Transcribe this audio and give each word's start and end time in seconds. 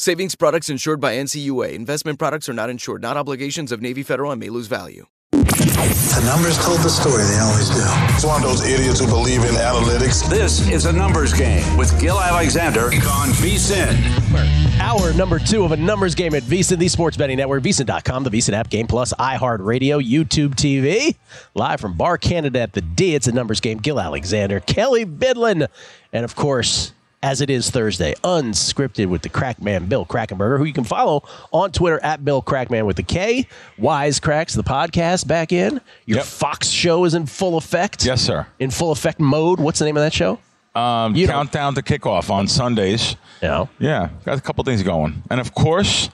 Savings 0.00 0.36
products 0.36 0.70
insured 0.70 1.00
by 1.00 1.16
NCUA. 1.16 1.72
Investment 1.72 2.20
products 2.20 2.48
are 2.48 2.52
not 2.52 2.70
insured, 2.70 3.02
not 3.02 3.16
obligations 3.16 3.72
of 3.72 3.82
Navy 3.82 4.04
Federal 4.04 4.30
and 4.30 4.38
may 4.38 4.48
lose 4.48 4.68
value. 4.68 5.06
The 5.32 6.22
numbers 6.24 6.56
told 6.64 6.78
the 6.82 6.88
story, 6.88 7.24
they 7.24 7.38
always 7.40 7.68
do. 7.68 7.82
It's 8.14 8.24
one 8.24 8.40
of 8.40 8.48
those 8.48 8.64
idiots 8.64 9.00
who 9.00 9.08
believe 9.08 9.40
in 9.40 9.56
analytics. 9.56 10.30
This 10.30 10.68
is 10.68 10.86
a 10.86 10.92
numbers 10.92 11.32
game 11.32 11.76
with 11.76 12.00
Gill 12.00 12.20
Alexander 12.20 12.84
on 12.84 13.30
VSIN. 13.30 14.78
Hour 14.78 15.12
number 15.14 15.40
two 15.40 15.64
of 15.64 15.72
a 15.72 15.76
numbers 15.76 16.14
game 16.14 16.32
at 16.36 16.44
VSIN, 16.44 16.78
the 16.78 16.86
sports 16.86 17.16
betting 17.16 17.36
network, 17.36 17.64
VSIN.com, 17.64 18.22
the 18.22 18.30
VSIN 18.30 18.52
app, 18.52 18.70
Game 18.70 18.86
Plus, 18.86 19.12
iHeartRadio, 19.14 20.00
YouTube 20.00 20.54
TV. 20.54 21.16
Live 21.56 21.80
from 21.80 21.96
Bar 21.96 22.18
Canada 22.18 22.60
at 22.60 22.72
the 22.72 22.82
D. 22.82 23.16
It's 23.16 23.26
a 23.26 23.32
numbers 23.32 23.58
game. 23.58 23.78
Gill 23.78 23.98
Alexander, 23.98 24.60
Kelley 24.60 25.04
Bydlon, 25.04 25.66
and 26.12 26.24
of 26.24 26.36
course, 26.36 26.92
as 27.22 27.40
it 27.40 27.50
is 27.50 27.70
Thursday, 27.70 28.14
unscripted 28.22 29.06
with 29.06 29.22
the 29.22 29.28
Crackman 29.28 29.86
Bill 29.88 30.06
Krackomberger, 30.06 30.58
who 30.58 30.64
you 30.64 30.72
can 30.72 30.84
follow 30.84 31.22
on 31.52 31.72
Twitter 31.72 31.98
at 32.02 32.24
Bill 32.24 32.40
Crackman 32.42 32.86
with 32.86 32.96
the 32.96 33.02
K. 33.02 33.46
Wise 33.76 34.20
Cracks, 34.20 34.54
the 34.54 34.62
podcast 34.62 35.26
back 35.26 35.52
in. 35.52 35.80
Your 36.06 36.18
Yep. 36.18 36.26
Fox 36.26 36.68
show 36.68 37.04
is 37.04 37.14
in 37.14 37.26
full 37.26 37.56
effect. 37.56 38.04
Yes, 38.04 38.20
sir. 38.22 38.46
In 38.58 38.70
full 38.70 38.92
effect 38.92 39.18
mode. 39.20 39.58
What's 39.60 39.78
the 39.78 39.84
name 39.84 39.96
of 39.96 40.02
that 40.02 40.12
show? 40.12 40.38
Um, 40.74 41.14
countdown 41.16 41.74
to 41.74 41.82
kickoff 41.82 42.30
on 42.30 42.46
Sundays. 42.46 43.16
Yeah. 43.42 43.66
Yeah, 43.80 44.10
got 44.24 44.38
a 44.38 44.40
couple 44.40 44.62
things 44.64 44.82
going, 44.84 45.22
and 45.30 45.40
of 45.40 45.52
course, 45.54 46.10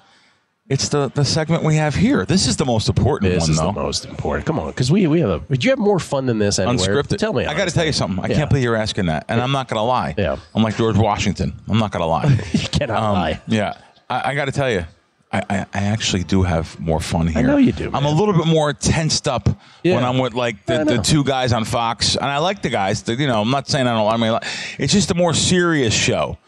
it's 0.68 0.88
the 0.88 1.08
the 1.10 1.24
segment 1.24 1.62
we 1.62 1.76
have 1.76 1.94
here. 1.94 2.24
This 2.24 2.46
is 2.46 2.56
the 2.56 2.64
most 2.64 2.88
important 2.88 3.30
This 3.32 3.42
one, 3.42 3.50
is 3.50 3.56
though. 3.58 3.66
the 3.66 3.72
most 3.82 4.06
important. 4.06 4.46
Come 4.46 4.58
on, 4.58 4.68
because 4.68 4.90
we 4.90 5.06
we 5.06 5.20
have 5.20 5.30
a. 5.30 5.38
Would 5.50 5.62
you 5.62 5.70
have 5.70 5.78
more 5.78 5.98
fun 5.98 6.24
than 6.26 6.38
this 6.38 6.58
anywhere? 6.58 6.76
Unscripted. 7.02 7.18
Tell 7.18 7.32
me. 7.34 7.44
I 7.44 7.54
got 7.54 7.68
to 7.68 7.74
tell 7.74 7.84
you 7.84 7.92
something. 7.92 8.24
I 8.24 8.28
Yeah. 8.28 8.36
can't 8.36 8.48
believe 8.50 8.64
you're 8.64 8.76
asking 8.76 9.06
that, 9.06 9.26
and 9.28 9.40
I'm 9.40 9.52
not 9.52 9.68
going 9.68 9.78
to 9.78 9.82
lie. 9.84 10.14
Yeah. 10.16 10.36
I'm 10.54 10.62
like 10.62 10.76
George 10.76 10.96
Washington. 10.96 11.52
I'm 11.68 11.78
not 11.78 11.92
going 11.92 12.00
to 12.00 12.06
lie. 12.06 12.24
You 12.52 12.68
cannot 12.68 13.02
Um, 13.02 13.12
lie. 13.12 13.40
Yeah, 13.46 13.74
I, 14.08 14.30
I 14.30 14.34
got 14.34 14.46
to 14.46 14.52
tell 14.52 14.70
you, 14.70 14.84
I, 15.30 15.42
I, 15.50 15.58
I 15.74 15.82
actually 15.84 16.24
do 16.24 16.42
have 16.44 16.78
more 16.80 17.00
fun 17.00 17.26
here. 17.26 17.38
I 17.40 17.42
know 17.42 17.56
you 17.58 17.72
do, 17.72 17.90
I'm 17.92 18.06
a 18.06 18.10
little 18.10 18.32
bit 18.34 18.46
more 18.46 18.72
tensed 18.72 19.28
up 19.28 19.48
Yeah. 19.82 19.96
when 19.96 20.04
I'm 20.04 20.16
with 20.18 20.32
like 20.32 20.64
the, 20.64 20.84
the 20.84 20.96
two 20.98 21.24
guys 21.24 21.52
on 21.52 21.64
Fox, 21.66 22.16
and 22.16 22.24
I 22.26 22.38
like 22.38 22.62
the 22.62 22.70
guys. 22.70 23.02
The, 23.02 23.14
you 23.16 23.26
know, 23.26 23.42
I'm 23.42 23.50
not 23.50 23.68
saying 23.68 23.86
I 23.86 23.92
don't. 23.94 24.10
I 24.10 24.16
mean, 24.16 24.38
it's 24.78 24.94
just 24.94 25.10
a 25.10 25.14
more 25.14 25.34
serious 25.34 25.92
show. 25.92 26.38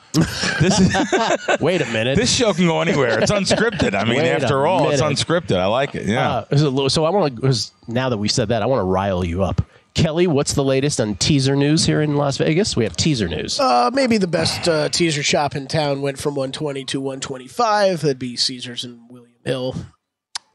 This 0.61 0.79
is 0.81 1.61
Wait 1.61 1.81
a 1.83 1.87
minute. 1.87 2.17
this 2.17 2.33
show 2.35 2.53
can 2.53 2.67
go 2.67 2.81
anywhere. 2.81 3.19
It's 3.21 3.31
unscripted. 3.31 3.95
I 3.95 4.05
mean, 4.05 4.19
Wait 4.19 4.29
a 4.29 4.33
after 4.43 4.67
all, 4.67 4.91
it's 4.91 5.01
minute. 5.01 5.19
unscripted. 5.19 5.59
I 5.59 5.67
like 5.67 5.95
it. 5.95 6.07
Yeah. 6.07 6.31
Uh, 6.31 6.45
is 6.51 6.63
it 6.63 6.91
so 6.91 7.05
I 7.05 7.11
want 7.11 7.41
to. 7.41 7.71
Now 7.89 8.09
that 8.09 8.19
we 8.19 8.29
said 8.29 8.49
that, 8.49 8.63
I 8.63 8.67
want 8.67 8.81
to 8.81 8.85
rile 8.85 9.25
you 9.25 9.43
up. 9.43 9.63
Kelley, 9.95 10.27
what's 10.27 10.53
the 10.53 10.63
latest 10.65 11.01
on 11.01 11.15
teaser 11.15 11.57
news 11.57 11.87
here 11.87 12.03
in 12.03 12.17
Las 12.17 12.37
Vegas? 12.37 12.77
We 12.77 12.85
have 12.85 12.97
teaser 12.97 13.29
news. 13.29 13.59
Uh, 13.59 13.91
maybe 13.95 14.19
the 14.19 14.27
best 14.27 14.69
uh, 14.69 14.91
teaser 14.91 15.23
shop 15.23 15.57
in 15.57 15.67
town 15.69 16.03
went 16.03 16.19
from 16.19 16.35
120 16.35 16.85
to 16.85 17.01
125. 17.01 18.03
That'd 18.03 18.19
be 18.19 18.37
Caesars 18.37 18.85
and 18.85 19.01
William 19.09 19.33
Hill. 19.45 19.75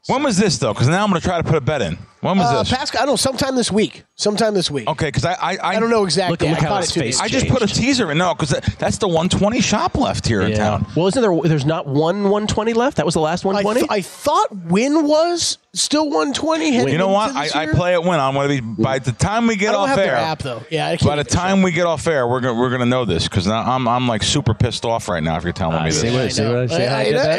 When 0.08 0.22
was 0.24 0.36
this 0.36 0.58
though? 0.58 0.72
Because 0.72 0.88
now 0.88 1.04
I'm 1.04 1.10
going 1.10 1.20
to 1.20 1.26
try 1.26 1.38
to 1.38 1.44
put 1.44 1.54
a 1.56 1.60
bet 1.60 1.80
in. 1.82 1.96
When 2.22 2.38
was 2.38 2.46
Uh, 2.46 2.60
this? 2.62 2.70
Pascal, 2.72 3.02
I 3.02 3.04
don't 3.06 3.12
know, 3.12 3.16
sometime 3.16 3.56
this 3.56 3.70
week. 3.72 4.04
Sometime 4.14 4.54
this 4.54 4.70
week. 4.70 4.88
Okay, 4.88 5.06
because 5.08 5.24
I, 5.24 5.32
I 5.32 5.50
I 5.56 5.58
I 5.76 5.80
don't 5.80 5.90
know 5.90 6.04
exactly. 6.04 6.48
Look- 6.48 6.56
look 6.56 6.64
I 6.64 6.68
how 6.74 6.76
his 6.80 6.92
face 6.92 7.16
days 7.16 7.20
I 7.20 7.26
just 7.28 7.48
put 7.48 7.62
a 7.62 7.66
teaser 7.66 8.10
in. 8.12 8.18
No, 8.18 8.32
because 8.34 8.50
that's 8.78 8.98
the 8.98 9.08
120 9.08 9.60
shop 9.60 9.96
left 9.96 10.26
here 10.28 10.40
in 10.42 10.54
town. 10.56 10.86
Well, 10.96 11.08
isn't 11.08 11.20
there? 11.20 11.36
There's 11.48 11.64
not 11.66 11.86
one 11.88 12.22
120 12.24 12.74
left. 12.74 12.96
That 12.98 13.06
was 13.06 13.14
the 13.14 13.20
last 13.20 13.44
I, 13.44 13.48
120. 13.48 13.80
th- 13.80 13.90
I 13.90 14.02
thought 14.02 14.54
Wynn 14.66 15.06
was 15.06 15.58
still 15.74 16.04
120. 16.10 16.70
heading 16.72 16.92
You 16.92 16.98
know 16.98 17.08
what? 17.08 17.30
into 17.30 17.40
I, 17.40 17.44
this 17.44 17.56
I 17.56 17.64
year. 17.64 17.74
play 17.74 17.94
it 17.94 18.04
when 18.04 18.20
on 18.20 18.34
one 18.36 18.44
of 18.44 18.50
these. 18.50 18.60
By 18.60 19.00
the 19.00 19.10
time 19.12 19.48
we 19.48 19.56
get 19.56 19.70
I 19.70 19.72
get 19.72 19.72
don't 19.72 19.80
off 19.82 19.88
have 19.88 19.98
air, 19.98 20.04
their 20.06 20.16
app 20.16 20.38
though. 20.40 20.62
Yeah, 20.70 20.86
I 20.86 20.96
can't 20.96 21.08
by 21.08 21.16
the 21.16 21.24
get 21.24 21.30
the 21.30 21.36
time 21.36 21.62
we 21.62 21.72
get 21.72 21.86
off 21.86 22.06
air, 22.06 22.26
we're 22.28 22.40
gonna 22.40 22.58
we're 22.58 22.70
gonna 22.70 22.86
know 22.86 23.04
this 23.04 23.24
because 23.28 23.48
I'm 23.48 23.88
I'm 23.88 24.06
like 24.06 24.22
super 24.22 24.54
pissed 24.54 24.84
off 24.84 25.08
right 25.08 25.22
now 25.22 25.36
if 25.38 25.42
you're 25.44 25.52
telling 25.52 25.82
me 25.82 25.90
this. 25.90 26.00
see 26.00 26.12
what, 26.14 26.32
see 26.32 26.44
what 26.44 26.56
I 26.56 26.66
say? 26.68 26.86
how 26.86 26.96
I 26.98 27.04
did 27.04 27.16
that? 27.16 27.38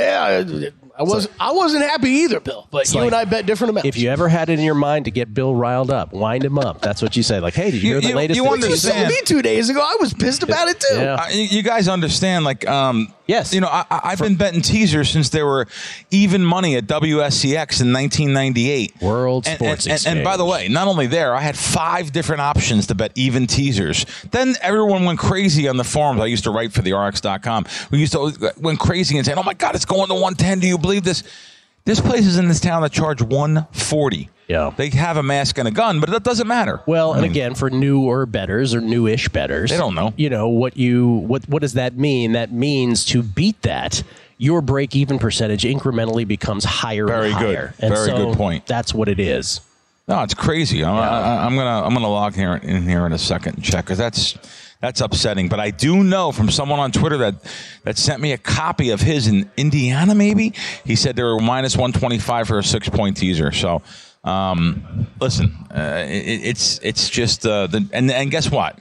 Yeah, 0.63 0.69
I 0.97 1.03
was 1.03 1.27
I 1.39 1.51
wasn't 1.53 1.83
happy 1.85 2.09
either, 2.09 2.39
Bill. 2.39 2.67
But 2.69 2.87
you 2.93 2.99
like- 2.99 3.07
and 3.07 3.15
I 3.15 3.25
bet 3.25 3.45
different 3.47 3.71
amounts. 3.71 3.87
If 3.87 3.97
you 3.97 4.09
ever 4.11 4.27
had 4.29 4.49
it 4.49 4.59
in 4.59 4.65
your 4.65 4.75
mind 4.75 5.05
to 5.05 5.11
get 5.11 5.33
Bill 5.33 5.55
riled 5.55 5.89
up, 5.89 6.13
wind 6.13 6.43
him 6.45 6.59
up. 6.59 6.81
That's 6.81 7.01
what 7.01 7.17
you 7.17 7.23
say. 7.23 7.39
Like, 7.39 7.55
hey, 7.55 7.71
did 7.71 7.81
you, 7.81 7.89
You- 7.89 7.93
hear 7.95 8.01
the 8.01 8.07
you- 8.09 8.15
latest? 8.15 8.37
you 8.37 8.43
in 8.53 8.59
the 8.59 8.67
you 8.67 8.73
understand. 8.73 9.09
me 9.09 9.17
two 9.25 9.41
days 9.41 9.69
ago, 9.69 9.81
I 9.81 9.97
was 9.99 10.13
pissed 10.13 10.43
about 10.43 10.67
it 10.67 10.79
too. 10.79 10.95
Yeah. 10.97 11.13
Uh, 11.15 11.27
you 11.31 11.43
you 11.43 11.63
guys 11.63 11.87
understand, 11.87 12.45
like, 12.45 12.67
um, 12.67 13.11
Yes. 13.25 13.53
you 13.53 13.61
know, 13.61 13.67
I, 13.69 13.85
I've 13.89 14.19
been 14.19 14.35
betting 14.35 14.61
teasers 14.61 15.09
since 15.09 15.29
there 15.29 15.45
were 15.45 15.67
even 16.11 16.43
money 16.43 16.75
at 16.75 16.85
WSEX 16.87 17.81
in 17.81 17.93
1998. 17.93 19.01
World 19.01 19.47
And- 19.47 19.57
Sports 19.57 19.85
and, 19.85 19.93
and, 20.05 20.17
and 20.17 20.23
by 20.25 20.35
the 20.37 20.45
way, 20.45 20.67
not 20.67 20.87
only 20.87 21.07
there, 21.07 21.33
I 21.33 21.39
had 21.41 21.57
five 21.57 22.11
different 22.11 22.41
options 22.41 22.87
to 22.87 22.95
bet 22.95 23.11
even 23.15 23.47
teasers. 23.47 24.05
Then 24.31 24.55
everyone 24.61 25.05
went 25.05 25.19
crazy 25.19 25.67
on 25.67 25.77
the 25.77 25.83
forums. 25.83 26.19
I 26.21 26.25
used 26.25 26.43
to 26.43 26.51
write 26.51 26.73
for 26.73 26.81
the 26.81 26.93
RX.com. 26.93 27.65
We 27.91 27.99
used 27.99 28.11
to 28.13 28.53
went 28.59 28.79
crazy 28.79 29.17
and 29.17 29.25
saying, 29.25 29.37
"Oh 29.37 29.43
my 29.43 29.53
God, 29.53 29.75
it's 29.75 29.85
going 29.85 30.07
to 30.07 30.13
110." 30.15 30.59
Do 30.59 30.67
you 30.67 30.77
believe 30.77 31.03
this? 31.03 31.23
There's 31.85 31.99
is 31.99 32.37
in 32.37 32.47
this 32.47 32.61
town 32.61 32.81
that 32.83 32.91
charge 32.91 33.21
140. 33.21 34.29
Yeah. 34.47 34.73
They 34.75 34.89
have 34.91 35.17
a 35.17 35.23
mask 35.23 35.57
and 35.57 35.67
a 35.67 35.71
gun, 35.71 35.99
but 35.99 36.09
that 36.09 36.23
doesn't 36.23 36.47
matter. 36.47 36.81
Well, 36.85 37.11
I 37.11 37.15
and 37.15 37.23
mean, 37.23 37.31
again, 37.31 37.55
for 37.55 37.69
newer 37.69 38.25
betters 38.25 38.73
or 38.73 38.81
newish 38.81 39.29
betters, 39.29 39.71
They 39.71 39.77
don't 39.77 39.95
know. 39.95 40.13
You 40.15 40.29
know 40.29 40.47
what 40.49 40.77
you 40.77 41.07
what 41.09 41.47
what 41.49 41.61
does 41.61 41.73
that 41.73 41.97
mean? 41.97 42.33
That 42.33 42.51
means 42.51 43.05
to 43.05 43.23
beat 43.23 43.61
that, 43.63 44.03
your 44.37 44.61
break 44.61 44.95
even 44.95 45.19
percentage 45.19 45.63
incrementally 45.63 46.27
becomes 46.27 46.63
higher. 46.63 47.05
Very 47.05 47.31
and 47.31 47.39
good. 47.39 47.73
And 47.79 47.93
Very 47.93 48.07
so 48.07 48.17
good 48.17 48.37
point. 48.37 48.65
That's 48.65 48.93
what 48.93 49.09
it 49.09 49.19
is. 49.19 49.61
No, 50.07 50.21
it's 50.23 50.33
crazy. 50.33 50.83
I'm, 50.83 50.95
I, 50.95 51.45
I'm 51.45 51.55
gonna 51.55 51.85
I'm 51.85 51.93
gonna 51.93 52.09
log 52.09 52.35
here 52.35 52.55
in 52.55 52.83
here 52.83 53.05
in 53.05 53.13
a 53.13 53.17
second 53.17 53.55
and 53.55 53.63
check 53.63 53.85
because 53.85 53.97
that's 53.97 54.37
that's 54.83 54.99
upsetting. 54.99 55.47
But 55.47 55.61
I 55.61 55.71
do 55.71 56.03
know 56.03 56.33
from 56.33 56.49
someone 56.51 56.81
on 56.81 56.91
Twitter 56.91 57.17
that 57.19 57.35
that 57.85 57.97
sent 57.97 58.21
me 58.21 58.33
a 58.33 58.37
copy 58.37 58.89
of 58.89 58.99
his 58.99 59.27
in 59.27 59.49
Indiana. 59.55 60.13
Maybe 60.13 60.53
he 60.83 60.97
said 60.97 61.15
they 61.15 61.23
were 61.23 61.39
minus 61.39 61.77
125 61.77 62.47
for 62.49 62.59
a 62.59 62.63
six 62.63 62.89
point 62.89 63.17
teaser. 63.17 63.51
So. 63.51 63.81
Um, 64.25 65.07
listen, 65.19 65.51
uh, 65.69 66.05
it, 66.07 66.45
it's 66.45 66.79
it's 66.81 67.09
just 67.09 67.45
uh, 67.45 67.67
the 67.67 67.85
and 67.91 68.09
and 68.09 68.31
guess 68.31 68.49
what? 68.49 68.79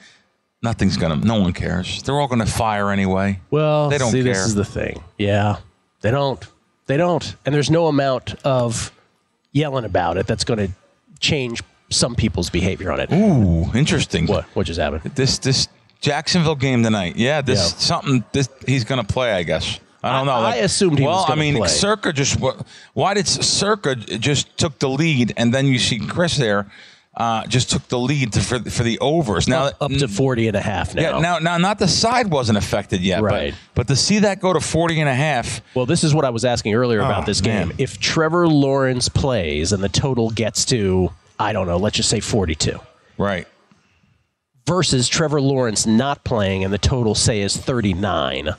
Nothing's 0.62 0.96
gonna. 0.96 1.16
No 1.16 1.40
one 1.40 1.52
cares. 1.52 2.00
They're 2.02 2.14
all 2.14 2.28
gonna 2.28 2.46
fire 2.46 2.92
anyway. 2.92 3.40
Well, 3.50 3.88
They 3.88 3.98
don't 3.98 4.12
see, 4.12 4.22
care. 4.22 4.34
this 4.34 4.46
is 4.46 4.54
the 4.54 4.64
thing. 4.64 5.02
Yeah, 5.18 5.56
they 6.00 6.12
don't. 6.12 6.46
They 6.86 6.96
don't. 6.96 7.34
And 7.44 7.52
there's 7.52 7.70
no 7.70 7.88
amount 7.88 8.36
of 8.44 8.92
yelling 9.50 9.84
about 9.84 10.16
it 10.16 10.28
that's 10.28 10.44
going 10.44 10.58
to 10.58 10.72
change 11.18 11.60
some 11.90 12.14
people's 12.14 12.48
behavior 12.50 12.92
on 12.92 13.00
it. 13.00 13.12
Ooh, 13.12 13.70
interesting. 13.76 14.26
What? 14.28 14.44
What 14.54 14.66
just 14.66 14.78
happened? 14.78 15.02
This 15.16 15.38
this 15.38 15.66
Jacksonville 16.02 16.56
game 16.56 16.82
tonight. 16.82 17.16
Yeah, 17.16 17.40
this 17.40 17.58
Yeah. 17.72 17.78
something. 17.78 18.24
This 18.32 18.48
he's 18.66 18.84
gonna 18.84 19.04
play. 19.04 19.32
I 19.32 19.42
guess. 19.44 19.78
I 20.04 20.12
don't 20.12 20.26
know. 20.26 20.32
I- 20.32 20.52
I 20.52 20.54
assumed 20.56 20.98
he 20.98 21.04
well, 21.06 21.14
was 21.18 21.26
gonna 21.28 21.40
I 21.40 21.44
mean, 21.44 21.56
play. 21.56 21.68
Circa 21.68 22.12
just. 22.12 22.36
Why 22.92 23.14
did 23.14 23.26
Circa 23.28 23.94
just 23.94 24.58
took 24.58 24.78
the 24.80 24.88
lead, 24.88 25.32
and 25.36 25.54
then 25.54 25.66
you 25.68 25.78
see 25.78 26.00
Chris 26.00 26.36
there, 26.36 26.66
uh, 27.16 27.46
just 27.46 27.70
took 27.70 27.86
the 27.86 28.00
lead 28.00 28.32
to, 28.32 28.40
for 28.40 28.58
for 28.68 28.82
the 28.82 28.98
overs. 28.98 29.46
Now 29.46 29.66
up, 29.66 29.76
up 29.80 29.92
to 29.92 30.08
40 30.08 30.48
and 30.48 30.56
a 30.56 30.60
half 30.60 30.94
now. 30.96 31.02
Yeah, 31.02 31.18
now 31.20 31.38
now 31.38 31.56
not 31.56 31.78
the 31.78 31.86
side 31.86 32.32
wasn't 32.32 32.58
affected 32.58 33.00
yet, 33.02 33.22
Right. 33.22 33.54
But, 33.74 33.86
but 33.86 33.88
to 33.94 33.96
see 33.96 34.18
that 34.20 34.40
go 34.40 34.52
to 34.52 34.60
40 34.60 34.98
and 34.98 35.08
a 35.08 35.14
half, 35.14 35.60
Well, 35.74 35.86
this 35.86 36.02
is 36.02 36.12
what 36.12 36.24
I 36.24 36.30
was 36.30 36.44
asking 36.44 36.74
earlier 36.74 36.98
about 36.98 37.22
Oh, 37.22 37.26
this 37.26 37.40
game. 37.40 37.68
man. 37.68 37.76
If 37.78 38.00
Trevor 38.00 38.48
Lawrence 38.48 39.08
plays 39.08 39.72
and 39.72 39.84
the 39.84 39.88
total 39.88 40.30
gets 40.30 40.64
to, 40.66 41.12
I 41.38 41.52
don't 41.52 41.68
know, 41.68 41.76
let's 41.76 41.96
just 41.96 42.08
say 42.10 42.18
42, 42.18 42.80
right? 43.18 43.46
Versus 44.66 45.08
Trevor 45.08 45.40
Lawrence 45.40 45.86
not 45.86 46.24
playing 46.24 46.64
and 46.64 46.72
the 46.72 46.78
total, 46.78 47.14
say, 47.14 47.40
is 47.40 47.56
39, 47.56 48.50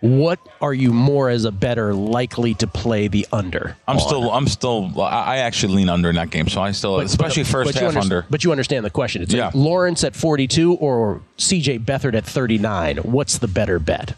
what 0.00 0.38
are 0.60 0.72
you 0.74 0.92
more 0.92 1.28
as 1.28 1.44
a 1.44 1.50
better 1.50 1.92
likely 1.92 2.54
to 2.54 2.66
play 2.66 3.08
the 3.08 3.26
under? 3.32 3.76
I'm 3.88 3.96
on? 3.96 4.00
still, 4.00 4.30
I'm 4.30 4.46
still, 4.46 5.00
I 5.00 5.38
actually 5.38 5.74
lean 5.74 5.88
under 5.88 6.08
in 6.10 6.16
that 6.16 6.30
game. 6.30 6.48
So 6.48 6.60
I 6.62 6.70
still, 6.70 7.00
especially 7.00 7.44
first 7.44 7.74
you 7.74 7.80
half 7.80 7.94
underst- 7.94 8.00
under. 8.02 8.26
But 8.30 8.44
you 8.44 8.52
understand 8.52 8.84
the 8.84 8.90
question. 8.90 9.22
It's 9.22 9.34
Yeah. 9.34 9.50
Lawrence 9.54 10.04
at 10.04 10.14
42 10.14 10.74
or 10.74 11.20
CJ 11.36 11.78
Beathard 11.84 12.14
at 12.14 12.24
39. 12.24 12.98
What's 12.98 13.38
the 13.38 13.48
better 13.48 13.78
bet? 13.78 14.14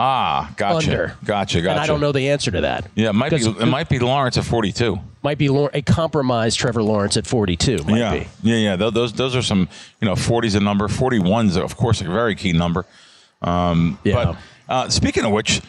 Ah, 0.00 0.54
gotcha, 0.56 0.90
Under. 0.92 1.16
gotcha, 1.24 1.60
gotcha. 1.60 1.70
And 1.72 1.80
I 1.80 1.86
don't 1.86 2.00
know 2.00 2.12
the 2.12 2.30
answer 2.30 2.52
to 2.52 2.60
that. 2.60 2.88
Yeah, 2.94 3.10
it 3.10 3.14
might 3.14 3.30
be, 3.30 3.44
it 3.44 3.66
might 3.66 3.88
be 3.88 3.98
Lawrence 3.98 4.38
at 4.38 4.44
42. 4.44 4.96
might 5.24 5.38
be 5.38 5.48
a 5.48 5.82
compromised 5.82 6.56
Trevor 6.56 6.84
Lawrence 6.84 7.16
at 7.16 7.26
42. 7.26 7.78
Might 7.78 7.98
yeah, 7.98 8.12
be. 8.12 8.26
yeah, 8.44 8.56
yeah. 8.56 8.76
Those, 8.76 9.12
those 9.12 9.34
are 9.34 9.42
some, 9.42 9.68
you 10.00 10.06
know, 10.06 10.14
40's 10.14 10.54
a 10.54 10.60
number. 10.60 10.86
41's, 10.86 11.56
of 11.56 11.76
course, 11.76 12.00
a 12.00 12.04
very 12.04 12.36
key 12.36 12.52
number. 12.52 12.86
Um, 13.42 13.98
Yeah. 14.04 14.14
But 14.14 14.36
uh, 14.72 14.88
speaking 14.88 15.24
of 15.24 15.32
which, 15.32 15.62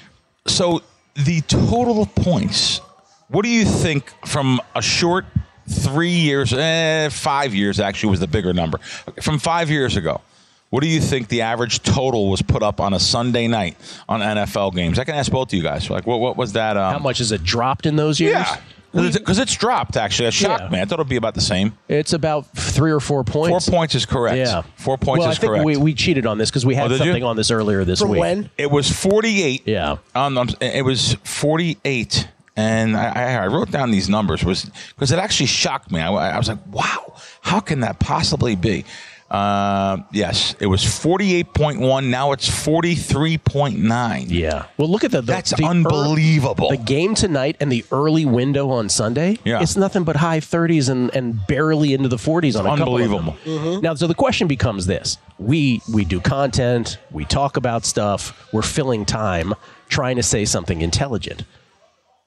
so 0.45 0.83
the 1.15 1.41
total 1.41 2.03
of 2.03 2.13
points. 2.13 2.81
What 3.29 3.43
do 3.43 3.49
you 3.49 3.65
think 3.65 4.13
from 4.27 4.61
a 4.75 4.81
short 4.81 5.25
three 5.67 6.09
years, 6.11 6.53
eh, 6.53 7.09
five 7.09 7.53
years 7.53 7.79
actually 7.79 8.11
was 8.11 8.19
the 8.19 8.27
bigger 8.27 8.53
number 8.53 8.79
from 9.21 9.39
five 9.39 9.69
years 9.69 9.97
ago? 9.97 10.21
What 10.69 10.83
do 10.83 10.87
you 10.87 11.01
think 11.01 11.29
the 11.29 11.41
average 11.41 11.81
total 11.81 12.29
was 12.29 12.41
put 12.43 12.61
up 12.61 12.79
on 12.79 12.93
a 12.93 12.99
Sunday 12.99 13.47
night 13.47 13.75
on 14.07 14.19
NFL 14.21 14.75
games? 14.75 14.99
I 14.99 15.03
can 15.03 15.15
ask 15.15 15.31
both 15.31 15.49
of 15.49 15.53
you 15.53 15.63
guys. 15.63 15.89
Like, 15.89 16.05
what, 16.05 16.19
what 16.19 16.37
was 16.37 16.53
that? 16.53 16.77
Um, 16.77 16.93
How 16.93 16.99
much 16.99 17.17
has 17.17 17.31
it 17.31 17.43
dropped 17.43 17.87
in 17.87 17.95
those 17.95 18.19
years? 18.19 18.33
Yeah, 18.33 18.57
because 18.93 19.39
it's 19.39 19.55
dropped. 19.55 19.97
Actually, 19.97 20.27
I 20.27 20.29
shocked 20.29 20.63
Yeah. 20.65 20.69
me. 20.69 20.79
I 20.81 20.85
thought 20.85 20.99
it'd 20.99 21.09
be 21.09 21.15
about 21.15 21.33
the 21.33 21.41
same. 21.41 21.75
It's 21.87 22.13
about 22.13 22.45
three 22.55 22.91
or 22.91 22.99
four 22.99 23.23
points. 23.23 23.49
Four 23.49 23.49
points. 23.49 23.69
points 23.69 23.95
is 23.95 24.05
correct. 24.05 24.37
Yeah. 24.37 24.61
Four 24.75 24.99
points 24.99 25.21
well, 25.21 25.31
is 25.31 25.37
I 25.37 25.41
think 25.41 25.51
correct. 25.51 25.65
We, 25.65 25.77
we 25.77 25.93
cheated 25.95 26.27
on 26.27 26.37
this 26.37 26.51
because 26.51 26.65
we 26.67 26.75
had 26.75 26.85
Oh, 26.85 26.89
did 26.89 26.99
you? 26.99 27.05
something 27.05 27.23
on 27.23 27.35
this 27.35 27.49
earlier 27.49 27.83
this 27.83 27.99
From 28.01 28.09
week. 28.09 28.19
when? 28.19 28.49
it 28.57 28.69
was 28.69 28.91
48. 28.91 29.63
Yeah. 29.65 29.97
On, 30.13 30.37
um, 30.37 30.49
it 30.61 30.85
was 30.85 31.15
48. 31.23 32.27
And 32.55 32.95
I, 32.97 33.09
I 33.09 33.43
I 33.43 33.47
wrote 33.47 33.71
down 33.71 33.89
these 33.89 34.09
numbers 34.09 34.43
was 34.43 34.69
because 34.89 35.11
it 35.13 35.17
actually 35.19 35.45
shocked 35.45 35.91
me. 35.91 36.01
I, 36.01 36.11
I 36.11 36.37
was 36.37 36.49
like, 36.49 36.57
"Wow, 36.67 37.13
how 37.41 37.61
can 37.61 37.79
that 37.79 37.99
possibly 37.99 38.55
be?" 38.55 38.83
Uh, 39.29 39.97
yes, 40.11 40.55
it 40.59 40.65
was 40.65 40.83
forty-eight 40.83 41.53
point 41.53 41.79
one. 41.79 42.09
Now 42.09 42.31
it's 42.31 42.49
forty-three 42.49 43.37
point 43.37 43.77
nine. 43.77 44.25
Yeah. 44.29 44.65
Well, 44.77 44.89
look 44.89 45.03
at 45.03 45.11
the, 45.11 45.21
the 45.21 45.31
That's 45.31 45.55
the 45.55 45.65
unbelievable. 45.65 46.69
the 46.71 46.77
game 46.77 47.13
tonight 47.13 47.55
and 47.59 47.71
the 47.71 47.85
early 47.91 48.25
window 48.25 48.69
on 48.71 48.89
Sunday. 48.89 49.37
Yeah. 49.43 49.61
It's 49.61 49.75
nothing 49.75 50.03
but 50.03 50.15
high 50.15 50.39
30s 50.39 50.89
and, 50.89 51.13
and 51.13 51.45
barely 51.45 51.93
into 51.93 52.09
the 52.09 52.15
40s 52.17 52.57
on 52.59 52.65
a 52.65 52.75
couple 52.75 52.97
of 52.97 53.09
them. 53.11 53.29
unbelievable. 53.29 53.81
Now, 53.81 53.93
so 53.93 54.07
the 54.07 54.15
question 54.15 54.47
becomes 54.47 54.87
this: 54.87 55.17
we 55.37 55.81
we 55.93 56.05
do 56.05 56.19
content, 56.19 56.97
we 57.11 57.23
talk 57.25 57.55
about 57.55 57.85
stuff, 57.85 58.51
we're 58.51 58.63
filling 58.63 59.05
time 59.05 59.53
trying 59.89 60.15
to 60.15 60.23
say 60.23 60.43
something 60.45 60.81
intelligent. 60.81 61.43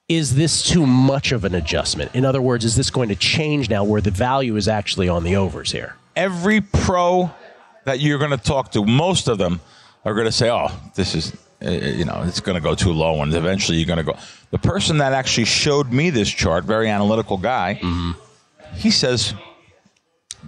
Is 0.09 0.35
this 0.35 0.63
too 0.63 0.87
much 0.87 1.33
of 1.33 1.45
an 1.45 1.55
adjustment? 1.55 2.15
In 2.15 2.25
other 2.25 2.43
words, 2.43 2.65
is 2.65 2.77
this 2.77 2.91
going 2.91 3.09
to 3.09 3.15
change 3.17 3.71
now 3.71 3.83
where 3.83 4.01
the 4.01 4.11
value 4.11 4.57
is 4.57 4.69
actually 4.69 5.09
on 5.09 5.25
the 5.25 5.37
overs 5.37 5.73
here? 5.73 5.97
Every 6.17 6.61
pro 6.61 7.31
that 7.85 8.01
you're 8.01 8.19
going 8.19 8.31
to 8.33 8.37
talk 8.37 8.73
to, 8.73 8.85
most 8.85 9.29
of 9.29 9.39
them 9.39 9.61
are 10.05 10.15
going 10.15 10.27
to 10.27 10.33
say, 10.33 10.51
"Oh, 10.51 10.69
this 10.95 11.15
is." 11.15 11.33
uh, 11.65 11.71
You 11.71 12.05
know, 12.05 12.23
it's 12.27 12.41
going 12.41 12.57
to 12.57 12.61
go 12.61 12.75
too 12.75 12.93
low, 12.93 13.23
and 13.23 13.33
eventually 13.35 13.79
you're 13.79 13.87
going 13.87 14.05
to 14.05 14.13
go. 14.13 14.17
The 14.51 14.59
person 14.59 14.99
that 14.99 15.13
actually 15.13 15.47
showed 15.47 15.93
me 15.93 16.11
this 16.11 16.29
chart, 16.29 16.65
very 16.65 16.89
analytical 16.89 17.39
guy, 17.39 17.81
he 18.75 18.91
says 18.91 19.35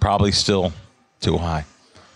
probably 0.00 0.32
still 0.32 0.72
too 1.20 1.38
high. 1.38 1.64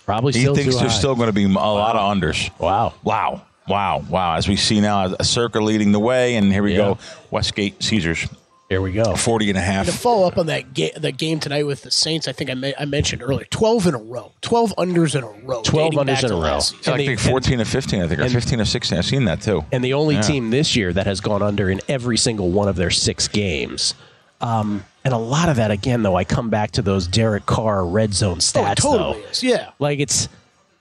Probably 0.04 0.32
He 0.32 0.44
thinks 0.46 0.76
there's 0.76 0.92
high. 0.92 0.98
still 0.98 1.14
going 1.14 1.28
to 1.28 1.32
be 1.32 1.44
a 1.44 1.48
lot 1.48 1.94
of 1.96 2.16
unders. 2.16 2.50
wow. 2.58 2.94
Wow, 3.02 3.42
wow, 3.68 4.04
wow! 4.08 4.34
As 4.36 4.48
we 4.48 4.56
see 4.56 4.80
now, 4.80 5.14
a 5.18 5.24
Circa 5.24 5.60
leading 5.60 5.92
the 5.92 6.00
way, 6.00 6.36
and 6.36 6.52
here 6.52 6.62
we 6.62 6.72
Yeah. 6.72 6.78
go, 6.78 6.98
Westgate 7.30 7.82
Caesars, 7.82 8.26
Here 8.68 8.82
we 8.82 8.92
go. 8.92 9.14
40 9.16 9.48
and 9.48 9.58
a 9.58 9.62
half 9.62 9.86
To 9.86 9.92
follow 9.92 10.26
up 10.26 10.36
on 10.36 10.46
that 10.46 10.74
ga- 10.74 10.92
the 10.98 11.10
game 11.10 11.40
tonight 11.40 11.62
with 11.62 11.82
the 11.82 11.90
Saints, 11.90 12.28
I 12.28 12.32
think 12.32 12.50
I, 12.50 12.54
me- 12.54 12.74
I 12.78 12.84
mentioned 12.84 13.22
earlier, 13.22 13.46
twelve 13.50 13.86
in 13.86 13.94
a 13.94 13.98
row, 13.98 14.32
twelve 14.42 14.74
unders 14.76 15.14
in 15.16 15.24
a 15.24 15.46
row, 15.46 15.62
12 15.62 15.94
unders 15.94 16.22
in 16.22 16.30
a 16.30 16.34
row. 16.34 16.40
last 16.40 16.68
season. 16.70 16.78
It's 16.80 16.86
like 16.88 16.98
and 17.00 17.06
think 17.06 17.20
14 17.20 17.60
or 17.62 17.64
15, 17.64 18.02
I 18.02 18.08
think, 18.08 18.20
or 18.20 18.24
and- 18.24 18.32
15 18.32 18.60
or 18.60 18.64
16. 18.66 18.98
I've 18.98 19.06
seen 19.06 19.24
that 19.24 19.40
too. 19.40 19.64
and 19.72 19.82
the 19.82 19.94
only 19.94 20.16
Yeah. 20.16 20.20
team 20.20 20.50
this 20.50 20.76
year 20.76 20.92
that 20.92 21.06
has 21.06 21.20
gone 21.22 21.42
under 21.42 21.70
in 21.70 21.80
every 21.88 22.18
single 22.18 22.50
one 22.50 22.68
of 22.68 22.76
their 22.76 22.90
six 22.90 23.26
games. 23.26 23.94
Um, 24.42 24.84
and 25.04 25.14
a 25.14 25.18
lot 25.18 25.48
of 25.48 25.56
that, 25.56 25.70
again, 25.70 26.02
though, 26.02 26.14
I 26.16 26.24
come 26.24 26.50
back 26.50 26.72
to 26.72 26.82
those 26.82 27.08
Derek 27.08 27.46
Carr 27.46 27.84
red 27.86 28.12
zone 28.12 28.36
Oh, 28.36 28.40
stats. 28.40 28.72
it 28.72 28.76
totally 28.76 29.20
though. 29.22 29.28
is. 29.30 29.42
Yeah, 29.42 29.70
Like 29.78 29.98
it's 29.98 30.28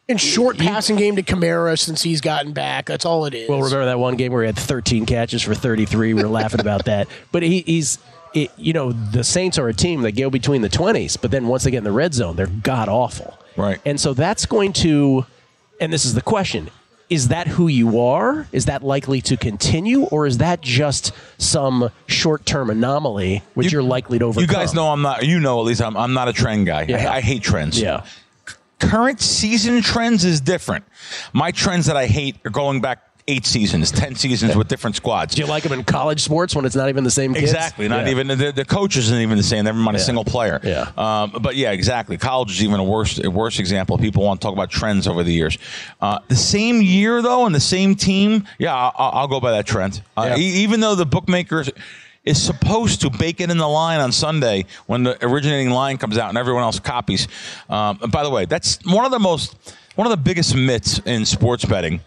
in 0.07 0.18
short 0.18 0.57
passing 0.57 0.95
game 0.95 1.15
to 1.18 1.24
Kamara 1.24 1.77
since 1.77 2.01
he's 2.01 2.21
gotten 2.21 2.54
back. 2.54 2.86
That's 2.86 3.06
all 3.06 3.25
it 3.25 3.33
is. 3.33 3.50
well, 3.50 3.62
remember 3.62 3.86
that 3.86 4.00
one 4.00 4.15
game 4.15 4.31
where 4.31 4.44
he 4.44 4.48
had 4.48 4.57
13 4.57 5.06
catches 5.06 5.42
for 5.42 5.54
33. 5.54 6.13
We 6.13 6.24
were 6.24 6.30
laughing 6.30 6.59
about 6.62 6.86
that, 6.86 7.07
but 7.31 7.44
he, 7.44 7.62
he's. 7.62 8.00
It, 8.33 8.51
you 8.57 8.74
know 8.74 8.92
the 8.92 9.24
Saints 9.24 9.57
are 9.57 9.68
a 9.69 9.74
team 9.74 10.01
that 10.01 10.12
go 10.12 10.30
between 10.30 10.62
the 10.62 10.69
20s, 10.69 11.19
but 11.19 11.31
then 11.31 11.48
once 11.48 11.63
they 11.63 11.71
get 11.71 11.80
in 11.80 11.83
the 11.86 11.92
red 11.94 12.13
zone, 12.13 12.36
they're 12.36 12.45
god 12.45 12.89
awful. 12.89 13.38
Right. 13.56 13.80
And 13.86 14.00
so 14.00 14.13
that's 14.13 14.45
going 14.45 14.74
to, 14.74 15.25
and 15.80 15.92
this 15.94 16.04
is 16.06 16.13
the 16.13 16.21
question: 16.21 16.69
Is 17.10 17.30
that 17.30 17.48
who 17.48 17.68
you 17.69 18.00
are? 18.01 18.45
Is 18.51 18.65
that 18.65 18.83
likely 18.83 19.21
to 19.21 19.38
continue, 19.38 20.03
or 20.03 20.27
is 20.27 20.39
that 20.39 20.62
just 20.62 21.13
some 21.38 21.89
short-term 22.06 22.69
anomaly 22.69 23.44
which 23.56 23.71
You- 23.71 23.80
you, 23.80 23.86
are 23.86 23.89
likely 23.89 24.19
to 24.19 24.25
overcome? 24.25 24.42
You 24.42 24.53
guys 24.53 24.74
know 24.74 24.89
I'm 24.89 25.01
not. 25.01 25.25
You 25.25 25.39
know, 25.39 25.60
at 25.62 25.65
least 25.65 25.81
I'm. 25.81 25.95
I'm 25.95 26.13
not 26.13 26.27
a 26.27 26.33
trend 26.33 26.65
guy. 26.68 26.86
Yeah. 26.88 27.10
I, 27.10 27.15
I 27.15 27.21
hate 27.21 27.42
trends. 27.44 27.80
Yeah. 27.81 28.03
Current 28.79 29.19
season 29.21 29.81
trends 29.81 30.24
is 30.24 30.39
different. 30.41 30.85
My 31.33 31.51
trends 31.51 31.88
that 31.88 31.97
I 31.97 32.06
hate 32.06 32.35
are 32.45 32.51
going 32.51 32.79
back 32.81 33.03
eight 33.29 33.45
seasons, 33.45 33.91
ten 33.91 34.15
seasons 34.15 34.56
with 34.56 34.69
different 34.69 34.95
squads. 34.95 35.35
Do 35.35 35.41
you 35.41 35.47
like 35.50 35.63
them 35.63 35.74
in 35.74 35.83
college 35.83 36.21
sports 36.21 36.56
when 36.56 36.63
it's 36.63 36.75
not 36.77 36.88
even 36.88 37.03
the 37.03 37.12
same 37.12 37.33
kids? 37.33 37.44
Exactly. 37.51 37.88
Not 37.89 38.06
Yeah. 38.06 38.12
even 38.12 38.27
the, 38.27 38.53
the 38.53 38.63
coach 38.63 38.95
isn't 38.95 39.19
even 39.19 39.35
the 39.35 39.44
same. 39.44 39.65
Never 39.65 39.77
mind 39.79 39.97
a 39.97 40.00
single 40.00 40.24
player. 40.24 40.62
Yeah. 40.63 40.89
Um, 40.95 41.33
but 41.41 41.57
yeah, 41.57 41.71
exactly. 41.71 42.18
College 42.18 42.51
is 42.51 42.63
even 42.63 42.79
a 42.79 42.83
worse 42.85 43.19
a 43.21 43.29
worse 43.29 43.59
example. 43.59 43.97
People 43.97 44.24
want 44.24 44.39
to 44.39 44.45
talk 44.45 44.53
about 44.53 44.69
trends 44.69 45.07
over 45.07 45.24
the 45.24 45.33
years. 45.33 45.57
Uh, 46.00 46.19
the 46.29 46.35
same 46.38 46.81
year 46.81 47.21
though, 47.21 47.45
and 47.45 47.53
the 47.53 47.59
same 47.59 47.95
team. 47.95 48.47
Yeah, 48.59 48.74
I'll, 48.74 48.94
I'll 48.97 49.27
go 49.27 49.41
by 49.41 49.51
that 49.51 49.65
trend. 49.65 50.01
Uh, 50.15 50.27
Yeah. 50.29 50.38
e- 50.38 50.63
even 50.63 50.79
though 50.79 50.95
the 50.95 51.06
bookmakers 51.06 51.69
is 52.27 52.41
supposed 52.41 53.01
to 53.01 53.09
bake 53.09 53.41
it 53.41 53.50
in 53.50 53.57
the 53.57 53.68
line 53.68 54.00
on 54.00 54.12
Sunday 54.12 54.65
when 54.85 55.03
the 55.03 55.18
originating 55.25 55.69
line 55.71 55.97
comes 55.97 56.18
out 56.18 56.29
and 56.29 56.38
everyone 56.38 56.63
else 56.63 56.79
copies. 56.79 57.27
Um, 57.69 58.00
and 58.01 58.12
by 58.12 58.24
the 58.24 58.29
way, 58.29 58.45
that's 58.45 58.79
one 58.85 59.06
of 59.06 59.12
the 59.12 59.19
most 59.19 59.56
one 59.95 60.06
of 60.06 60.12
the 60.12 60.18
biggest 60.18 60.56
myths 60.56 61.00
in 61.06 61.25
sports 61.25 61.65
betting 61.65 62.01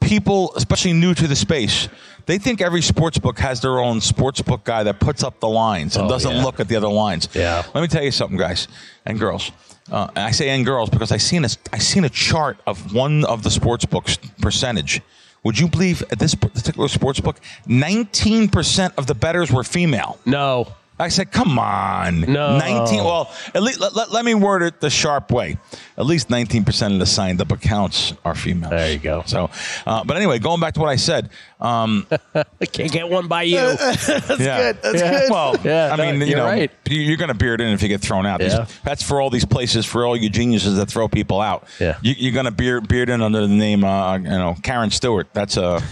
people, 0.00 0.52
especially 0.56 0.92
new 0.92 1.12
to 1.14 1.26
the 1.26 1.36
space, 1.36 1.88
they 2.26 2.38
think 2.38 2.60
every 2.60 2.82
sports 2.82 3.18
book 3.18 3.38
has 3.40 3.60
their 3.60 3.78
own 3.80 4.00
sports 4.00 4.40
book 4.42 4.62
guy 4.64 4.82
that 4.84 5.00
puts 5.00 5.22
up 5.22 5.40
the 5.40 5.48
lines 5.48 5.96
and 5.96 6.06
Oh, 6.06 6.08
doesn't 6.08 6.36
yeah. 6.36 6.44
look 6.44 6.60
at 6.60 6.68
the 6.68 6.76
other 6.76 6.88
lines. 6.88 7.28
Yeah. 7.34 7.64
Let 7.74 7.80
me 7.80 7.88
tell 7.88 8.02
you 8.04 8.10
something, 8.12 8.38
guys 8.38 8.68
and 9.04 9.18
girls. 9.18 9.50
Uh, 9.90 10.06
and 10.14 10.18
I 10.24 10.30
say 10.32 10.50
and 10.50 10.64
girls 10.66 10.90
because 10.90 11.10
I 11.12 11.16
seen 11.16 11.44
a 11.44 11.48
I 11.72 11.78
seen 11.78 12.04
a 12.04 12.10
chart 12.10 12.58
of 12.66 12.94
one 12.94 13.24
of 13.24 13.42
the 13.42 13.50
sports 13.50 13.86
books 13.86 14.18
percentage. 14.40 15.00
Would 15.44 15.58
you 15.58 15.68
believe 15.68 16.02
at 16.10 16.18
this 16.18 16.34
particular 16.34 16.88
sports 16.88 17.20
book, 17.20 17.40
nineteen 17.66 18.48
percent 18.48 18.94
of 18.96 19.06
the 19.06 19.14
bettors 19.14 19.52
were 19.52 19.64
female? 19.64 20.18
No. 20.26 20.68
I 21.00 21.08
said, 21.08 21.30
come 21.30 21.58
on. 21.58 22.20
No. 22.22 22.58
19. 22.58 23.04
Well, 23.04 23.32
at 23.54 23.62
least 23.62 23.78
let, 23.80 23.94
let, 23.94 24.10
let 24.10 24.24
me 24.24 24.34
word 24.34 24.62
it 24.62 24.80
the 24.80 24.90
sharp 24.90 25.30
way. 25.30 25.56
At 25.96 26.06
least 26.06 26.28
19% 26.28 26.92
of 26.92 26.98
the 26.98 27.06
signed 27.06 27.40
up 27.40 27.52
accounts 27.52 28.14
are 28.24 28.34
females. 28.34 28.70
There 28.70 28.92
you 28.92 28.98
go. 28.98 29.22
So, 29.26 29.50
uh, 29.86 30.02
but 30.04 30.16
anyway, 30.16 30.38
going 30.38 30.60
back 30.60 30.74
to 30.74 30.80
what 30.80 30.88
I 30.88 30.96
said. 30.96 31.30
Um, 31.60 32.06
I 32.34 32.66
can't 32.72 32.90
get 32.92 33.08
one 33.08 33.26
by 33.28 33.42
you. 33.44 33.56
That's 33.76 34.08
yeah. 34.08 34.72
good. 34.72 34.82
That's 34.82 35.02
good. 35.02 35.30
Well, 35.30 35.56
Yeah, 35.64 35.90
I 35.92 35.96
mean, 35.96 36.20
you 36.20 36.26
you're 36.28 36.38
know, 36.38 36.44
right. 36.46 36.70
you- 36.88 37.00
you're 37.00 37.16
going 37.16 37.28
to 37.28 37.34
beard 37.34 37.60
in 37.60 37.68
if 37.68 37.82
you 37.82 37.88
get 37.88 38.00
thrown 38.00 38.26
out. 38.26 38.40
These- 38.40 38.52
Yeah. 38.54 38.66
That's 38.84 39.02
for 39.02 39.20
all 39.20 39.30
these 39.30 39.44
places, 39.44 39.84
for 39.86 40.04
all 40.06 40.16
you 40.16 40.28
geniuses 40.30 40.76
that 40.76 40.86
throw 40.88 41.08
people 41.08 41.40
out. 41.40 41.64
Yeah. 41.80 41.96
You, 42.02 42.14
you're 42.16 42.32
going 42.34 42.44
to 42.46 42.50
beard, 42.50 42.86
beard 42.88 43.08
in 43.08 43.22
under 43.22 43.40
the 43.40 43.48
name, 43.48 43.84
uh, 43.84 44.16
you 44.18 44.22
know, 44.24 44.56
Karen 44.62 44.90
Stewart. 44.90 45.28
That's 45.32 45.56
a. 45.56 45.82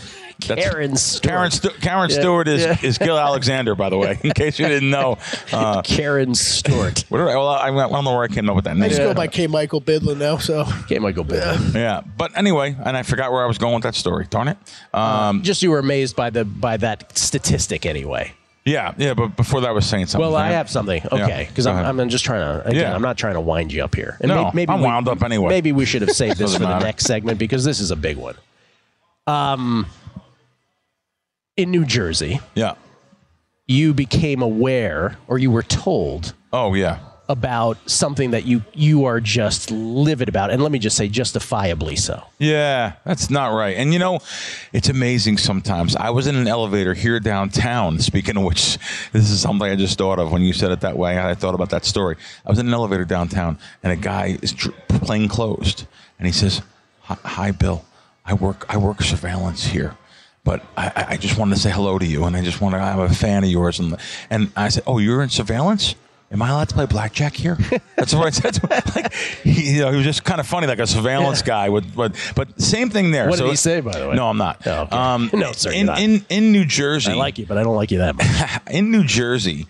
That's, 0.46 0.62
Karen 0.68 0.96
Stewart. 0.96 1.22
Karen, 1.32 1.50
Stu- 1.50 1.68
Karen 1.80 2.10
Yeah, 2.10 2.20
Stewart 2.20 2.46
is, 2.48 2.62
yeah. 2.62 2.76
is 2.82 2.98
Gill 2.98 3.18
Alexander, 3.18 3.74
by 3.74 3.88
the 3.88 3.96
way, 3.96 4.18
in 4.22 4.30
case 4.34 4.58
you 4.58 4.66
didn't 4.68 4.90
know. 4.90 5.16
Uh, 5.52 5.80
Karen 5.82 6.34
Stewart. 6.34 7.04
what 7.08 7.18
did 7.18 7.28
I, 7.28 7.36
well, 7.36 7.48
I, 7.48 7.68
I 7.68 7.88
don't 7.88 8.04
know 8.04 8.14
where 8.14 8.24
I 8.24 8.28
came 8.28 8.48
up 8.50 8.54
with 8.56 8.66
that 8.66 8.74
name. 8.74 8.84
I 8.84 8.88
just 8.88 9.00
go 9.00 9.14
by 9.14 9.28
K. 9.28 9.46
Michael 9.46 9.80
Bydlon 9.80 10.18
now. 10.18 10.36
So 10.36 10.64
K. 10.88 10.98
Michael 10.98 11.24
Bill. 11.24 11.56
Yeah, 11.72 12.02
but 12.18 12.36
anyway, 12.36 12.76
and 12.84 12.96
I 12.96 13.02
forgot 13.02 13.32
where 13.32 13.42
I 13.42 13.46
was 13.46 13.58
going 13.58 13.74
with 13.74 13.82
that 13.84 13.94
story. 13.94 14.26
Darn 14.28 14.48
it. 14.48 14.58
Um, 14.92 15.42
Just 15.42 15.62
you 15.62 15.70
were 15.70 15.78
amazed 15.78 16.16
by 16.16 16.30
the 16.30 16.44
by 16.44 16.76
that 16.76 17.16
statistic 17.16 17.86
anyway. 17.86 18.32
yeah, 18.66 18.92
yeah, 18.98 19.14
but 19.14 19.36
before 19.36 19.60
that, 19.62 19.68
I 19.70 19.72
was 19.72 19.86
saying 19.86 20.06
something. 20.06 20.28
Well, 20.28 20.36
I 20.36 20.50
have 20.50 20.68
something. 20.68 21.02
Okay, 21.10 21.46
because 21.48 21.64
go 21.64 21.72
I'm. 21.72 21.98
I'm 21.98 22.08
just 22.10 22.24
trying 22.26 22.40
to. 22.60 22.66
Again, 22.68 22.80
Yeah. 22.82 22.94
I'm 22.94 23.02
not 23.02 23.16
trying 23.16 23.34
to 23.34 23.40
wind 23.40 23.72
you 23.72 23.82
up 23.82 23.94
here. 23.94 24.18
And 24.20 24.28
No, 24.28 24.44
may- 24.44 24.50
maybe 24.52 24.72
I'm 24.72 24.80
we- 24.80 24.84
wound 24.86 25.08
up 25.08 25.22
anyway. 25.22 25.48
Maybe 25.48 25.72
we 25.72 25.86
should 25.86 26.02
have 26.02 26.10
saved 26.10 26.32
this 26.32 26.50
Doesn't 26.52 26.58
for 26.60 26.64
the 26.66 26.74
matter. 26.74 26.84
next 26.84 27.06
segment 27.06 27.38
because 27.38 27.64
this 27.64 27.80
is 27.80 27.90
a 27.90 27.96
big 27.96 28.16
one. 28.18 28.34
Um, 29.26 29.86
in 31.56 31.70
New 31.70 31.84
Jersey, 31.84 32.40
Yeah. 32.54 32.74
you 33.66 33.94
became 33.94 34.42
aware, 34.42 35.16
or 35.28 35.38
you 35.38 35.50
were 35.50 35.62
told, 35.62 36.34
Oh, 36.52 36.74
yeah. 36.74 36.98
about 37.28 37.76
something 37.90 38.30
that 38.30 38.44
you 38.44 38.62
you 38.72 39.04
are 39.06 39.20
just 39.20 39.70
livid 39.72 40.28
about, 40.28 40.50
and 40.50 40.62
let 40.62 40.70
me 40.70 40.78
just 40.78 40.96
say, 40.96 41.08
justifiably 41.08 41.96
so. 41.96 42.22
Yeah, 42.38 42.92
that's 43.04 43.30
not 43.30 43.48
right. 43.48 43.76
And 43.76 43.92
you 43.92 43.98
know, 43.98 44.20
it's 44.72 44.88
amazing 44.88 45.38
sometimes. 45.38 45.96
I 45.96 46.10
was 46.10 46.28
in 46.28 46.36
an 46.36 46.46
elevator 46.46 46.94
here 46.94 47.18
downtown. 47.18 47.98
Speaking 47.98 48.36
of 48.36 48.44
which, 48.44 48.78
this 49.12 49.28
is 49.30 49.40
something 49.40 49.68
I 49.68 49.74
just 49.74 49.98
thought 49.98 50.20
of 50.20 50.30
when 50.30 50.42
you 50.42 50.52
said 50.52 50.70
it 50.70 50.80
that 50.82 50.96
way. 50.96 51.18
I 51.18 51.34
thought 51.34 51.54
about 51.56 51.70
that 51.70 51.84
story. 51.84 52.16
I 52.46 52.50
was 52.50 52.58
in 52.60 52.68
an 52.68 52.74
elevator 52.74 53.04
downtown, 53.04 53.58
and 53.82 53.92
a 53.92 53.96
guy 53.96 54.38
is 54.40 54.52
tr- 54.52 54.70
plain 54.88 55.26
closed, 55.28 55.86
and 56.20 56.26
he 56.26 56.32
says, 56.32 56.62
"Hi, 57.02 57.16
hi, 57.24 57.50
Bill. 57.50 57.84
I 58.24 58.34
work 58.34 58.66
I 58.68 58.76
work 58.76 59.02
surveillance 59.02 59.66
here." 59.66 59.96
But 60.46 60.62
I, 60.76 61.06
I- 61.10 61.16
just 61.18 61.36
wanted 61.38 61.56
to 61.56 61.60
say 61.60 61.70
hello 61.70 61.98
to 61.98 62.06
you, 62.06 62.24
and 62.24 62.34
I 62.36 62.42
just 62.42 62.60
want 62.62 62.74
to. 62.74 62.78
I'm 62.80 63.00
a 63.00 63.08
fan 63.10 63.44
of 63.44 63.50
yours, 63.50 63.78
and 63.80 63.96
and 64.30 64.50
I 64.56 64.68
said, 64.70 64.84
"Oh, 64.86 64.96
you're 64.98 65.22
in 65.22 65.28
surveillance? 65.28 65.94
Am 66.32 66.40
I 66.42 66.48
allowed 66.50 66.68
to 66.70 66.74
play 66.74 66.86
blackjack 66.86 67.34
here?" 67.34 67.58
That's 67.96 68.14
what 68.14 68.26
I 68.26 68.30
said. 68.30 68.58
Like, 68.96 69.12
he, 69.12 69.74
you 69.76 69.80
know, 69.82 69.90
he 69.90 69.96
was 69.96 70.06
just 70.06 70.24
kind 70.24 70.40
of 70.40 70.46
funny, 70.46 70.66
like 70.68 70.78
a 70.78 70.86
surveillance 70.86 71.42
guy. 71.42 71.68
With, 71.68 71.94
but 71.94 72.14
but 72.36 72.60
same 72.62 72.88
thing 72.90 73.10
there. 73.10 73.24
What 73.28 73.38
did 73.38 73.44
So- 73.44 73.50
he 73.50 73.56
say, 73.56 73.80
by 73.80 73.98
the 73.98 74.08
way? 74.08 74.14
No, 74.16 74.28
I'm 74.28 74.38
not. 74.38 74.64
Oh, 74.66 74.82
okay. 74.82 74.96
um, 74.96 75.30
No, 75.34 75.50
sir, 75.52 75.72
In, 75.72 75.88
in 75.98 76.24
in 76.28 76.52
New 76.52 76.64
Jersey, 76.64 77.12
I 77.12 77.14
like 77.16 77.38
you, 77.38 77.46
but 77.46 77.58
I 77.58 77.62
don't 77.64 77.76
like 77.76 77.90
you 77.90 77.98
that 77.98 78.14
much. 78.16 78.26
in 78.70 78.90
New 78.92 79.04
Jersey, 79.04 79.66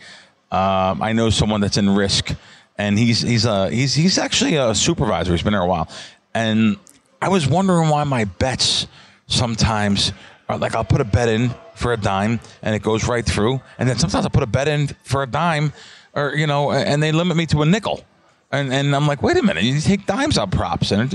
um, 0.52 1.00
I 1.02 1.12
know 1.14 1.30
someone 1.30 1.61
that's 1.62 1.78
in 1.78 1.88
risk, 1.95 2.35
and 2.76 2.99
he's 2.99 3.23
he's 3.23 3.47
uh 3.47 3.68
he's 3.68 3.95
he's 3.95 4.18
actually 4.18 4.56
a 4.56 4.75
supervisor. 4.75 5.33
He's 5.33 5.42
been 5.42 5.54
there 5.54 5.62
a 5.62 5.66
while, 5.66 5.88
and 6.35 6.76
I 7.23 7.28
was 7.30 7.47
wondering 7.49 7.88
why 7.88 8.04
my 8.04 8.25
bets 8.25 8.87
sometimes 9.26 10.12
like 10.48 10.74
I'll 10.74 10.84
put 10.84 11.00
a 11.00 11.04
bet 11.04 11.28
in 11.28 11.54
for 11.74 11.92
a 11.92 11.96
dime 11.96 12.40
and 12.62 12.74
it 12.74 12.82
goes 12.82 13.08
right 13.08 13.24
through, 13.24 13.60
and 13.78 13.88
then 13.88 13.98
sometimes 13.98 14.24
I 14.24 14.28
put 14.28 14.42
a 14.42 14.46
bet 14.46 14.68
in 14.68 14.88
for 15.02 15.22
a 15.22 15.26
dime, 15.26 15.72
or 16.14 16.34
you 16.34 16.46
know, 16.46 16.72
and 16.72 17.02
they 17.02 17.12
limit 17.12 17.36
me 17.36 17.46
to 17.46 17.62
a 17.62 17.66
nickel. 17.66 18.04
And, 18.52 18.72
and 18.72 18.94
I'm 18.94 19.08
like, 19.08 19.22
wait 19.22 19.36
a 19.36 19.42
minute, 19.42 19.64
you 19.64 19.80
take 19.80 20.06
dimes 20.06 20.38
on 20.38 20.50
props, 20.50 20.92
and 20.92 21.12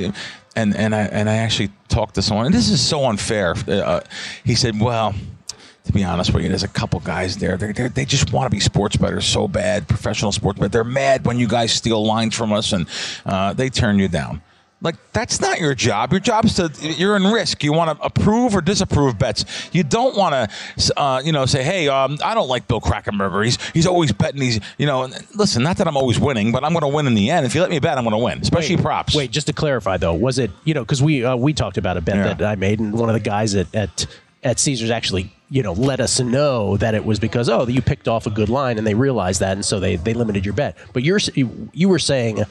and 0.55 0.75
and 0.75 0.93
I 0.93 1.03
and 1.03 1.29
I 1.29 1.37
actually 1.37 1.69
talked 1.87 2.15
to 2.15 2.21
someone, 2.21 2.45
and 2.45 2.53
this 2.53 2.69
is 2.69 2.85
so 2.85 3.05
unfair. 3.05 3.55
Uh, 3.67 4.01
he 4.43 4.53
said, 4.53 4.79
well, 4.79 5.15
to 5.85 5.93
be 5.93 6.03
honest 6.03 6.33
with 6.33 6.43
you, 6.43 6.49
there's 6.49 6.63
a 6.63 6.67
couple 6.67 6.99
guys 6.99 7.37
there. 7.37 7.55
They 7.55 7.71
they 7.71 7.87
they 7.87 8.05
just 8.05 8.33
want 8.33 8.51
to 8.51 8.55
be 8.55 8.59
sports 8.59 8.97
bettors 8.97 9.25
so 9.25 9.47
bad, 9.47 9.87
professional 9.87 10.33
sports, 10.33 10.59
but 10.59 10.73
they're 10.73 10.83
mad 10.83 11.25
when 11.25 11.39
you 11.39 11.47
guys 11.47 11.71
steal 11.71 12.05
lines 12.05 12.35
from 12.35 12.51
us 12.51 12.73
and 12.73 12.85
uh, 13.25 13.53
they 13.53 13.69
turn 13.69 13.97
you 13.97 14.09
down. 14.09 14.41
Like 14.83 14.95
that's 15.13 15.39
not 15.39 15.59
your 15.59 15.75
job. 15.75 16.11
Your 16.11 16.19
job 16.19 16.45
is 16.45 16.55
to 16.55 16.71
you're 16.81 17.15
in 17.15 17.23
risk. 17.25 17.63
You 17.63 17.71
want 17.71 17.95
to 17.99 18.03
approve 18.03 18.55
or 18.55 18.61
disapprove 18.61 19.19
bets. 19.19 19.45
You 19.71 19.83
don't 19.83 20.17
want 20.17 20.33
to, 20.33 20.99
uh, 20.99 21.21
you 21.23 21.31
know, 21.31 21.45
say, 21.45 21.61
"Hey, 21.63 21.87
um, 21.87 22.17
I 22.23 22.33
don't 22.33 22.47
like 22.49 22.67
Bill 22.67 22.81
Krackomberger. 22.81 23.45
He's 23.45 23.57
he's 23.73 23.85
always 23.85 24.11
betting. 24.11 24.41
He's 24.41 24.59
you 24.79 24.87
know, 24.87 25.07
listen. 25.35 25.61
Not 25.61 25.77
that 25.77 25.87
I'm 25.87 25.97
always 25.97 26.19
winning, 26.19 26.51
but 26.51 26.63
I'm 26.63 26.71
going 26.73 26.81
to 26.81 26.87
win 26.87 27.05
in 27.05 27.13
the 27.13 27.29
end. 27.29 27.45
If 27.45 27.53
you 27.53 27.61
let 27.61 27.69
me 27.69 27.77
bet, 27.77 27.97
I'm 27.99 28.03
going 28.05 28.17
to 28.17 28.23
win, 28.25 28.39
especially 28.41 28.77
Wait, 28.77 28.81
props. 28.83 29.15
Wait, 29.15 29.29
just 29.29 29.45
to 29.47 29.53
clarify 29.53 29.97
though, 29.97 30.15
was 30.15 30.39
it 30.39 30.49
you 30.63 30.73
know 30.73 30.81
because 30.83 31.01
we 31.03 31.23
uh, 31.23 31.35
we 31.35 31.53
talked 31.53 31.77
about 31.77 31.97
a 31.97 32.01
bet 32.01 32.15
Yeah. 32.15 32.33
that 32.33 32.41
I 32.43 32.55
made, 32.55 32.79
and 32.79 32.91
one 32.97 33.07
of 33.07 33.13
the 33.13 33.19
guys 33.19 33.53
at 33.53 33.73
at 33.75 34.07
at 34.43 34.57
Caesars 34.59 34.89
actually 34.89 35.31
you 35.51 35.61
know 35.61 35.73
let 35.73 35.99
us 35.99 36.19
know 36.19 36.75
that 36.77 36.95
it 36.95 37.05
was 37.05 37.19
because 37.19 37.49
oh 37.49 37.67
you 37.67 37.83
picked 37.83 38.07
off 38.07 38.25
a 38.25 38.31
good 38.31 38.49
line 38.49 38.79
and 38.79 38.87
they 38.87 38.95
realized 38.95 39.41
that 39.41 39.51
and 39.51 39.63
so 39.63 39.79
they 39.79 39.95
they 39.97 40.15
limited 40.15 40.43
your 40.43 40.55
bet. 40.55 40.75
But 40.93 41.03
you're 41.03 41.17
s- 41.17 41.29
you 41.35 41.87
were 41.87 41.99
saying 41.99 42.43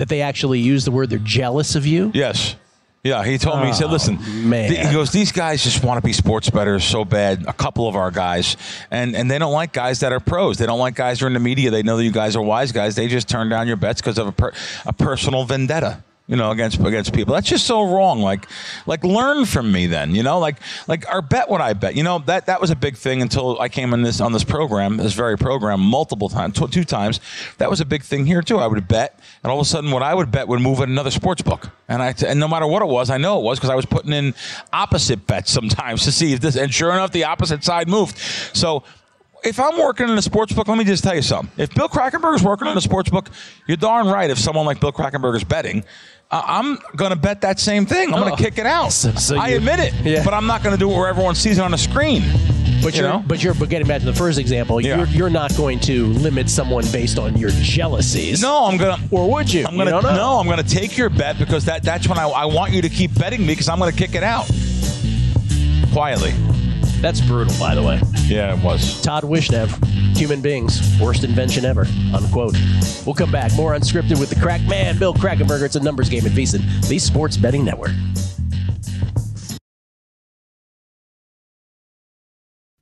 that 0.00 0.08
they 0.08 0.22
actually 0.22 0.58
use 0.58 0.84
the 0.84 0.90
word 0.90 1.10
they're 1.10 1.18
jealous 1.18 1.76
of 1.76 1.86
you. 1.86 2.10
Yes. 2.12 2.56
Yeah, 3.02 3.24
he 3.24 3.38
told 3.38 3.60
me. 3.60 3.68
He 3.68 3.72
said, 3.72 3.86
Oh, 3.86 3.92
"Listen, 3.92 4.18
man. 4.50 4.68
th- 4.68 4.86
he 4.86 4.92
goes. 4.92 5.10
These 5.10 5.32
guys 5.32 5.64
just 5.64 5.82
want 5.82 6.02
to 6.02 6.06
be 6.06 6.12
sports 6.12 6.50
bettors 6.50 6.84
so 6.84 7.02
bad. 7.02 7.46
A 7.48 7.52
couple 7.54 7.88
of 7.88 7.96
our 7.96 8.10
guys, 8.10 8.58
and 8.90 9.16
and 9.16 9.30
they 9.30 9.38
don't 9.38 9.54
like 9.54 9.72
guys 9.72 10.00
that 10.00 10.12
are 10.12 10.20
pros. 10.20 10.58
They 10.58 10.66
don't 10.66 10.78
like 10.78 10.96
guys 10.96 11.20
who 11.20 11.24
are 11.24 11.28
in 11.28 11.32
the 11.32 11.40
media. 11.40 11.70
They 11.70 11.82
know 11.82 11.96
that 11.96 12.04
you 12.04 12.12
guys 12.12 12.36
are 12.36 12.42
wise 12.42 12.72
guys. 12.72 12.96
They 12.96 13.08
just 13.08 13.26
turn 13.26 13.48
down 13.48 13.68
your 13.68 13.78
bets 13.78 14.02
because 14.02 14.18
of 14.18 14.26
a 14.26 14.32
per, 14.32 14.52
a 14.84 14.92
personal 14.92 15.44
vendetta." 15.44 16.02
You 16.30 16.36
know, 16.36 16.52
against 16.52 16.78
against 16.78 17.12
people. 17.12 17.34
That's 17.34 17.48
just 17.48 17.66
so 17.66 17.82
wrong. 17.92 18.20
Like, 18.20 18.46
like 18.86 19.02
learn 19.02 19.46
from 19.46 19.72
me 19.72 19.88
then. 19.88 20.14
You 20.14 20.22
know, 20.22 20.38
like 20.38 20.58
like 20.86 21.04
our 21.12 21.22
bet 21.22 21.48
what 21.48 21.60
I 21.60 21.72
bet. 21.72 21.96
You 21.96 22.04
know 22.04 22.20
that 22.20 22.46
that 22.46 22.60
was 22.60 22.70
a 22.70 22.76
big 22.76 22.96
thing 22.96 23.20
until 23.20 23.58
I 23.58 23.68
came 23.68 23.92
in 23.92 24.02
this 24.02 24.20
on 24.20 24.32
this 24.32 24.44
program, 24.44 24.96
this 24.96 25.12
very 25.12 25.36
program, 25.36 25.80
multiple 25.80 26.28
times, 26.28 26.56
tw- 26.56 26.72
two 26.72 26.84
times. 26.84 27.18
That 27.58 27.68
was 27.68 27.80
a 27.80 27.84
big 27.84 28.04
thing 28.04 28.26
here 28.26 28.42
too. 28.42 28.58
I 28.58 28.68
would 28.68 28.86
bet, 28.86 29.18
and 29.42 29.50
all 29.50 29.58
of 29.58 29.66
a 29.66 29.68
sudden, 29.68 29.90
what 29.90 30.04
I 30.04 30.14
would 30.14 30.30
bet 30.30 30.46
would 30.46 30.60
move 30.60 30.78
at 30.78 30.86
another 30.86 31.10
sports 31.10 31.42
book, 31.42 31.68
and 31.88 32.00
I 32.00 32.14
and 32.24 32.38
no 32.38 32.46
matter 32.46 32.66
what 32.68 32.82
it 32.82 32.88
was, 32.88 33.10
I 33.10 33.18
know 33.18 33.40
it 33.40 33.42
was 33.42 33.58
because 33.58 33.70
I 33.70 33.74
was 33.74 33.86
putting 33.86 34.12
in 34.12 34.32
opposite 34.72 35.26
bets 35.26 35.50
sometimes 35.50 36.04
to 36.04 36.12
see 36.12 36.32
if 36.32 36.40
this, 36.40 36.54
and 36.54 36.72
sure 36.72 36.92
enough, 36.92 37.10
the 37.10 37.24
opposite 37.24 37.64
side 37.64 37.88
moved. 37.88 38.16
So 38.52 38.84
if 39.44 39.58
I'm 39.58 39.78
working 39.78 40.08
in 40.08 40.16
a 40.16 40.22
sports 40.22 40.52
book, 40.52 40.68
let 40.68 40.78
me 40.78 40.84
just 40.84 41.02
tell 41.02 41.14
you 41.14 41.22
something. 41.22 41.50
If 41.56 41.74
Bill 41.74 41.88
Krackomberger 41.88 42.36
is 42.36 42.42
working 42.42 42.68
in 42.68 42.76
a 42.76 42.80
sports 42.80 43.10
book, 43.10 43.30
you're 43.66 43.76
darn 43.76 44.06
right. 44.06 44.30
If 44.30 44.38
someone 44.38 44.66
like 44.66 44.80
Bill 44.80 44.92
Krackomberger 44.92 45.36
is 45.36 45.44
betting, 45.44 45.84
I'm 46.32 46.78
going 46.96 47.10
to 47.10 47.16
bet 47.16 47.40
that 47.40 47.58
same 47.58 47.86
thing. 47.86 48.12
I'm 48.14 48.20
going 48.20 48.32
Oh. 48.32 48.36
to 48.36 48.42
kick 48.42 48.58
it 48.58 48.66
out. 48.66 48.92
So- 49.00 49.12
so 49.14 49.36
I 49.38 49.48
you- 49.48 49.56
admit 49.56 49.80
it, 49.80 49.92
Yeah. 50.04 50.22
but 50.24 50.32
I'm 50.34 50.46
not 50.46 50.62
going 50.62 50.74
to 50.74 50.78
do 50.78 50.90
it 50.90 50.96
where 50.96 51.08
everyone 51.08 51.34
sees 51.34 51.58
it 51.58 51.62
on 51.62 51.70
the 51.72 51.78
screen. 51.78 52.22
But 52.82 52.94
You 52.94 53.02
you're, 53.02 53.10
know? 53.12 53.24
but 53.26 53.42
you're, 53.42 53.52
but 53.54 53.68
getting 53.68 53.86
back 53.86 54.00
to 54.00 54.06
the 54.06 54.12
first 54.14 54.38
example, 54.38 54.80
Yeah. 54.80 54.98
you're, 54.98 55.06
you're 55.08 55.30
not 55.30 55.54
going 55.56 55.80
to 55.80 56.06
limit 56.06 56.48
someone 56.48 56.84
based 56.92 57.18
on 57.18 57.36
your 57.36 57.50
jealousies. 57.50 58.40
No, 58.40 58.64
I'm 58.64 58.78
gonna. 58.78 58.96
Or 59.10 59.30
would 59.30 59.52
you? 59.52 59.66
I'm 59.66 59.76
gonna. 59.76 59.90
Don't 59.90 60.02
know. 60.04 60.14
No, 60.14 60.38
I'm 60.38 60.46
gonna 60.48 60.62
take 60.62 60.96
your 60.96 61.10
bet 61.10 61.38
because 61.38 61.66
that 61.66 61.82
that's 61.82 62.08
when 62.08 62.18
I, 62.18 62.26
I 62.26 62.44
want 62.46 62.72
you 62.72 62.80
to 62.80 62.88
keep 62.88 63.12
betting 63.18 63.40
me 63.40 63.48
because 63.48 63.68
I'm 63.68 63.78
gonna 63.78 63.92
kick 63.92 64.14
it 64.14 64.22
out 64.22 64.46
quietly. 65.92 66.32
That's 67.00 67.20
brutal, 67.20 67.54
by 67.58 67.74
the 67.74 67.82
way. 67.82 68.00
Yeah, 68.26 68.54
it 68.54 68.62
was. 68.62 69.00
Todd 69.00 69.24
Wishnev, 69.24 69.70
human 70.16 70.42
beings, 70.42 70.80
worst 71.00 71.24
invention 71.24 71.64
ever, 71.64 71.86
unquote. 72.14 72.56
We'll 73.06 73.14
come 73.14 73.32
back. 73.32 73.54
More 73.54 73.72
unscripted 73.72 74.20
with 74.20 74.28
the 74.28 74.38
crack 74.38 74.60
man, 74.62 74.98
Bill 74.98 75.14
Krackomberger. 75.14 75.64
It's 75.64 75.76
a 75.76 75.80
numbers 75.80 76.10
game 76.10 76.26
at 76.26 76.32
VSIN, 76.32 76.86
the 76.88 76.98
sports 76.98 77.36
betting 77.36 77.64
network. 77.64 77.92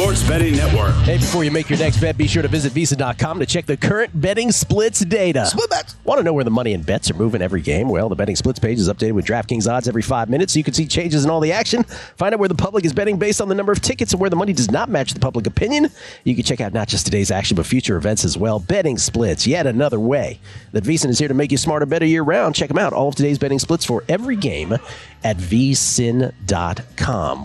Sports 0.00 0.26
betting 0.26 0.56
network. 0.56 0.94
Hey, 1.02 1.18
before 1.18 1.44
you 1.44 1.50
make 1.50 1.68
your 1.68 1.78
next 1.78 2.00
bet, 2.00 2.16
be 2.16 2.26
sure 2.26 2.40
to 2.40 2.48
visit 2.48 2.72
VSIN.com 2.72 3.38
to 3.38 3.44
check 3.44 3.66
the 3.66 3.76
current 3.76 4.18
betting 4.18 4.50
splits 4.50 5.00
data. 5.00 5.44
Split 5.44 5.68
bets. 5.68 5.94
Want 6.04 6.18
to 6.18 6.22
know 6.22 6.32
where 6.32 6.42
the 6.42 6.50
money 6.50 6.72
and 6.72 6.86
bets 6.86 7.10
are 7.10 7.14
moving 7.14 7.42
every 7.42 7.60
game? 7.60 7.90
Well, 7.90 8.08
the 8.08 8.14
betting 8.14 8.34
splits 8.34 8.58
page 8.58 8.78
is 8.78 8.88
updated 8.88 9.12
with 9.12 9.26
DraftKings 9.26 9.70
odds 9.70 9.88
every 9.88 10.00
five 10.00 10.30
minutes 10.30 10.54
so 10.54 10.58
you 10.58 10.64
can 10.64 10.72
see 10.72 10.86
changes 10.86 11.26
in 11.26 11.30
all 11.30 11.38
the 11.38 11.52
action. 11.52 11.84
Find 12.16 12.32
out 12.32 12.40
where 12.40 12.48
the 12.48 12.54
public 12.54 12.86
is 12.86 12.94
betting 12.94 13.18
based 13.18 13.42
on 13.42 13.50
the 13.50 13.54
number 13.54 13.72
of 13.72 13.82
tickets 13.82 14.14
and 14.14 14.20
where 14.22 14.30
the 14.30 14.36
money 14.36 14.54
does 14.54 14.70
not 14.70 14.88
match 14.88 15.12
the 15.12 15.20
public 15.20 15.46
opinion. 15.46 15.90
You 16.24 16.34
can 16.34 16.44
check 16.44 16.62
out 16.62 16.72
not 16.72 16.88
just 16.88 17.04
today's 17.04 17.30
action, 17.30 17.54
but 17.54 17.66
future 17.66 17.98
events 17.98 18.24
as 18.24 18.38
well. 18.38 18.58
Betting 18.58 18.96
splits, 18.96 19.46
yet 19.46 19.66
another 19.66 20.00
way 20.00 20.40
that 20.72 20.82
VSIN 20.82 21.10
is 21.10 21.18
here 21.18 21.28
to 21.28 21.34
make 21.34 21.52
you 21.52 21.58
smarter, 21.58 21.84
better 21.84 22.06
year 22.06 22.22
round. 22.22 22.54
Check 22.54 22.68
them 22.68 22.78
out. 22.78 22.94
All 22.94 23.08
of 23.08 23.16
today's 23.16 23.38
betting 23.38 23.58
splits 23.58 23.84
for 23.84 24.02
every 24.08 24.36
game 24.36 24.72
at 25.22 25.36
vsin.com. 25.36 26.38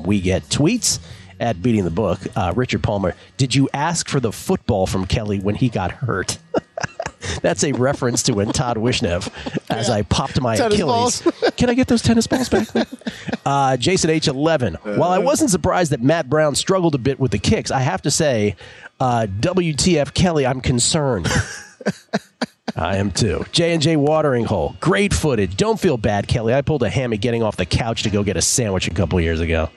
We 0.04 0.22
get 0.22 0.44
tweets 0.44 1.00
at 1.40 1.62
beating 1.62 1.84
the 1.84 1.92
book. 1.92 2.20
Uh, 2.36 2.54
Richard 2.56 2.84
Palmer, 2.84 3.16
did 3.38 3.56
you 3.56 3.70
ask 3.74 4.08
for 4.08 4.20
the 4.20 4.32
football 4.32 4.88
from 4.88 5.06
Kelley 5.06 5.40
when 5.40 5.56
he 5.56 5.70
got 5.70 5.92
hurt? 5.92 6.38
That's 7.42 7.64
a 7.64 7.72
reference 7.72 8.24
to 8.24 8.34
when 8.34 8.52
Todd 8.52 8.78
Wishnev, 8.78 9.30
as 9.70 9.90
I 9.90 10.04
popped 10.04 10.40
my 10.40 10.56
Tennis 10.56 10.76
Achilles. 10.76 11.24
Can 11.58 11.70
I 11.70 11.74
get 11.74 11.88
those 11.88 12.02
tennis 12.02 12.28
balls 12.28 12.50
back? 12.50 12.68
uh, 13.46 13.78
Jason 13.78 14.10
H11. 14.12 14.98
While 14.98 15.12
I 15.12 15.18
wasn't 15.18 15.50
surprised 15.50 15.92
that 15.92 16.02
Matt 16.02 16.30
Brown 16.30 16.56
struggled 16.56 16.94
a 16.94 17.00
bit 17.00 17.20
with 17.20 17.32
the 17.32 17.40
kicks, 17.40 17.72
I 17.72 17.80
have 17.80 18.02
to 18.04 18.12
say, 18.12 18.56
uh, 19.00 19.28
WTF 19.40 20.14
Kelley, 20.14 20.46
I'm 20.46 20.62
concerned. 20.62 21.28
I 22.76 22.98
am 22.98 23.12
too. 23.12 23.46
J 23.52 23.74
and 23.74 23.82
J 23.82 23.96
watering 23.96 24.46
hole. 24.46 24.76
Great 24.80 25.14
footage. 25.14 25.56
Don't 25.56 25.80
feel 25.80 25.98
bad, 25.98 26.28
Kelley. 26.28 26.54
I 26.54 26.62
pulled 26.62 26.84
a 26.84 26.90
hammy 26.90 27.18
getting 27.18 27.42
off 27.42 27.56
the 27.56 27.66
couch 27.66 28.04
to 28.04 28.10
go 28.10 28.24
get 28.24 28.38
a 28.38 28.42
sandwich 28.42 28.88
a 28.88 28.92
couple 28.92 29.20
years 29.22 29.40
ago. 29.40 29.70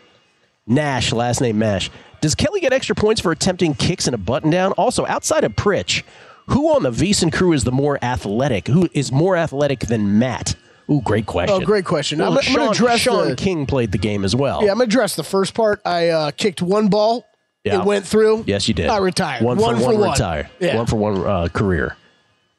Nash, 0.69 1.13
last 1.13 1.41
name 1.41 1.59
Mash. 1.59 1.91
Does 2.21 2.35
Kelley 2.35 2.61
get 2.61 2.73
extra 2.73 2.95
points 2.95 3.21
for 3.21 3.33
attempting 3.33 3.75
kicks 3.75 4.07
and 4.07 4.15
a 4.15 4.19
button 4.19 4.51
down? 4.51 4.73
Also, 4.73 5.07
outside 5.07 5.45
of 5.45 5.55
Pritch, 5.57 6.03
who 6.49 6.75
on 6.75 6.83
the 6.83 6.91
VSIN 6.91 7.33
crew 7.33 7.53
is 7.53 7.65
the 7.65 7.73
more 7.73 7.99
athletic? 8.03 8.67
Who 8.69 8.89
is 8.93 9.13
more 9.13 9.37
athletic 9.37 9.81
than 9.81 10.19
Matt? 10.19 10.57
Ooh, 10.91 11.01
great 11.03 11.27
question. 11.27 11.63
Oh, 11.63 11.65
great 11.65 11.85
question. 11.85 12.19
Well, 12.19 12.33
I'm, 12.37 12.43
Sean, 12.43 12.57
going 12.57 12.73
to 12.73 12.73
address 12.73 13.01
Sean 13.01 13.29
the, 13.29 13.37
King 13.37 13.67
played 13.67 13.93
the 13.93 13.99
game 13.99 14.25
as 14.25 14.35
well. 14.35 14.65
Yeah, 14.65 14.71
I'm 14.71 14.79
going 14.79 14.89
to 14.89 14.95
address 14.95 15.17
the 15.17 15.23
first 15.25 15.55
part. 15.55 15.81
I 15.85 16.09
uh, 16.09 16.31
kicked 16.31 16.63
one 16.63 16.89
ball. 16.89 17.27
Yeah. 17.65 17.81
It 17.81 17.85
went 17.85 18.07
through. 18.07 18.45
Yes, 18.47 18.69
you 18.69 18.75
did. 18.75 18.89
I 18.89 18.99
retired. 18.99 19.45
One, 19.45 19.59
One 19.59 19.75
for 19.77 19.83
for 19.83 19.87
one, 19.89 20.01
one. 20.01 20.11
retire. 20.13 20.51
Yeah. 20.59 20.77
One 20.77 20.87
for 20.87 20.97
one 20.97 21.27
uh, 21.27 21.49
career. 21.49 21.97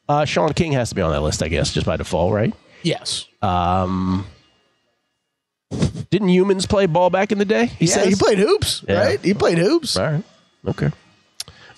Uh, 0.08 0.24
Sean 0.24 0.52
King 0.52 0.72
has 0.72 0.90
to 0.90 0.94
be 0.94 1.02
on 1.02 1.10
that 1.10 1.22
list, 1.22 1.42
I 1.42 1.48
guess, 1.48 1.72
just 1.72 1.86
by 1.86 1.96
default, 1.96 2.32
right? 2.32 2.54
Yes. 2.82 3.26
Um, 3.42 4.26
didn't 6.10 6.28
humans 6.30 6.66
play 6.66 6.86
ball 6.86 7.10
back 7.10 7.32
in 7.32 7.38
the 7.38 7.44
day? 7.44 7.66
He 7.66 7.86
yeah, 7.86 7.94
says 7.94 8.08
he 8.08 8.14
played 8.14 8.38
hoops, 8.38 8.84
Yeah. 8.88 9.00
right? 9.04 9.20
He 9.20 9.34
played 9.34 9.58
hoops. 9.58 9.96
All 9.96 10.10
right. 10.10 10.24
Okay. 10.66 10.90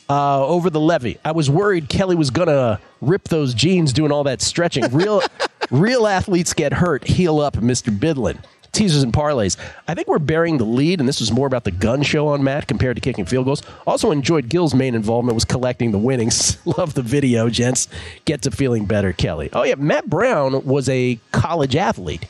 Uh, 0.09 0.45
over 0.47 0.69
the 0.69 0.81
levee. 0.81 1.19
I 1.25 1.33
was 1.33 1.49
worried 1.49 1.89
Kelley 1.89 2.17
was 2.17 2.31
gonna 2.31 2.81
rip 3.01 3.25
those 3.29 3.55
jeans 3.55 3.93
doing 3.93 4.11
all 4.13 4.25
that 4.25 4.43
stretching. 4.43 4.85
Real, 4.93 5.23
real 5.71 6.07
athletes 6.07 6.53
get 6.53 6.73
hurt. 6.73 7.05
Heal 7.07 7.41
up, 7.41 7.57
Mister 7.63 7.91
Bydlon. 7.91 8.43
Teasers 8.73 9.03
and 9.03 9.13
parlays. 9.13 9.59
I 9.87 9.93
think 9.95 10.09
we're 10.09 10.19
bearing 10.19 10.57
the 10.57 10.65
lead, 10.65 10.99
and 10.99 11.07
this 11.07 11.21
was 11.21 11.31
more 11.31 11.47
about 11.47 11.65
the 11.65 11.71
gun 11.71 12.03
show 12.03 12.29
on 12.29 12.43
Matt 12.43 12.67
compared 12.67 12.97
to 12.97 13.03
kicking 13.03 13.27
field 13.27 13.45
goals. 13.45 13.63
Also 13.87 14.11
enjoyed 14.11 14.49
Gill's 14.49 14.75
main 14.75 14.95
involvement 14.95 15.35
was 15.35 15.45
collecting 15.45 15.93
the 15.93 15.99
winnings. 15.99 16.57
Love 16.79 16.95
the 16.95 17.03
video, 17.03 17.51
gents. 17.51 17.87
Get 18.25 18.41
to 18.43 18.51
feeling 18.51 18.87
better, 18.87 19.13
Kelley. 19.13 19.51
Oh 19.53 19.63
yeah, 19.63 19.75
Matt 19.75 20.09
Brown 20.09 20.65
was 20.65 20.89
a 20.89 21.19
college 21.33 21.77
athlete. 21.77 22.25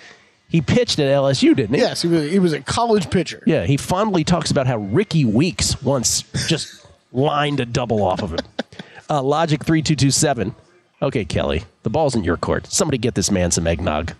He 0.53 0.61
pitched 0.61 0.99
at 0.99 1.07
LSU, 1.07 1.57
didn't 1.57 1.75
he? 1.75 1.81
Yes, 1.81 2.03
he 2.03 2.09
was, 2.09 2.31
he 2.31 2.39
was 2.39 2.53
a 2.53 2.61
college 2.61 3.11
pitcher. 3.11 3.43
Yeah, 3.47 3.65
he 3.65 3.79
fondly 3.79 4.23
talks 4.23 4.51
about 4.51 4.67
how 4.67 4.77
Rickie 4.77 5.25
Weeks 5.25 5.81
once 5.83 6.23
just 6.47 6.87
lined 7.11 7.59
a 7.59 7.65
double 7.65 8.03
off 8.03 8.23
of 8.23 8.33
him. 8.33 8.41
Uh, 9.11 9.21
Logic 9.21 9.63
three 9.63 9.83
two 9.83 9.97
two 9.97 10.11
seven. 10.11 10.55
Okay, 11.03 11.27
Kelley, 11.27 11.65
the 11.83 11.91
ball's 11.91 12.15
in 12.15 12.25
your 12.25 12.39
court. 12.39 12.67
Somebody 12.73 12.97
get 12.97 13.15
this 13.15 13.31
man 13.31 13.51
some 13.51 13.67
eggnog. 13.67 14.15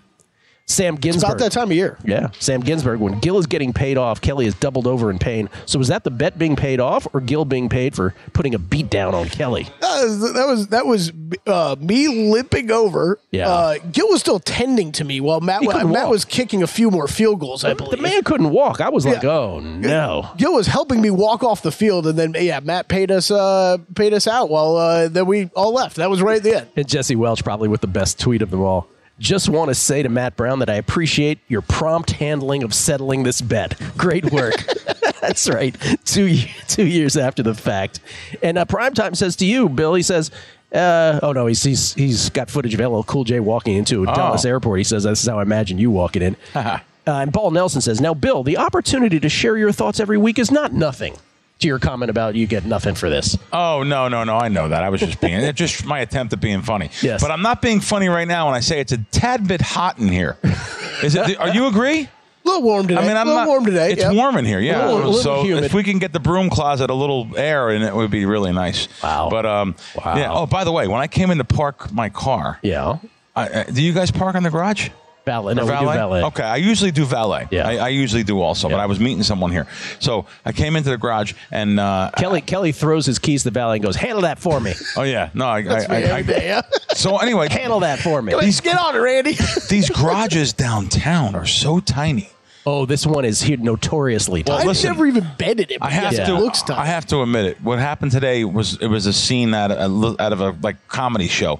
Sam 0.67 0.95
Ginsburg. 0.95 1.05
It's 1.05 1.23
Ginsburg. 1.25 1.31
about 1.31 1.39
that 1.45 1.53
time 1.53 1.71
of 1.71 1.77
year. 1.77 1.99
Yeah, 2.05 2.31
Sam 2.39 2.61
Ginsburg. 2.61 3.01
When 3.01 3.19
Gill 3.19 3.39
is 3.39 3.47
getting 3.47 3.73
paid 3.73 3.99
off, 3.99 4.21
Kelley 4.21 4.47
is 4.47 4.55
doubled 4.55 4.87
over 4.87 5.11
in 5.11 5.19
pain. 5.19 5.51
So 5.67 5.79
was 5.79 5.89
that 5.89 6.05
the 6.05 6.11
bet 6.11 6.39
being 6.39 6.57
paid 6.57 6.81
off, 6.81 7.07
or 7.13 7.21
Gill 7.21 7.45
being 7.45 7.69
paid 7.69 7.95
for 7.95 8.15
putting 8.33 8.55
a 8.55 8.59
beat 8.59 8.89
down 8.89 9.15
on 9.15 9.29
Kelley? 9.29 9.69
That 9.81 10.05
was 10.05 10.33
that 10.33 10.47
was, 10.47 10.67
that 10.69 10.87
was 10.87 11.13
uh, 11.47 11.77
me 11.79 12.31
limping 12.33 12.71
over. 12.71 13.19
Yeah. 13.31 13.49
Uh, 13.49 13.79
Gill 13.93 14.09
was 14.09 14.21
still 14.21 14.39
tending 14.39 14.93
to 14.93 15.05
me 15.05 15.21
while 15.21 15.41
Matt 15.41 15.61
He 15.63 15.69
Matt 15.69 15.85
walk. 15.87 16.09
was 16.09 16.25
kicking 16.25 16.63
a 16.63 16.67
few 16.67 16.91
more 16.91 17.07
field 17.09 17.41
goals. 17.41 17.65
I 17.65 17.75
believe 17.75 17.91
The 17.93 17.97
man 18.03 18.23
couldn't 18.23 18.51
walk. 18.51 18.81
I 18.81 18.89
was 18.89 19.05
like, 19.05 19.23
Yeah. 19.23 19.31
oh 19.31 19.61
no. 19.61 20.31
Gill 20.39 20.55
was 20.55 20.67
helping 20.69 21.01
me 21.03 21.11
walk 21.11 21.43
off 21.45 21.63
the 21.63 21.73
field, 21.73 22.07
and 22.07 22.19
then 22.19 22.35
yeah, 22.39 22.61
Matt 22.61 22.89
paid 22.89 23.11
us 23.11 23.31
uh, 23.31 23.79
paid 23.95 24.15
us 24.15 24.27
out 24.27 24.49
while 24.49 24.77
uh, 24.77 25.09
then 25.09 25.27
we 25.27 25.51
all 25.55 25.73
left. 25.75 25.97
That 25.97 26.09
was 26.09 26.23
right 26.23 26.37
at 26.39 26.43
the 26.43 26.57
end. 26.59 26.69
And 26.77 26.89
Jesse 26.89 27.17
Welch 27.17 27.45
probably 27.45 27.69
with 27.69 27.81
the 27.81 27.87
best 27.89 28.19
tweet 28.21 28.41
of 28.43 28.51
them 28.51 28.61
all. 28.63 28.87
Just 29.23 29.49
want 29.49 29.69
to 29.69 29.75
say 29.77 30.03
to 30.03 30.09
Matt 30.09 30.35
Brown 30.35 30.59
that 30.59 30.69
I 30.69 30.75
appreciate 30.75 31.39
your 31.47 31.63
prompt 31.63 32.11
handling 32.11 32.65
of 32.65 32.75
settling 32.75 33.23
this 33.23 33.41
bet. 33.41 33.81
Great 33.97 34.33
work. 34.33 34.57
That's 35.21 35.49
right. 35.49 35.77
Two 36.05 36.37
two 36.67 36.85
years 36.85 37.17
after 37.17 37.41
the 37.45 37.55
fact. 37.55 38.01
And 38.43 38.59
uh, 38.59 38.65
Primetime 38.65 39.17
says 39.17 39.37
to 39.37 39.47
you, 39.47 39.69
Bill, 39.69 39.95
he 39.95 40.03
says, 40.03 40.33
uh, 40.75 41.21
oh 41.23 41.31
no, 41.31 41.47
he's, 41.47 41.63
he's 41.63 41.95
he's 41.95 42.31
got 42.31 42.51
footage 42.51 42.75
of 42.75 42.81
LL 42.81 43.03
Cool 43.05 43.23
J 43.23 43.39
walking 43.39 43.77
into 43.77 44.05
Dallas 44.07 44.45
Airport. 44.45 44.79
He 44.79 44.85
says, 44.85 45.05
this 45.05 45.23
is 45.23 45.29
how 45.29 45.39
I 45.39 45.43
imagine 45.43 45.79
you 45.79 45.93
walking 45.93 46.23
in. 46.23 46.37
uh, 46.57 46.81
and 47.07 47.33
Paul 47.33 47.53
Nelson 47.53 47.81
says, 47.81 48.01
now, 48.01 48.15
Bill, 48.15 48.43
the 48.43 48.57
opportunity 48.57 49.21
to 49.21 49.29
share 49.29 49.57
your 49.57 49.71
thoughts 49.71 50.01
every 50.01 50.19
week 50.19 50.41
is 50.41 50.51
not 50.51 50.73
nothing. 50.73 51.17
To 51.63 51.69
your 51.69 51.79
comment 51.79 52.11
about 52.11 52.35
you 52.35 52.49
get 52.49 52.65
nothing 52.65 52.97
for 52.97 53.09
this. 53.09 53.39
Oh 53.53 53.85
no, 53.85 54.09
no, 54.09 54.25
no! 54.25 54.37
I 54.37 54.49
know 54.49 54.69
that. 54.69 54.83
I 54.83 54.89
was 54.89 55.01
just 55.01 55.21
being 55.21 55.35
it's 55.41 55.57
just 55.57 55.85
my 55.87 56.01
attempt 56.01 56.33
at 56.33 56.41
being 56.41 56.63
funny. 56.63 56.91
Yes. 57.03 57.23
but 57.23 57.31
I'm 57.31 57.43
not 57.43 57.63
being 57.63 57.81
funny 57.81 58.09
right 58.09 58.27
now 58.27 58.47
when 58.47 58.55
I 58.57 58.61
say 58.61 58.81
it's 58.81 58.91
a 58.91 58.99
tad 58.99 59.47
bit 59.47 59.61
hot 59.61 59.99
in 59.99 60.09
here. 60.09 60.37
Is 61.05 61.15
it? 61.15 61.39
Are 61.39 61.51
you 61.51 61.67
agree? 61.67 62.01
A 62.01 62.09
little 62.45 62.63
warm 62.63 62.89
today. 62.89 63.01
I 63.01 63.07
mean, 63.07 63.17
I'm 63.17 63.29
a 63.29 63.31
little 63.31 63.45
not. 63.45 63.49
warm 63.49 63.65
today. 63.65 63.93
It's 63.93 64.01
yep. 64.03 64.13
warm 64.13 64.37
in 64.37 64.45
here, 64.45 64.59
yeah. 64.59 64.85
A 64.85 64.87
little- 64.87 64.97
little 65.11 65.13
so 65.15 65.45
humid. 65.45 65.63
if 65.63 65.73
we 65.73 65.85
can 65.85 66.01
get 66.01 66.13
the 66.13 66.19
broom 66.19 66.51
closet 66.51 66.91
a 66.91 66.95
little 66.95 67.29
air 67.37 67.71
in 67.71 67.83
it, 67.83 67.95
would 67.95 68.11
be 68.11 68.25
really 68.27 68.53
nice. 68.53 68.89
Wow. 69.01 69.29
But 69.31 69.47
um, 69.47 69.77
Wow. 69.95 70.17
yeah. 70.17 70.33
Oh, 70.33 70.47
by 70.47 70.65
the 70.65 70.73
way, 70.73 70.89
when 70.89 71.01
I 71.01 71.07
came 71.07 71.31
in 71.31 71.39
to 71.39 71.45
park 71.45 71.93
my 71.93 72.09
car, 72.09 72.59
Yeah. 72.63 72.99
I, 73.37 73.49
uh, 73.49 73.63
do 73.65 73.81
you 73.81 73.93
guys 73.93 74.11
park 74.11 74.35
in 74.35 74.43
the 74.43 74.51
garage? 74.51 74.89
Valet. 75.25 75.55
No, 75.55 75.63
Or 75.63 75.67
we 75.67 75.79
do 75.79 75.85
valet. 75.87 76.23
Okay, 76.25 76.43
I 76.43 76.57
usually 76.57 76.91
do 76.91 77.05
valet. 77.05 77.47
Yeah. 77.51 77.69
I, 77.69 77.77
I 77.77 77.89
usually 77.89 78.25
do 78.25 78.41
also, 78.41 78.69
but 78.69 78.81
I 78.81 78.87
was 78.87 78.99
meeting 78.99 79.23
someone 79.23 79.53
here, 79.53 79.67
so 80.01 80.27
I 80.45 80.53
came 80.53 80.75
into 80.75 80.91
the 80.91 80.99
garage 80.99 81.35
and 81.51 81.79
uh, 81.79 82.11
Kelley 82.17 82.41
Kelley 82.41 82.73
throws 82.73 83.07
his 83.07 83.19
keys 83.19 83.43
to 83.45 83.51
the 83.51 83.55
valet 83.55 83.77
and 83.77 83.85
goes, 83.85 83.97
"Handle 83.97 84.23
that 84.23 84.39
for 84.41 84.59
me. 84.61 84.75
oh 84.97 85.03
yeah, 85.03 85.31
no, 85.35 85.47
I, 85.47 85.63
That's 85.63 85.89
I, 85.89 85.89
me 85.89 85.97
I, 85.97 86.01
every 86.01 86.35
I- 86.35 86.39
day. 86.39 86.47
Yeah. 86.47 86.63
so 86.95 87.19
anyway, 87.19 87.49
Handle 87.51 87.81
that 87.81 88.01
for 88.01 88.21
me." 88.21 88.33
Please 88.33 88.61
get 88.61 88.77
on 88.79 88.97
it, 88.97 88.99
Randy. 88.99 89.37
these 89.71 89.89
garages 89.91 90.53
downtown 90.53 91.35
are 91.35 91.47
so 91.47 91.79
tiny. 91.81 92.29
Oh, 92.65 92.87
this 92.87 93.05
one 93.05 93.25
is 93.25 93.43
here 93.43 93.57
notoriously 93.57 94.45
Well, 94.47 94.59
tiny. 94.59 94.61
I've 94.63 94.67
listen, 94.69 94.91
never 94.93 95.07
even 95.07 95.27
been 95.37 95.59
in 95.59 95.71
it. 95.71 95.79
I 95.81 95.91
have 95.91 96.13
yes, 96.13 96.29
to. 96.29 96.37
It 96.37 96.39
looks 96.39 96.63
tough. 96.63 96.79
I 96.79 96.87
have 96.87 97.07
to 97.07 97.21
admit 97.23 97.47
it. 97.47 97.61
What 97.61 97.79
happened 97.79 98.13
today 98.13 98.45
was 98.45 98.77
it 98.81 98.87
was 98.87 99.07
a 99.07 99.13
scene 99.13 99.53
out 99.53 99.73
of, 99.73 100.21
out 100.21 100.33
of 100.33 100.41
a 100.41 100.57
like 100.63 100.87
comedy 100.89 101.27
show. 101.27 101.59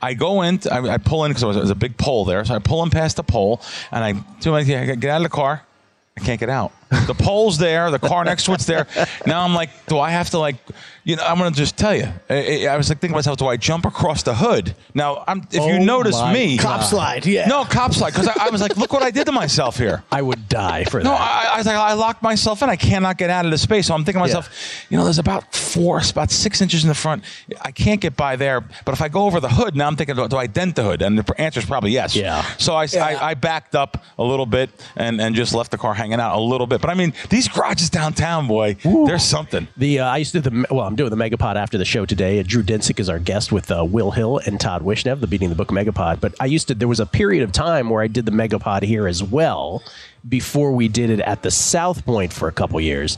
I 0.00 0.14
go 0.14 0.42
in, 0.42 0.60
I, 0.70 0.78
I 0.78 0.98
pull 0.98 1.24
in 1.24 1.32
because 1.32 1.42
there 1.42 1.60
was 1.60 1.70
a 1.70 1.74
big 1.74 1.96
pole 1.96 2.24
there, 2.24 2.44
so 2.44 2.54
I 2.54 2.60
pull 2.60 2.82
in 2.84 2.90
past 2.90 3.16
the 3.16 3.24
pole, 3.24 3.60
and 3.90 4.04
I 4.04 4.12
do 4.40 4.52
my 4.52 4.60
I 4.60 4.62
get 4.62 5.04
out 5.06 5.18
of 5.18 5.22
the 5.24 5.28
car. 5.28 5.62
I 6.16 6.20
can't 6.20 6.40
get 6.40 6.48
out. 6.48 6.72
The 7.06 7.14
pole's 7.14 7.58
there, 7.58 7.90
the 7.90 7.98
car 7.98 8.24
next 8.24 8.44
to 8.44 8.52
it's 8.54 8.64
there. 8.66 8.86
Now 9.26 9.42
I'm 9.42 9.54
like, 9.54 9.70
do 9.86 9.98
I 9.98 10.10
have 10.10 10.30
to 10.30 10.38
like, 10.38 10.56
you 11.04 11.16
know? 11.16 11.22
I'm 11.22 11.36
gonna 11.36 11.50
just 11.50 11.76
tell 11.76 11.94
you. 11.94 12.08
I, 12.30 12.66
I 12.66 12.76
was 12.76 12.88
like 12.88 12.98
thinking 13.00 13.12
to 13.14 13.18
myself, 13.18 13.36
do 13.36 13.46
I 13.46 13.56
jump 13.58 13.84
across 13.84 14.22
the 14.22 14.34
hood? 14.34 14.74
Now 14.94 15.22
I'm. 15.26 15.40
If 15.50 15.54
you 15.54 15.60
Oh 15.80 15.84
notice 15.84 16.18
my 16.18 16.32
me, 16.32 16.56
Cop 16.58 16.82
slide. 16.82 17.26
Yeah. 17.26 17.46
no 17.46 17.64
cop 17.64 17.92
slide 17.92 18.12
because 18.14 18.28
I, 18.28 18.46
I 18.46 18.50
was 18.50 18.60
like, 18.62 18.76
look 18.76 18.92
what 18.92 19.02
I 19.02 19.10
did 19.10 19.26
to 19.26 19.32
myself 19.32 19.76
here. 19.76 20.02
I 20.10 20.22
would 20.22 20.48
die 20.48 20.84
for 20.84 21.00
No, 21.00 21.10
that. 21.10 21.20
I, 21.20 21.54
I 21.54 21.56
was 21.58 21.66
like, 21.66 21.76
I 21.76 21.92
locked 21.92 22.22
myself 22.22 22.62
in. 22.62 22.70
I 22.70 22.76
cannot 22.76 23.18
get 23.18 23.28
out 23.30 23.44
of 23.44 23.50
the 23.50 23.58
space. 23.58 23.86
So 23.88 23.94
I'm 23.94 24.04
thinking 24.04 24.20
to 24.20 24.26
myself, 24.26 24.50
you 24.88 24.96
know, 24.96 25.04
there's 25.04 25.18
about 25.18 25.54
four, 25.54 26.00
about 26.10 26.30
six 26.30 26.60
inches 26.62 26.82
in 26.84 26.88
the 26.88 26.94
front. 26.94 27.22
I 27.62 27.70
can't 27.70 28.00
get 28.00 28.16
by 28.16 28.36
there. 28.36 28.60
But 28.84 28.92
if 28.92 29.02
I 29.02 29.08
go 29.08 29.24
over 29.26 29.40
the 29.40 29.48
hood, 29.50 29.76
now 29.76 29.86
I'm 29.86 29.96
thinking, 29.96 30.16
do 30.16 30.36
I 30.36 30.46
dent 30.46 30.76
the 30.76 30.84
hood? 30.84 31.02
And 31.02 31.18
the 31.18 31.40
answer 31.40 31.60
is 31.60 31.66
probably 31.66 31.90
yes. 31.90 32.16
Yeah. 32.16 32.42
So 32.58 32.74
I, 32.74 32.86
I, 32.98 33.30
I 33.30 33.34
backed 33.34 33.74
up 33.74 34.02
a 34.18 34.24
little 34.24 34.46
bit 34.46 34.70
and, 34.96 35.20
and 35.20 35.34
just 35.34 35.54
left 35.54 35.70
the 35.70 35.78
car 35.78 35.92
hanging 35.94 36.18
out 36.20 36.36
a 36.36 36.40
little 36.40 36.66
bit. 36.66 36.77
But 36.80 36.90
I 36.90 36.94
mean, 36.94 37.12
these 37.30 37.48
garages 37.48 37.90
downtown, 37.90 38.46
boy, 38.46 38.76
there's 38.82 39.24
something. 39.24 39.68
The 39.76 40.00
uh, 40.00 40.08
I 40.08 40.18
used 40.18 40.32
to 40.32 40.40
do 40.40 40.50
the 40.50 40.66
well. 40.70 40.86
I'm 40.86 40.96
doing 40.96 41.10
the 41.10 41.16
Megapod 41.16 41.56
after 41.56 41.78
the 41.78 41.84
show 41.84 42.06
today. 42.06 42.42
Drew 42.42 42.62
Dinsick 42.62 43.00
is 43.00 43.08
our 43.08 43.18
guest 43.18 43.52
with 43.52 43.70
uh, 43.70 43.84
Will 43.84 44.10
Hill 44.10 44.40
and 44.46 44.60
Todd 44.60 44.82
Wishnev, 44.82 45.20
the 45.20 45.26
Beating 45.26 45.48
the 45.48 45.54
Book 45.54 45.68
Megapod. 45.68 46.20
But 46.20 46.34
I 46.40 46.46
used 46.46 46.68
to. 46.68 46.74
There 46.74 46.88
was 46.88 47.00
a 47.00 47.06
period 47.06 47.42
of 47.42 47.52
time 47.52 47.90
where 47.90 48.02
I 48.02 48.06
did 48.06 48.26
the 48.26 48.32
Megapod 48.32 48.82
here 48.82 49.06
as 49.06 49.22
well 49.22 49.82
before 50.28 50.72
we 50.72 50.88
did 50.88 51.10
it 51.10 51.20
at 51.20 51.42
the 51.42 51.50
South 51.50 52.04
Point 52.04 52.32
for 52.32 52.48
a 52.48 52.52
couple 52.52 52.80
years. 52.80 53.16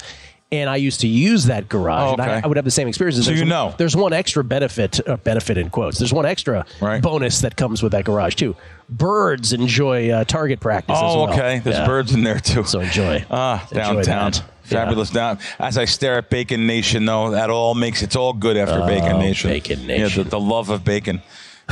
And 0.52 0.68
I 0.68 0.76
used 0.76 1.00
to 1.02 1.06
use 1.06 1.44
that 1.44 1.68
garage, 1.68 2.08
Oh, 2.10 2.12
and 2.14 2.22
I, 2.22 2.24
okay. 2.38 2.40
I 2.42 2.46
would 2.48 2.56
have 2.56 2.64
the 2.64 2.72
same 2.72 2.88
experiences. 2.88 3.24
So 3.24 3.30
There's 3.30 3.38
you 3.40 3.46
know. 3.46 3.72
there's 3.78 3.94
one 3.94 4.12
extra 4.12 4.42
benefit, 4.42 4.98
uh, 5.08 5.16
benefit 5.18 5.56
in 5.56 5.70
quotes. 5.70 5.98
There's 5.98 6.12
one 6.12 6.26
extra 6.26 6.66
Right. 6.80 7.00
bonus 7.00 7.42
that 7.42 7.54
comes 7.54 7.84
with 7.84 7.92
that 7.92 8.04
garage 8.04 8.34
too. 8.34 8.56
Birds 8.88 9.52
enjoy 9.52 10.10
uh, 10.10 10.24
target 10.24 10.58
practice. 10.58 10.96
as 10.96 11.02
Oh, 11.04 11.24
well. 11.24 11.32
okay. 11.32 11.60
There's 11.60 11.76
Yeah. 11.76 11.86
birds 11.86 12.12
in 12.12 12.24
there 12.24 12.40
too. 12.40 12.64
So 12.64 12.80
enjoy. 12.80 13.24
Ah, 13.30 13.64
Enjoy 13.70 14.02
downtown. 14.02 14.30
that. 14.32 14.42
Fabulous 14.64 15.10
down. 15.10 15.38
As 15.58 15.78
I 15.78 15.84
stare 15.84 16.18
at 16.18 16.30
Bacon 16.30 16.66
Nation, 16.66 17.04
though, 17.04 17.30
that 17.30 17.50
all 17.50 17.74
makes 17.74 18.02
it's 18.02 18.14
all 18.16 18.32
good 18.32 18.56
after 18.56 18.80
Bacon 18.86 19.18
Nation. 19.18 19.50
Oh, 19.50 19.54
Bacon 19.54 19.80
Yeah, 19.80 19.86
Nation. 19.98 20.24
the, 20.24 20.30
the 20.30 20.40
love 20.40 20.68
of 20.70 20.84
bacon. 20.84 21.22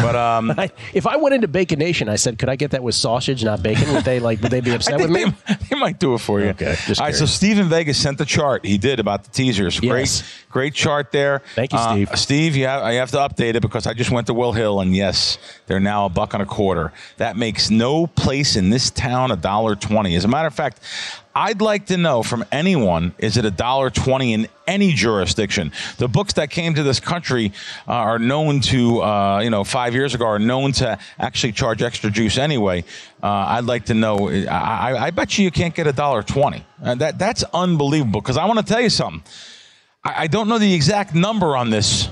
But 0.01 0.17
um, 0.17 0.51
I, 0.57 0.71
if 0.95 1.07
I 1.07 1.17
went 1.17 1.35
into 1.35 1.49
Bacon 1.49 1.79
Nation, 1.79 2.09
I 2.09 2.17
said, 2.17 2.39
"Could 2.39 2.49
I 2.49 2.57
get 2.57 2.71
that 2.73 2.83
with 2.83 2.95
sausage, 2.95 3.45
not 3.45 3.63
bacon?" 3.63 3.93
Would 3.95 4.05
they 4.05 4.21
like? 4.21 4.41
Would 4.43 4.51
they 4.51 4.61
be 4.61 4.71
upset 4.75 4.99
with 5.01 5.11
me? 5.11 5.25
they, 5.25 5.55
they 5.71 5.77
might 5.79 5.99
do 5.99 6.15
it 6.15 6.19
for 6.19 6.41
you. 6.41 6.47
Okay, 6.49 6.67
All 6.67 6.71
right, 6.73 6.87
so 6.87 6.95
curious. 6.95 7.35
Steven 7.35 7.69
Vegas 7.69 7.99
sent 7.99 8.19
the 8.19 8.25
chart. 8.25 8.65
He 8.65 8.79
did 8.79 9.01
about 9.01 9.25
the 9.25 9.31
teasers. 9.31 9.81
Yes. 9.83 9.91
Great, 9.91 10.25
great 10.51 10.75
chart 10.75 11.13
there. 11.13 11.43
Thank 11.55 11.73
you, 11.73 11.79
Uh, 11.79 11.93
Steve. 11.95 12.09
Steve, 12.19 12.57
you 12.57 12.67
I 12.69 12.95
have 12.95 13.11
to 13.13 13.19
update 13.19 13.55
it 13.55 13.63
because 13.63 13.87
I 13.87 13.95
just 13.95 14.11
went 14.11 14.27
to 14.29 14.35
Will 14.35 14.53
Hill, 14.53 14.81
and 14.81 14.95
yes, 14.95 15.39
they're 15.67 15.81
now 15.81 16.07
a 16.07 16.09
buck 16.09 16.35
and 16.35 16.43
a 16.43 16.47
quarter. 16.47 16.93
That 17.17 17.37
makes 17.37 17.71
no 17.71 18.07
place 18.07 18.57
in 18.57 18.71
this 18.71 18.91
town 18.91 19.31
a 19.31 19.37
dollar 19.37 19.75
twenty. 19.75 20.15
As 20.15 20.25
a 20.25 20.29
matter 20.29 20.49
of 20.49 20.55
fact, 20.55 20.81
I'd 21.35 21.61
like 21.61 21.87
to 21.87 21.97
know 21.97 22.23
from 22.23 22.45
anyone: 22.51 23.15
is 23.19 23.37
it 23.37 23.45
a 23.45 23.51
dollar 23.51 23.91
twenty 23.91 24.33
in 24.33 24.49
any 24.67 24.93
jurisdiction? 24.93 25.73
The 25.99 26.09
books 26.09 26.35
that 26.35 26.51
came 26.51 26.75
to 26.75 26.83
this 26.83 27.01
country 27.01 27.53
uh, 27.87 27.93
are 27.93 28.19
known 28.19 28.61
to, 28.61 29.03
uh, 29.03 29.41
you 29.41 29.51
know, 29.51 29.65
five 29.65 29.95
years 29.95 30.15
ago 30.15 30.27
are 30.27 30.39
known 30.39 30.73
to 30.73 30.99
actually 31.19 31.53
charge 31.53 31.83
extra 31.83 32.11
juice 32.11 32.39
anyway. 32.39 32.85
Uh, 33.23 33.27
I'd 33.27 33.65
like 33.65 33.87
to 33.87 33.95
know. 33.95 34.29
I, 34.29 34.47
I, 34.47 35.05
I 35.07 35.11
bet 35.11 35.39
you 35.39 35.45
you 35.45 35.51
can't 35.51 35.75
get 35.75 35.87
a 35.87 35.93
dollar 35.93 36.23
twenty. 36.23 36.65
Uh, 36.83 36.97
that 36.97 37.19
that's 37.19 37.45
unbelievable. 37.55 38.21
Because 38.21 38.37
I 38.37 38.45
want 38.47 38.59
to 38.59 38.65
tell 38.65 38.81
you 38.81 38.91
something. 38.91 39.23
I, 40.05 40.25
I 40.25 40.27
don't 40.27 40.49
know 40.49 40.59
the 40.59 40.75
exact 40.75 41.15
number 41.15 41.57
on 41.57 41.71
this, 41.71 42.09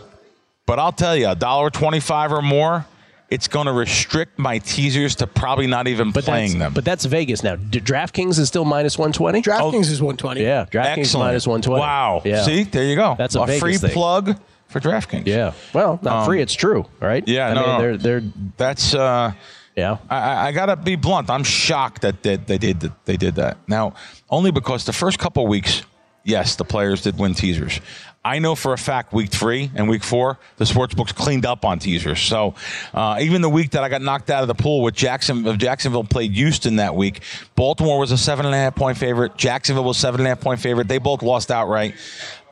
but 0.66 0.78
I'll 0.78 0.92
tell 0.92 1.16
you, 1.16 1.28
a 1.28 1.34
dollar 1.34 1.70
twenty-five 1.70 2.32
or 2.32 2.42
more. 2.42 2.86
It's 3.28 3.48
going 3.48 3.66
to 3.66 3.72
restrict 3.72 4.38
my 4.38 4.58
teasers 4.58 5.16
to 5.16 5.26
probably 5.26 5.66
not 5.66 5.88
even 5.88 6.12
But 6.12 6.24
playing 6.24 6.50
that's, 6.52 6.58
them. 6.60 6.72
But 6.74 6.84
that's 6.84 7.04
Vegas 7.06 7.42
now. 7.42 7.56
D- 7.56 7.80
DraftKings 7.80 8.38
is 8.38 8.46
still 8.46 8.64
minus 8.64 8.96
120? 8.98 9.42
DraftKings 9.42 9.90
is 9.90 10.00
120. 10.00 10.42
Yeah, 10.42 10.64
DraftKings 10.66 10.98
Excellent. 10.98 11.26
minus 11.28 11.46
120. 11.46 11.80
Wow. 11.80 12.22
Yeah. 12.24 12.42
See, 12.44 12.62
there 12.62 12.84
you 12.84 12.94
go. 12.94 13.16
That's 13.18 13.34
a 13.34 13.40
Vegas 13.44 13.60
free 13.60 13.76
thing. 13.78 13.90
plug 13.90 14.38
for 14.68 14.78
DraftKings. 14.78 15.26
Yeah. 15.26 15.54
Well, 15.72 15.98
not 16.02 16.18
Um, 16.20 16.24
free. 16.26 16.40
It's 16.40 16.54
true, 16.54 16.86
right? 17.00 17.26
Yeah, 17.26 17.48
I 17.48 17.54
no, 17.54 17.60
mean, 17.60 17.68
no. 17.68 17.78
they're 17.80 17.96
they're 18.20 18.22
That's 18.56 18.94
uh 18.94 19.32
yeah. 19.74 19.96
I, 20.08 20.16
I- 20.18 20.46
I 20.46 20.52
gotta 20.52 20.76
be 20.76 20.94
blunt. 20.94 21.28
I'm 21.28 21.42
shocked 21.44 22.02
that 22.02 22.22
they, 22.22 22.36
they 22.36 22.58
did 22.58 22.78
that. 22.80 23.04
They 23.06 23.16
did 23.16 23.34
that. 23.34 23.58
Now, 23.66 23.94
only 24.30 24.52
because 24.52 24.84
the 24.84 24.92
first 24.92 25.18
couple 25.18 25.42
of 25.42 25.48
weeks, 25.48 25.82
yes, 26.24 26.54
the 26.54 26.64
players 26.64 27.02
did 27.02 27.18
win 27.18 27.34
teasers. 27.34 27.80
I 28.26 28.40
know 28.40 28.56
for 28.56 28.72
a 28.72 28.78
fact, 28.78 29.12
week 29.12 29.30
three 29.30 29.70
and 29.76 29.88
week 29.88 30.02
four, 30.02 30.36
the 30.56 30.66
sports 30.66 30.94
books 30.94 31.12
cleaned 31.12 31.46
up 31.46 31.64
on 31.64 31.78
teasers. 31.78 32.18
So 32.18 32.54
uh, 32.92 33.18
even 33.20 33.40
the 33.40 33.48
week 33.48 33.70
that 33.70 33.84
I 33.84 33.88
got 33.88 34.02
knocked 34.02 34.30
out 34.30 34.42
of 34.42 34.48
the 34.48 34.54
pool 34.54 34.82
with 34.82 34.96
Jackson, 34.96 35.56
Jacksonville 35.60 36.02
played 36.02 36.32
Houston 36.32 36.76
that 36.76 36.96
week, 36.96 37.20
Baltimore 37.54 38.00
was 38.00 38.10
a 38.10 38.18
seven 38.18 38.44
and 38.44 38.52
a 38.52 38.58
half 38.58 38.74
point 38.74 38.98
favorite. 38.98 39.36
Jacksonville 39.36 39.84
was 39.84 39.96
seven 39.96 40.20
and 40.20 40.26
a 40.26 40.30
half 40.30 40.40
point 40.40 40.58
favorite. 40.58 40.88
They 40.88 40.98
both 40.98 41.22
lost 41.22 41.52
outright. 41.52 41.94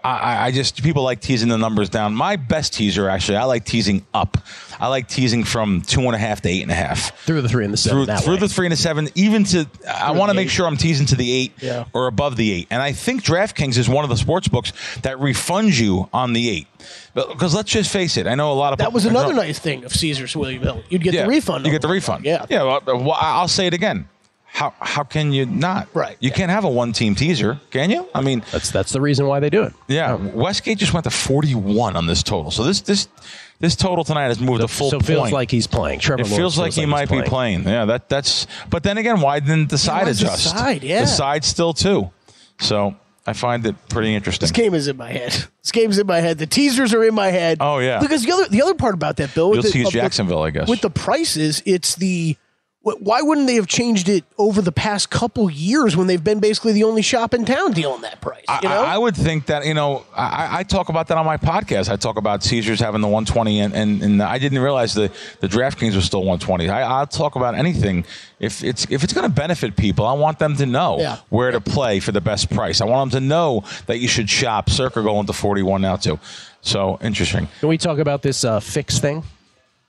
I, 0.05 0.47
I- 0.47 0.51
just 0.53 0.83
people 0.83 1.03
like 1.03 1.21
teasing 1.21 1.49
the 1.49 1.57
numbers 1.59 1.89
down. 1.89 2.15
My 2.15 2.37
best 2.37 2.75
teaser, 2.75 3.09
actually, 3.09 3.39
I 3.39 3.45
like 3.45 3.65
teasing 3.65 4.05
up. 4.13 4.37
I 4.79 4.89
like 4.89 5.09
teasing 5.09 5.45
from 5.45 5.81
two 5.83 6.01
and 6.03 6.15
a 6.15 6.19
half 6.19 6.43
to 6.43 6.49
eight 6.49 6.63
and 6.63 6.71
a 6.71 6.75
half 6.75 7.17
Through 7.21 7.43
the 7.43 7.49
three 7.49 7.65
and 7.65 7.73
the 7.73 7.77
seven. 7.79 8.05
through, 8.07 8.17
through 8.19 8.37
the 8.37 8.49
three 8.49 8.67
and 8.67 8.73
the 8.73 8.77
seven, 8.77 9.09
even 9.15 9.45
to 9.45 9.67
I 9.89 10.11
want 10.13 10.31
to 10.31 10.35
make 10.35 10.51
sure 10.51 10.67
I'm 10.67 10.77
teasing 10.77 11.07
to 11.07 11.17
the 11.17 11.33
eight 11.33 11.53
Yeah. 11.61 11.85
or 11.95 12.07
above 12.07 12.37
the 12.37 12.53
eight. 12.53 12.67
And 12.71 12.83
I 12.83 12.93
think 12.93 13.25
DraftKings 13.25 13.79
is 13.79 13.89
one 13.89 14.05
of 14.05 14.11
the 14.11 14.17
sports 14.17 14.47
books 14.49 14.73
that 15.03 15.17
refunds 15.19 15.81
you 15.81 16.09
on 16.13 16.33
the 16.35 16.51
eight. 16.51 16.67
Because 17.15 17.55
let's 17.55 17.71
just 17.71 17.91
face 17.91 18.17
it, 18.17 18.27
I 18.27 18.35
know 18.35 18.53
a 18.53 18.55
lot 18.55 18.73
of 18.75 18.79
That 18.81 18.93
was 18.93 19.07
another 19.07 19.33
nice 19.33 19.59
thing 19.59 19.85
of 19.85 19.93
Caesars 19.93 20.37
William 20.37 20.61
Hill. 20.63 20.83
You'd 20.91 21.03
get 21.03 21.15
Yeah, 21.15 21.23
the 21.23 21.29
refund. 21.29 21.65
You 21.65 21.73
get 21.73 21.81
the 21.83 21.89
refund. 21.89 22.25
Yeah. 22.25 22.45
yeah. 22.51 22.63
Well, 22.85 23.13
I'll 23.19 23.49
say 23.49 23.67
it 23.69 23.75
again. 23.75 24.09
How 24.55 24.73
how 24.81 25.03
can 25.03 25.33
you 25.33 25.47
not? 25.47 25.89
Right. 25.95 26.17
You 26.21 26.31
can't 26.31 26.51
have 26.53 26.63
a 26.63 26.69
one 26.71 26.93
team 26.93 27.17
teaser, 27.17 27.59
can 27.73 27.91
you? 27.91 28.09
I 28.15 28.21
mean, 28.21 28.45
That's 28.53 28.71
that's 28.71 28.93
the 28.93 29.01
reason 29.01 29.27
why 29.27 29.41
they 29.41 29.51
do 29.51 29.65
it. 29.65 29.73
yeah. 29.89 30.15
Westgate 30.15 30.79
just 30.79 30.93
went 30.95 31.03
to 31.05 31.11
41 31.11 31.97
on 31.97 32.07
this 32.07 32.23
total. 32.23 32.53
So 32.53 32.63
this 32.63 32.81
this 32.83 33.09
this 33.59 33.75
total 33.75 34.05
tonight 34.05 34.27
has 34.29 34.39
moved 34.39 34.63
a 34.63 34.69
full 34.69 34.91
so 34.91 34.99
it 34.99 35.05
feels 35.05 35.33
like 35.33 35.51
he's 35.51 35.67
playing. 35.67 35.99
Trevor 35.99 36.21
It 36.23 36.27
Lawrence 36.27 36.37
feels 36.37 36.57
like 36.59 36.73
he 36.73 36.83
he's 36.83 36.89
might 36.89 37.11
be 37.11 37.23
playing. 37.23 37.65
Yeah, 37.65 37.85
that 37.87 38.09
that's. 38.09 38.47
But 38.71 38.85
then 38.85 38.97
again, 38.97 39.21
why 39.21 39.41
didn't 39.41 39.71
the 39.71 39.79
side 39.79 40.05
why 40.05 40.11
is 40.11 40.21
the 40.21 40.27
adjust? 40.27 40.51
side? 40.51 40.83
Yeah. 40.85 41.01
the 41.01 41.07
side 41.09 41.43
still 41.45 41.73
too. 41.75 42.11
So 42.61 42.95
I 43.27 43.33
find 43.33 43.67
it 43.67 43.75
pretty 43.89 44.15
interesting. 44.15 44.45
This 44.45 44.53
game 44.53 44.75
is 44.75 44.87
in 44.87 44.97
my 44.97 45.11
head. 45.11 45.33
This 45.63 45.73
game's 45.73 45.99
in 45.99 46.07
my 46.07 46.21
head. 46.21 46.39
The 46.39 46.47
teasers 46.47 46.95
are 46.95 47.03
in 47.03 47.15
my 47.15 47.29
head. 47.29 47.59
Oh, 47.61 47.79
yeah. 47.79 47.99
Because 47.99 48.23
the 48.25 48.31
other 48.33 48.47
the 48.49 48.63
other 48.63 48.75
part 48.75 48.95
about 48.95 49.17
that, 49.17 49.35
Bill, 49.35 49.51
with 49.51 49.57
You'll 49.57 49.63
the- 49.65 49.71
tease 49.73 49.85
the- 49.87 49.91
Jacksonville, 49.93 50.43
I 50.43 50.51
guess. 50.51 50.69
with 50.69 50.81
the 50.83 50.91
prices, 50.91 51.61
it's 51.67 51.97
the 51.97 52.37
wh- 52.37 52.44
why 52.85 53.23
wouldn't 53.23 53.47
they 53.47 53.55
have 53.55 53.67
changed 53.67 54.09
it 54.11 54.25
over 54.37 54.61
the 54.61 54.71
past 54.73 55.09
couple 55.09 55.51
years 55.51 55.97
when 55.97 56.07
they've 56.07 56.23
been 56.23 56.39
basically 56.39 56.73
the 56.73 56.85
only 56.85 57.01
shop 57.01 57.33
in 57.33 57.45
town 57.47 57.73
dealing 57.73 58.03
that 58.03 58.21
price? 58.21 58.45
I, 58.47 58.61
You 58.63 58.69
know, 58.69 58.83
I, 58.85 58.95
I 58.95 58.99
would 58.99 59.17
think 59.17 59.47
that 59.47 59.65
you 59.65 59.73
know 59.73 60.05
I, 60.15 60.59
I 60.59 60.63
talk 60.65 60.91
about 60.91 61.09
that 61.09 61.17
on 61.17 61.25
my 61.25 61.39
podcast. 61.39 61.89
I 61.91 61.97
talk 61.97 62.19
about 62.19 62.43
Caesars 62.43 62.81
having 62.81 63.01
the 63.01 63.09
120, 63.09 63.61
and, 63.61 63.75
and, 63.75 64.03
and 64.03 64.23
I 64.23 64.37
didn't 64.39 64.59
realize 64.59 64.93
the 64.95 65.11
the 65.41 65.49
DraftKings 65.49 65.95
was 65.97 66.05
still 66.05 66.21
120. 66.21 66.69
I, 66.69 66.83
I'll 66.83 67.07
talk 67.07 67.37
about 67.37 67.55
anything 67.55 68.05
if 68.39 68.63
it's 68.63 68.87
if 68.91 69.03
it's 69.03 69.15
going 69.15 69.27
to 69.29 69.35
benefit 69.35 69.77
people. 69.77 70.07
I 70.07 70.13
want 70.13 70.39
them 70.39 70.55
to 70.57 70.67
know 70.67 70.99
Yeah. 70.99 71.17
where 71.31 71.51
to 71.53 71.61
play 71.63 72.01
for 72.01 72.13
the 72.13 72.21
best 72.21 72.51
price. 72.51 72.83
I 72.83 72.85
want 72.85 73.13
them 73.13 73.21
to 73.23 73.27
know 73.27 73.65
that 73.87 73.99
you 73.99 74.09
should 74.09 74.29
shop. 74.29 74.69
Circa 74.69 75.03
going 75.03 75.27
to 75.27 75.33
41 75.33 75.81
now 75.81 75.97
too. 75.97 76.19
So 76.61 76.99
interesting. 77.03 77.49
Can 77.61 77.69
we 77.71 77.79
talk 77.79 77.99
about 77.99 78.21
this 78.23 78.45
uh, 78.45 78.61
fix 78.61 78.99
thing 78.99 79.23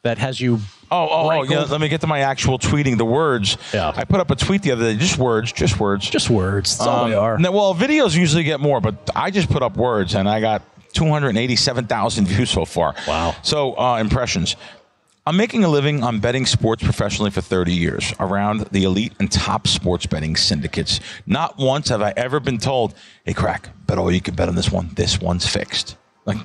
that 0.03 0.17
has 0.17 0.39
you? 0.39 0.59
Oh, 0.91 1.07
oh, 1.09 1.29
oh, 1.31 1.43
yeah. 1.43 1.63
Let 1.63 1.81
me 1.81 1.87
get 1.89 2.01
to 2.01 2.07
my 2.07 2.19
actual 2.19 2.59
tweeting. 2.59 2.97
The 2.97 3.05
words. 3.05 3.57
Yeah. 3.73 3.91
I 3.95 4.03
put 4.05 4.19
up 4.19 4.29
a 4.31 4.35
tweet 4.35 4.61
the 4.61 4.71
other 4.71 4.91
day. 4.93 4.97
Just 4.99 5.17
words. 5.17 5.51
Just 5.51 5.79
words. 5.79 6.09
Just 6.09 6.29
words. 6.29 6.77
That's 6.77 6.87
all 6.87 7.07
they 7.07 7.15
Um, 7.15 7.23
are. 7.23 7.37
no, 7.39 7.51
well, 7.51 7.73
videos 7.75 8.15
usually 8.15 8.43
get 8.43 8.59
more, 8.59 8.79
but 8.81 9.09
I 9.15 9.31
just 9.31 9.49
put 9.49 9.63
up 9.63 9.77
words, 9.77 10.13
and 10.15 10.29
I 10.29 10.39
got 10.39 10.61
287,000 10.93 12.25
views 12.27 12.49
so 12.49 12.65
far. 12.65 12.95
Wow. 13.07 13.35
So 13.41 13.77
uh, 13.77 13.97
impressions. 13.97 14.55
I'm 15.27 15.37
making 15.37 15.63
a 15.63 15.67
living 15.67 16.03
on 16.03 16.19
betting 16.19 16.45
sports 16.45 16.83
professionally 16.83 17.31
for 17.31 17.41
30 17.41 17.73
years 17.73 18.13
around 18.19 18.61
the 18.71 18.83
elite 18.83 19.13
and 19.19 19.31
top 19.31 19.67
sports 19.67 20.05
betting 20.05 20.35
syndicates. 20.35 20.99
Not 21.25 21.57
once 21.57 21.89
have 21.89 22.03
I 22.03 22.13
ever 22.15 22.39
been 22.39 22.59
told, 22.59 22.93
"Hey, 23.23 23.33
crack, 23.33 23.69
bet 23.87 23.97
all 23.97 24.11
you 24.11 24.21
can 24.21 24.35
bet 24.35 24.49
on 24.49 24.55
this 24.55 24.71
one. 24.71 24.91
This 24.93 25.19
one's 25.19 25.47
fixed." 25.47 25.95
Like, 26.25 26.37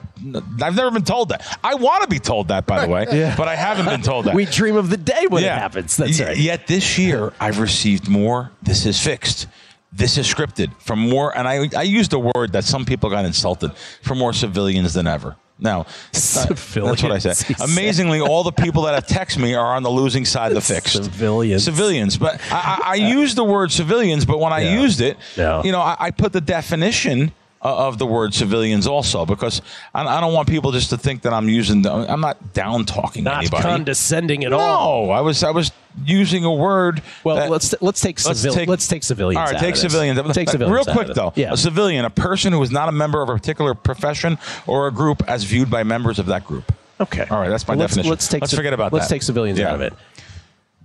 I've 0.63 0.77
never 0.77 0.91
been 0.91 1.05
told 1.05 1.31
that. 1.31 1.59
I 1.65 1.75
want 1.75 2.03
to 2.03 2.09
be 2.09 2.19
told 2.19 2.49
that, 2.49 2.67
by 2.67 2.85
the 2.85 2.93
way, 2.93 3.07
Yeah. 3.11 3.35
but 3.37 3.49
I 3.49 3.57
haven't 3.57 3.87
been 3.87 4.03
told 4.03 4.27
that. 4.27 4.35
we 4.41 4.45
dream 4.45 4.77
of 4.77 4.91
the 4.91 4.99
day 4.99 5.27
when 5.29 5.43
it 5.43 5.49
happens. 5.51 5.97
That's 5.97 6.21
Y- 6.21 6.27
right. 6.27 6.37
Yet 6.37 6.67
this 6.67 6.99
year, 6.99 7.33
I've 7.41 7.59
received 7.59 8.07
more. 8.09 8.51
This 8.63 8.85
is 8.85 9.01
fixed. 9.01 9.47
This 9.93 10.19
is 10.19 10.33
scripted 10.33 10.71
from 10.81 10.99
more, 11.09 11.37
and 11.37 11.49
I 11.49 11.69
I 11.77 11.83
used 11.83 12.13
a 12.13 12.19
word 12.19 12.53
that 12.53 12.65
some 12.65 12.85
people 12.85 13.11
got 13.11 13.25
insulted 13.25 13.73
for 14.03 14.15
more 14.15 14.33
civilians 14.33 14.93
than 14.95 15.07
ever. 15.09 15.35
Now, 15.59 15.85
that's 16.13 16.37
not- 16.37 16.49
that's 16.49 17.03
what 17.03 17.13
I 17.13 17.19
said. 17.19 17.37
Civilians. 17.37 17.73
Amazingly, 17.77 18.21
all 18.21 18.45
the 18.45 18.53
people 18.53 18.83
that 18.83 18.95
have 18.95 19.07
texted 19.07 19.39
me 19.39 19.55
are 19.55 19.75
on 19.75 19.83
the 19.83 19.91
losing 19.91 20.25
side 20.25 20.53
of 20.53 20.55
the 20.55 20.61
fix. 20.75 20.93
Civilians. 20.93 21.65
Civilians. 21.65 22.17
But 22.19 22.41
I, 22.53 22.79
I, 22.85 22.99
I 22.99 23.05
uh, 23.05 23.09
used 23.09 23.37
the 23.37 23.45
word 23.45 23.73
civilians, 23.73 24.25
but 24.25 24.39
when 24.39 24.53
I 24.53 24.61
used 24.75 25.01
it, 25.01 25.17
Yeah. 25.37 25.63
you 25.65 25.73
know, 25.73 25.81
I, 25.81 25.97
I 25.99 26.11
put 26.13 26.33
the 26.33 26.41
definition 26.41 27.33
of 27.63 27.99
the 27.99 28.07
word 28.07 28.33
civilians 28.33 28.87
also 28.87 29.27
because 29.27 29.61
I, 29.95 30.05
I 30.05 30.21
don't 30.21 30.33
want 30.33 30.49
people 30.49 30.73
just 30.73 30.91
to 30.91 30.99
think 30.99 31.23
that 31.23 31.33
I'm 31.35 31.49
using. 31.49 31.83
The, 31.83 31.93
I'm 31.93 32.21
not 32.21 32.53
down 32.55 32.87
talking 32.87 33.25
Not 33.25 33.39
anybody. 33.39 33.63
condescending 33.63 34.45
at 34.45 34.53
all. 34.53 35.07
No, 35.07 35.13
I 35.13 35.21
was 35.21 35.43
I 35.43 35.51
was 35.51 35.71
using 36.05 36.45
a 36.45 36.53
word. 36.55 37.03
Well, 37.23 37.51
let's 37.51 37.75
let's 37.83 38.01
take 38.01 38.19
civil, 38.19 38.65
let's 38.65 38.89
take 38.89 39.03
civilians. 39.03 39.39
All 39.39 39.53
right, 39.53 39.61
take 39.61 39.77
civilians. 39.77 40.19
Take 40.33 40.49
civilians. 40.49 40.87
Real 40.87 40.95
quick 40.97 41.15
though, 41.15 41.33
Yeah. 41.37 41.53
a 41.53 41.57
civilian, 41.57 42.05
a 42.07 42.11
person 42.11 42.53
who 42.53 42.63
is 42.63 42.71
not 42.71 42.89
a 42.89 42.93
member 42.93 43.21
of 43.23 43.29
a 43.29 43.35
particular 43.35 43.75
profession 43.75 44.39
or 44.67 44.87
a 44.87 44.93
group, 44.93 45.23
as 45.29 45.45
viewed 45.45 45.69
by 45.71 45.83
members 45.83 46.19
of 46.19 46.27
that 46.27 46.47
group. 46.47 46.73
Okay. 46.99 47.27
All 47.31 47.41
right, 47.41 47.49
that's 47.51 47.67
my 47.67 47.73
Well, 47.73 47.81
let's, 47.81 47.93
definition. 47.95 48.11
Let's 48.11 48.29
take 48.29 48.41
Let's 48.43 48.55
forget 48.55 48.73
about 48.73 48.91
that. 48.91 48.97
let's 48.99 49.09
take 49.09 49.23
civilians 49.23 49.59
Yeah. 49.59 49.69
out 49.69 49.75
of 49.77 49.81
it. 49.83 49.93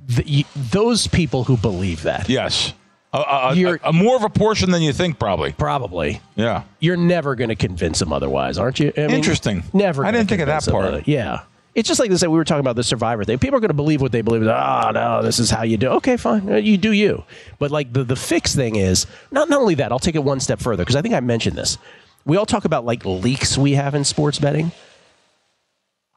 The, 0.08 0.24
y- 0.44 0.46
those 0.72 1.08
people 1.08 1.44
who 1.46 1.58
believe 1.58 2.04
that, 2.04 2.30
Yes, 2.30 2.74
a, 3.16 3.54
a- 3.66 3.80
a- 3.90 3.94
more 3.94 4.16
of 4.16 4.24
a 4.24 4.30
portion 4.30 4.72
than 4.72 4.82
you 4.82 4.94
think, 4.94 5.20
probably. 5.20 5.52
probably 5.54 6.22
Yeah. 6.36 6.64
you're 6.80 6.98
never 6.98 7.36
going 7.36 7.50
to 7.50 7.56
convince 7.56 8.00
them 8.00 8.12
otherwise, 8.14 8.58
aren't 8.58 8.80
you? 8.80 8.92
I 8.98 9.02
mean, 9.02 9.12
Interesting. 9.12 9.64
Never. 9.74 10.06
I 10.06 10.12
didn't 10.12 10.30
think 10.30 10.42
of 10.42 10.48
that 10.48 10.66
part. 10.66 10.86
other- 10.86 11.04
Yeah. 11.06 11.42
It's 11.74 11.90
just 11.90 12.00
like 12.00 12.10
they 12.10 12.14
this. 12.14 12.22
We 12.22 12.30
were 12.30 12.46
talking 12.46 12.62
about 12.62 12.78
the 12.78 12.84
survivor 12.86 13.26
thing. 13.26 13.38
People 13.38 13.58
are 13.58 13.60
going 13.60 13.68
to 13.68 13.74
believe 13.74 14.00
what 14.02 14.14
they 14.14 14.22
believe. 14.22 14.44
Oh 14.44 14.92
no, 14.94 15.22
this 15.22 15.40
is 15.40 15.50
how 15.50 15.64
you 15.64 15.76
do. 15.76 15.90
Okay, 15.90 16.16
fine, 16.16 16.50
Uh, 16.50 16.56
you 16.56 16.78
do 16.78 16.94
you. 16.94 17.26
But 17.60 17.70
like 17.70 17.92
the 17.92 18.06
the 18.06 18.16
fix 18.16 18.56
thing 18.56 18.78
is 18.78 19.06
not 19.30 19.50
not 19.50 19.60
only 19.60 19.76
that. 19.76 19.92
I'll 19.92 20.00
take 20.00 20.16
it 20.16 20.24
one 20.24 20.40
step 20.40 20.62
further 20.62 20.84
because 20.84 20.96
I 20.96 21.02
think 21.02 21.14
I 21.14 21.20
mentioned 21.20 21.58
this. 21.58 21.78
We 22.24 22.38
all 22.38 22.46
talk 22.46 22.64
about 22.64 22.86
like 22.86 23.04
leaks 23.04 23.58
we 23.58 23.74
have 23.74 23.94
in 23.94 24.06
sports 24.06 24.40
betting. 24.40 24.72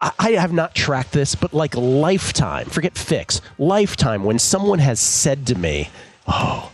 I, 0.01 0.13
I 0.19 0.31
have 0.33 0.53
not 0.53 0.77
tracked 0.77 1.11
this, 1.11 1.35
but 1.35 1.53
like 1.53 1.75
lifetime, 1.75 2.67
forget 2.67 2.97
fix, 2.97 3.41
lifetime, 3.59 4.23
when 4.23 4.39
someone 4.39 4.79
has 4.79 5.01
said 5.01 5.45
to 5.49 5.57
me, 5.57 5.91
oh, 6.29 6.71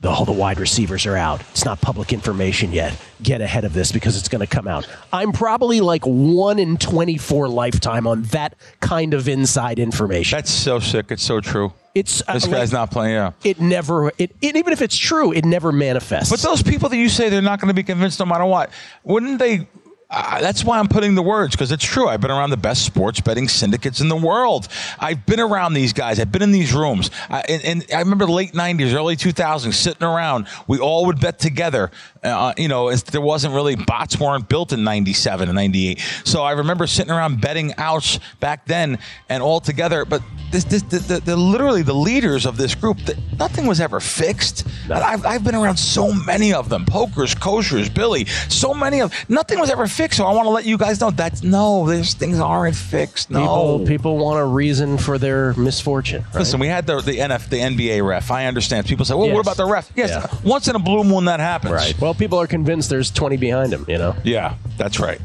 the, 0.00 0.08
all 0.08 0.24
the 0.24 0.32
wide 0.32 0.60
receivers 0.60 1.06
are 1.06 1.16
out. 1.16 1.40
It's 1.50 1.64
not 1.64 1.80
public 1.80 2.12
information 2.12 2.72
yet. 2.72 2.96
Get 3.20 3.40
ahead 3.40 3.64
of 3.64 3.72
this 3.72 3.90
because 3.90 4.16
it's 4.16 4.28
going 4.28 4.40
to 4.40 4.46
come 4.46 4.68
out. 4.68 4.86
I'm 5.12 5.32
probably 5.32 5.80
like 5.80 6.04
one 6.04 6.60
in 6.60 6.76
24 6.76 7.48
lifetime 7.48 8.06
on 8.06 8.22
that 8.24 8.54
kind 8.78 9.12
of 9.12 9.26
inside 9.28 9.80
information. 9.80 10.36
That's 10.36 10.52
so 10.52 10.78
sick. 10.78 11.06
It's 11.10 11.24
so 11.24 11.40
true. 11.40 11.72
it's 11.96 12.22
uh, 12.28 12.34
This 12.34 12.46
guy's 12.46 12.72
like, 12.72 12.80
not 12.80 12.90
playing. 12.92 13.14
Yeah. 13.14 13.32
It 13.42 13.60
never. 13.60 14.12
It, 14.18 14.36
it 14.40 14.54
even 14.54 14.72
if 14.72 14.82
it's 14.82 14.96
true, 14.96 15.32
it 15.32 15.44
never 15.44 15.72
manifests. 15.72 16.30
But 16.30 16.40
those 16.40 16.62
people 16.62 16.88
that 16.90 16.96
you 16.96 17.08
say 17.08 17.28
they're 17.28 17.42
not 17.42 17.60
going 17.60 17.68
to 17.68 17.74
be 17.74 17.82
convinced 17.82 18.20
no 18.20 18.26
matter 18.26 18.44
what, 18.44 18.70
wouldn't 19.02 19.40
they? 19.40 19.66
Uh, 20.10 20.40
that's 20.40 20.64
why 20.64 20.78
I'm 20.78 20.88
putting 20.88 21.14
the 21.14 21.22
words 21.22 21.54
because 21.54 21.70
it's 21.70 21.84
true. 21.84 22.08
I've 22.08 22.22
been 22.22 22.30
around 22.30 22.48
the 22.48 22.56
best 22.56 22.86
sports 22.86 23.20
betting 23.20 23.46
syndicates 23.46 24.00
in 24.00 24.08
the 24.08 24.16
world. 24.16 24.66
I've 24.98 25.26
been 25.26 25.38
around 25.38 25.74
these 25.74 25.92
guys. 25.92 26.18
I've 26.18 26.32
been 26.32 26.40
in 26.40 26.50
these 26.50 26.72
rooms. 26.72 27.10
I, 27.28 27.40
and, 27.46 27.62
and 27.62 27.86
I 27.94 27.98
remember 27.98 28.24
the 28.24 28.32
late 28.32 28.52
'90s, 28.52 28.94
early 28.94 29.16
2000s, 29.16 29.74
sitting 29.74 30.06
around. 30.06 30.48
We 30.66 30.78
all 30.78 31.04
would 31.06 31.20
bet 31.20 31.38
together. 31.38 31.90
Uh, 32.22 32.54
you 32.56 32.68
know, 32.68 32.90
there 32.94 33.20
wasn't 33.20 33.54
really 33.54 33.76
bots 33.76 34.18
weren't 34.18 34.48
built 34.48 34.72
in 34.72 34.82
'97 34.82 35.46
and 35.46 35.56
'98. 35.56 36.00
So 36.24 36.42
I 36.42 36.52
remember 36.52 36.86
sitting 36.86 37.12
around 37.12 37.42
betting 37.42 37.74
outs 37.76 38.18
back 38.40 38.64
then 38.64 38.98
and 39.28 39.42
all 39.42 39.60
together. 39.60 40.06
But 40.06 40.22
this, 40.50 40.64
this, 40.64 40.82
the, 40.82 41.00
the, 41.00 41.20
the 41.20 41.36
literally 41.36 41.82
the 41.82 41.94
leaders 41.94 42.46
of 42.46 42.56
this 42.56 42.74
group, 42.74 42.96
the, 43.04 43.18
nothing 43.38 43.66
was 43.66 43.78
ever 43.78 44.00
fixed. 44.00 44.66
I've, 44.90 45.26
I've 45.26 45.44
been 45.44 45.54
around 45.54 45.76
so 45.76 46.12
many 46.14 46.54
of 46.54 46.70
them. 46.70 46.86
Pokers, 46.86 47.34
koshers, 47.34 47.92
Billy, 47.92 48.24
so 48.24 48.72
many 48.72 49.02
of 49.02 49.12
nothing 49.28 49.58
was 49.58 49.68
ever 49.68 49.86
fixed. 49.98 50.16
So 50.16 50.24
I 50.24 50.32
want 50.32 50.46
to 50.46 50.50
let 50.50 50.64
you 50.64 50.78
guys 50.78 51.00
know 51.00 51.10
that's 51.10 51.42
no, 51.42 51.86
these 51.88 52.14
things 52.14 52.40
aren't 52.40 52.76
fixed. 52.76 53.30
No. 53.30 53.40
People, 53.40 53.86
people 53.86 54.18
want 54.18 54.40
a 54.40 54.44
reason 54.44 54.96
for 54.96 55.18
their 55.18 55.52
misfortune. 55.54 56.22
right? 56.32 56.36
Listen, 56.40 56.60
we 56.60 56.68
had 56.68 56.86
the 56.86 57.00
the 57.02 57.18
NF 57.18 57.48
the 57.50 57.58
NBA 57.58 58.06
ref. 58.06 58.30
I 58.30 58.46
understand. 58.46 58.86
People 58.86 59.04
say, 59.04 59.14
"Well, 59.14 59.26
Yes. 59.26 59.34
what 59.34 59.40
about 59.42 59.56
the 59.56 59.66
ref?" 59.66 59.90
Yes, 59.94 60.10
Yeah. 60.10 60.26
once 60.44 60.68
in 60.68 60.76
a 60.76 60.78
blue 60.78 61.04
moon 61.04 61.26
that 61.26 61.40
happens. 61.40 61.72
Right. 61.74 61.94
Well, 62.00 62.14
people 62.14 62.38
are 62.40 62.46
convinced 62.46 62.88
there's 62.90 63.10
20 63.10 63.36
behind 63.36 63.72
him, 63.72 63.84
you 63.88 63.98
know? 63.98 64.14
Yeah, 64.24 64.54
that's 64.78 64.98
right. 65.00 65.20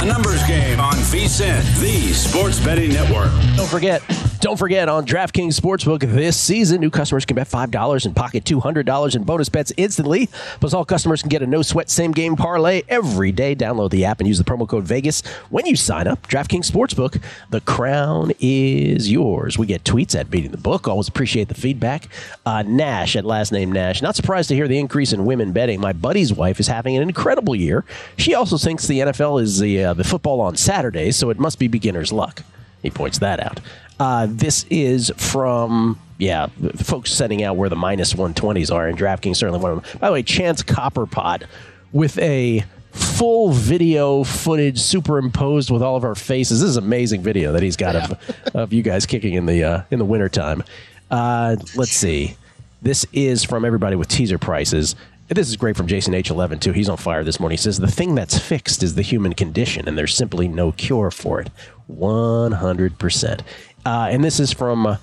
A 0.00 0.04
numbers 0.04 0.42
game 0.46 0.78
on 0.78 0.94
VSIN, 0.94 1.60
the 1.80 2.12
sports 2.12 2.60
betting 2.64 2.92
network. 2.92 3.30
Don't 3.56 3.68
forget, 3.68 4.00
don't 4.38 4.56
forget 4.56 4.88
on 4.88 5.04
DraftKings 5.04 5.58
Sportsbook 5.58 6.00
this 6.00 6.36
season, 6.38 6.80
new 6.80 6.90
customers 6.90 7.24
can 7.24 7.34
bet 7.34 7.48
$5 7.48 8.06
and 8.06 8.14
pocket 8.14 8.44
$200 8.44 9.16
in 9.16 9.24
bonus 9.24 9.48
bets 9.48 9.72
instantly. 9.76 10.28
Plus, 10.60 10.74
all 10.74 10.84
customers 10.84 11.22
can 11.22 11.28
get 11.28 11.42
a 11.42 11.46
no 11.46 11.62
sweat 11.62 11.90
same 11.90 12.12
game 12.12 12.36
parlay 12.36 12.82
every 12.88 13.32
day. 13.32 13.56
Download 13.56 13.90
the 13.90 14.04
app 14.04 14.20
and 14.20 14.28
use 14.28 14.38
the 14.38 14.44
promo 14.44 14.68
code 14.68 14.84
Vegas 14.84 15.26
when 15.50 15.66
you 15.66 15.76
sign 15.76 16.06
up. 16.06 16.26
DraftKings 16.28 16.70
Sportsbook, 16.70 17.22
the 17.50 17.60
crown 17.62 18.32
is 18.38 19.10
yours. 19.10 19.58
We 19.58 19.66
get 19.66 19.84
tweets 19.84 20.18
at 20.18 20.30
Beating 20.30 20.52
the 20.52 20.58
Book. 20.58 20.86
Always 20.86 21.08
appreciate 21.08 21.48
the 21.48 21.54
feedback. 21.54 22.08
Uh, 22.46 22.62
Nash 22.62 23.16
at 23.16 23.24
last 23.24 23.50
name 23.50 23.72
Nash. 23.72 24.02
Not 24.02 24.14
surprised 24.14 24.48
to 24.50 24.54
hear 24.54 24.68
the 24.68 24.78
increase 24.78 25.12
in 25.12 25.24
women 25.24 25.52
betting. 25.52 25.80
My 25.80 25.92
buddy's 25.92 26.32
wife 26.32 26.60
is 26.60 26.68
having 26.68 26.96
an 26.96 27.02
incredible 27.02 27.54
year. 27.56 27.84
She 28.16 28.34
also 28.34 28.56
thinks 28.56 28.86
the 28.86 29.00
NFL 29.00 29.42
is 29.42 29.58
the, 29.58 29.84
uh, 29.84 29.94
the 29.94 30.04
football 30.04 30.40
on 30.40 30.56
Saturdays, 30.56 31.16
so 31.16 31.30
it 31.30 31.38
must 31.38 31.58
be 31.58 31.66
beginner's 31.66 32.12
luck. 32.12 32.42
He 32.82 32.90
points 32.90 33.18
that 33.18 33.40
out. 33.40 33.60
Uh, 33.98 34.26
this 34.30 34.64
is 34.70 35.12
from, 35.16 35.98
yeah, 36.18 36.46
folks 36.76 37.12
sending 37.12 37.42
out 37.42 37.56
where 37.56 37.68
the 37.68 37.76
minus 37.76 38.14
120s 38.14 38.72
are, 38.72 38.86
and 38.86 38.96
DraftKings 38.98 39.36
certainly 39.36 39.60
one 39.60 39.72
of 39.72 39.82
them. 39.82 39.98
By 40.00 40.08
the 40.08 40.12
way, 40.12 40.22
Chance 40.22 40.62
Copperpot 40.62 41.44
with 41.92 42.18
a 42.18 42.64
full 42.92 43.50
video 43.52 44.24
footage 44.24 44.78
superimposed 44.78 45.70
with 45.70 45.82
all 45.82 45.96
of 45.96 46.04
our 46.04 46.14
faces. 46.14 46.60
This 46.60 46.70
is 46.70 46.76
amazing 46.76 47.22
video 47.22 47.52
that 47.52 47.62
he's 47.62 47.76
got 47.76 47.96
of, 47.96 48.54
of 48.54 48.72
you 48.72 48.82
guys 48.82 49.06
kicking 49.06 49.34
in 49.34 49.46
the 49.46 49.64
uh, 49.64 49.82
in 49.90 49.98
the 49.98 50.04
wintertime. 50.04 50.62
Uh, 51.10 51.56
let's 51.74 51.92
see. 51.92 52.36
This 52.82 53.06
is 53.12 53.44
from 53.44 53.64
everybody 53.64 53.96
with 53.96 54.08
teaser 54.08 54.38
prices. 54.38 54.94
This 55.28 55.48
is 55.48 55.56
great 55.56 55.76
from 55.76 55.86
Jason 55.86 56.14
H11 56.14 56.60
too. 56.60 56.72
He's 56.72 56.88
on 56.88 56.96
fire 56.96 57.22
this 57.22 57.38
morning. 57.38 57.58
He 57.58 57.62
says 57.62 57.78
the 57.78 57.90
thing 57.90 58.14
that's 58.14 58.38
fixed 58.38 58.82
is 58.82 58.94
the 58.94 59.02
human 59.02 59.34
condition, 59.34 59.86
and 59.86 59.98
there's 59.98 60.14
simply 60.14 60.48
no 60.48 60.72
cure 60.72 61.10
for 61.10 61.40
it. 61.40 61.50
100. 61.86 62.98
percent 62.98 63.42
uh, 63.88 64.08
And 64.10 64.22
this 64.22 64.38
is 64.40 64.52
from 64.52 64.86
uh, 64.86 64.96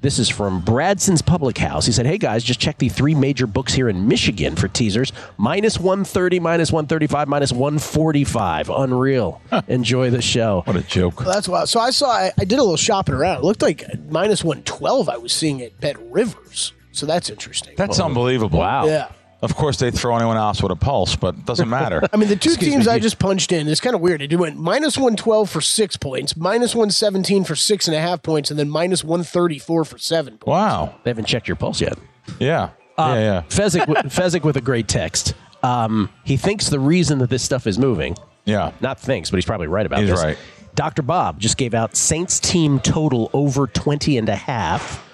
this 0.00 0.20
is 0.20 0.28
from 0.28 0.60
Bradson's 0.60 1.22
Public 1.22 1.58
House. 1.58 1.86
He 1.86 1.92
said, 1.92 2.06
"Hey 2.06 2.18
guys, 2.18 2.44
just 2.44 2.60
check 2.60 2.78
the 2.78 2.88
three 2.88 3.16
major 3.16 3.48
books 3.48 3.74
here 3.74 3.88
in 3.88 4.06
Michigan 4.06 4.54
for 4.54 4.68
teasers: 4.68 5.12
minus 5.36 5.78
130, 5.78 6.38
minus 6.38 6.70
135, 6.70 7.26
minus 7.26 7.52
145. 7.52 8.70
Unreal. 8.70 9.40
Enjoy 9.68 10.10
the 10.10 10.22
show. 10.22 10.62
What 10.66 10.76
a 10.76 10.82
joke. 10.82 11.20
Well, 11.20 11.32
that's 11.32 11.48
wild. 11.48 11.68
So 11.68 11.80
I 11.80 11.90
saw, 11.90 12.10
I, 12.10 12.32
I 12.38 12.44
did 12.44 12.60
a 12.60 12.62
little 12.62 12.76
shopping 12.76 13.14
around. 13.14 13.38
It 13.38 13.44
looked 13.44 13.62
like 13.62 13.84
minus 14.08 14.44
112 14.44 15.08
I 15.08 15.16
was 15.16 15.32
seeing 15.32 15.62
at 15.62 15.78
Bet 15.80 15.96
Rivers. 16.12 16.72
So 16.92 17.04
that's 17.04 17.28
interesting. 17.28 17.74
That's 17.76 17.98
unbelievable. 17.98 18.60
Wow. 18.60 18.86
yeah. 18.86 19.10
Of 19.40 19.54
course, 19.54 19.76
they 19.76 19.92
throw 19.92 20.16
anyone 20.16 20.36
else 20.36 20.60
with 20.62 20.72
a 20.72 20.76
pulse, 20.76 21.14
but 21.14 21.34
it 21.36 21.44
doesn't 21.46 21.68
matter. 21.68 22.02
I 22.12 22.16
mean, 22.16 22.28
the 22.28 22.34
two 22.34 22.50
Excuse 22.50 22.72
teams 22.72 22.86
me, 22.86 22.92
I 22.92 22.98
just 22.98 23.20
punched 23.20 23.52
in, 23.52 23.68
it's 23.68 23.80
kind 23.80 23.94
of 23.94 24.00
weird. 24.00 24.20
It 24.20 24.34
went 24.36 24.56
minus 24.56 24.96
112 24.98 25.48
for 25.48 25.60
six 25.60 25.96
points, 25.96 26.36
minus 26.36 26.74
117 26.74 27.44
for 27.44 27.54
six 27.54 27.86
and 27.86 27.96
a 27.96 28.00
half 28.00 28.20
points, 28.22 28.50
and 28.50 28.58
then 28.58 28.68
minus 28.68 29.04
134 29.04 29.84
for 29.84 29.96
seven 29.98 30.38
points. 30.38 30.46
wow. 30.46 30.94
They 31.04 31.10
haven't 31.10 31.26
checked 31.26 31.46
your 31.46 31.56
pulse 31.56 31.80
yet. 31.80 31.96
Yeah. 32.40 32.70
Uh, 32.98 33.14
yeah. 33.14 33.18
Yeah. 33.20 33.42
Fezzik, 33.48 33.86
with- 33.86 33.98
Fezzik 34.12 34.42
with 34.42 34.56
a 34.56 34.60
great 34.60 34.88
text. 34.88 35.34
Um, 35.62 36.10
he 36.24 36.36
thinks 36.36 36.68
the 36.68 36.80
reason 36.80 37.18
that 37.18 37.30
this 37.30 37.42
stuff 37.44 37.66
is 37.68 37.78
moving, 37.78 38.16
Yeah. 38.44 38.72
not 38.80 38.98
thinks, 38.98 39.30
but 39.30 39.36
he's 39.36 39.44
probably 39.46 39.68
right 39.68 39.86
about 39.86 40.00
He's 40.00 40.10
this. 40.10 40.20
right. 40.20 40.36
Dr. 40.74 41.02
Bob 41.02 41.38
just 41.40 41.56
gave 41.56 41.74
out 41.74 41.96
Saints 41.96 42.38
team 42.40 42.78
total 42.80 43.30
over 43.32 43.66
20 43.68 44.18
and 44.18 44.28
a 44.28 44.36
half. 44.36 45.04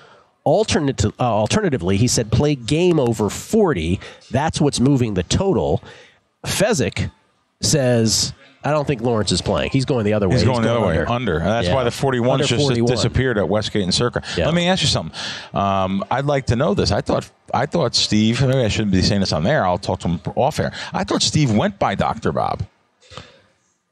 Alternate, 0.44 1.04
uh, 1.06 1.12
alternatively, 1.18 1.96
he 1.96 2.06
said 2.06 2.30
play 2.30 2.54
game 2.54 3.00
over 3.00 3.30
40. 3.30 3.98
That's 4.30 4.60
what's 4.60 4.78
moving 4.78 5.14
the 5.14 5.22
total. 5.22 5.82
Fezzik 6.46 7.10
says, 7.62 8.34
I 8.62 8.70
don't 8.70 8.86
think 8.86 9.00
Lawrence 9.00 9.32
is 9.32 9.40
playing. 9.40 9.70
He's 9.70 9.84
going 9.86 10.04
the 10.04 10.12
other 10.12 10.28
way. 10.28 10.34
He's 10.36 10.44
going 10.44 10.62
the 10.62 10.70
other 10.70 10.86
way, 10.86 10.98
under. 10.98 11.10
under. 11.10 11.38
That's 11.38 11.68
Yeah. 11.68 11.74
why 11.74 11.84
the 11.84 11.90
41 11.90 12.34
Under 12.34 12.44
just 12.44 12.60
41. 12.62 12.90
disappeared 12.90 13.38
at 13.38 13.48
Westgate 13.48 13.82
and 13.84 13.94
Circa. 13.94 14.22
Yeah. 14.36 14.46
Let 14.46 14.54
me 14.54 14.68
ask 14.68 14.82
you 14.82 14.88
something. 14.88 15.18
Um, 15.54 16.04
I'd 16.10 16.26
like 16.26 16.46
to 16.46 16.56
know 16.56 16.74
this. 16.74 16.92
I 16.92 17.00
thought 17.00 17.30
I 17.52 17.66
thought 17.66 17.94
Steve, 17.94 18.40
maybe 18.42 18.64
I 18.64 18.68
shouldn't 18.68 18.90
be 18.92 19.00
saying 19.02 19.20
this 19.20 19.32
on 19.32 19.44
there. 19.44 19.64
I'll 19.64 19.78
talk 19.78 20.00
to 20.00 20.08
him 20.08 20.20
off 20.34 20.58
air. 20.58 20.72
I 20.92 21.04
thought 21.04 21.22
Steve 21.22 21.54
went 21.54 21.78
by 21.78 21.94
Dr. 21.94 22.32
Bob. 22.32 22.64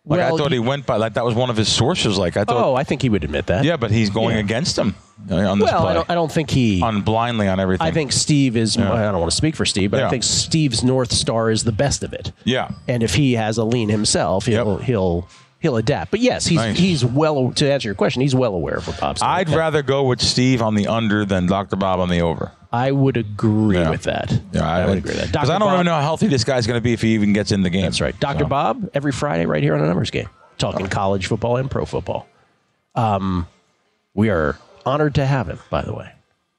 Like 0.04 0.18
I 0.20 0.30
thought 0.30 0.50
he 0.50 0.58
went 0.58 0.84
by 0.84 0.96
like 0.96 1.14
that 1.14 1.24
was 1.24 1.34
one 1.36 1.48
of 1.48 1.56
his 1.56 1.68
sources. 1.68 2.18
Like 2.18 2.36
I 2.36 2.42
thought, 2.44 2.64
Oh, 2.64 2.74
I 2.74 2.82
think 2.82 3.02
he 3.02 3.08
would 3.08 3.22
admit 3.22 3.46
that. 3.46 3.64
yeah, 3.64 3.76
but 3.76 3.92
he's 3.92 4.10
going 4.10 4.34
Yeah. 4.34 4.40
against 4.42 4.76
him 4.76 4.96
uh, 5.30 5.36
on 5.36 5.60
this 5.60 5.70
Well, 5.70 5.82
play, 5.82 5.90
I 5.90 5.94
don't, 5.94 6.10
I 6.10 6.14
don't 6.14 6.32
think 6.32 6.50
he. 6.50 6.82
on 6.82 7.02
blindly 7.02 7.46
on 7.46 7.60
everything. 7.60 7.86
I 7.86 7.92
think 7.92 8.10
Steve 8.10 8.56
is. 8.56 8.76
I 8.76 8.82
don't 9.12 9.20
want 9.20 9.30
to 9.30 9.36
speak 9.36 9.54
for 9.54 9.64
Steve, 9.64 9.92
but 9.92 9.98
Yeah. 10.00 10.08
I 10.08 10.10
think 10.10 10.24
Steve's 10.24 10.82
North 10.82 11.12
Star 11.12 11.50
is 11.50 11.62
the 11.62 11.70
best 11.72 12.02
of 12.02 12.12
it. 12.12 12.32
Yeah. 12.42 12.70
And 12.88 13.04
if 13.04 13.14
he 13.14 13.34
has 13.34 13.58
a 13.58 13.64
lean 13.64 13.90
himself, 13.90 14.46
he'll 14.46 14.78
Yep. 14.78 14.86
he'll 14.86 15.28
he'll 15.62 15.77
adapt. 15.79 16.11
But 16.11 16.20
yes, 16.20 16.44
he's 16.46 16.59
Nice. 16.59 16.79
he's 16.79 17.05
well 17.05 17.53
to 17.53 17.72
answer 17.72 17.88
your 17.88 17.94
question. 17.94 18.20
He's 18.20 18.35
well 18.35 18.55
aware 18.55 18.75
of 18.77 18.87
what 18.88 19.01
Bob's. 19.01 19.22
I'd 19.22 19.48
rather 19.48 19.83
go 19.83 20.03
with 20.05 20.20
Steve 20.20 20.61
on 20.61 20.75
the 20.75 20.88
under 20.88 21.25
than 21.25 21.46
Dr. 21.46 21.77
Bob 21.77 22.01
on 22.01 22.09
the 22.11 22.20
over. 22.20 22.53
I 22.72 22.90
would 22.90 23.16
agree 23.16 23.77
Yeah. 23.79 23.90
with 23.90 24.03
that. 24.05 24.33
Yeah, 24.53 24.66
I, 24.68 24.87
would 24.87 24.98
agree 24.98 25.12
with 25.12 25.20
that. 25.20 25.33
Because 25.33 25.51
I 25.51 25.59
don't 25.59 25.68
Bob- 25.68 25.75
even 25.75 25.87
know 25.87 25.92
how 25.94 26.01
healthy 26.01 26.27
this 26.27 26.42
guy's 26.44 26.66
going 26.66 26.79
to 26.79 26.83
be 26.83 26.92
if 26.94 27.03
he 27.03 27.14
even 27.14 27.33
gets 27.33 27.53
in 27.53 27.62
the 27.62 27.70
game. 27.70 27.83
That's 27.83 28.01
right, 28.01 28.18
Doctor 28.18 28.44
So. 28.44 28.48
Bob 28.48 28.90
every 28.94 29.12
Friday 29.12 29.46
right 29.46 29.62
here 29.62 29.75
on 29.75 29.83
a 29.83 29.87
numbers 29.87 30.11
game, 30.11 30.29
talking 30.59 30.87
college 30.88 31.27
football 31.27 31.57
and 31.59 31.70
pro 31.70 31.85
football. 31.85 32.27
Um, 32.94 33.46
we 34.14 34.31
are 34.31 34.59
honored 34.87 35.14
to 35.16 35.27
have 35.27 35.48
him. 35.48 35.59
By 35.70 35.83
the 35.83 35.92
way, 35.94 36.11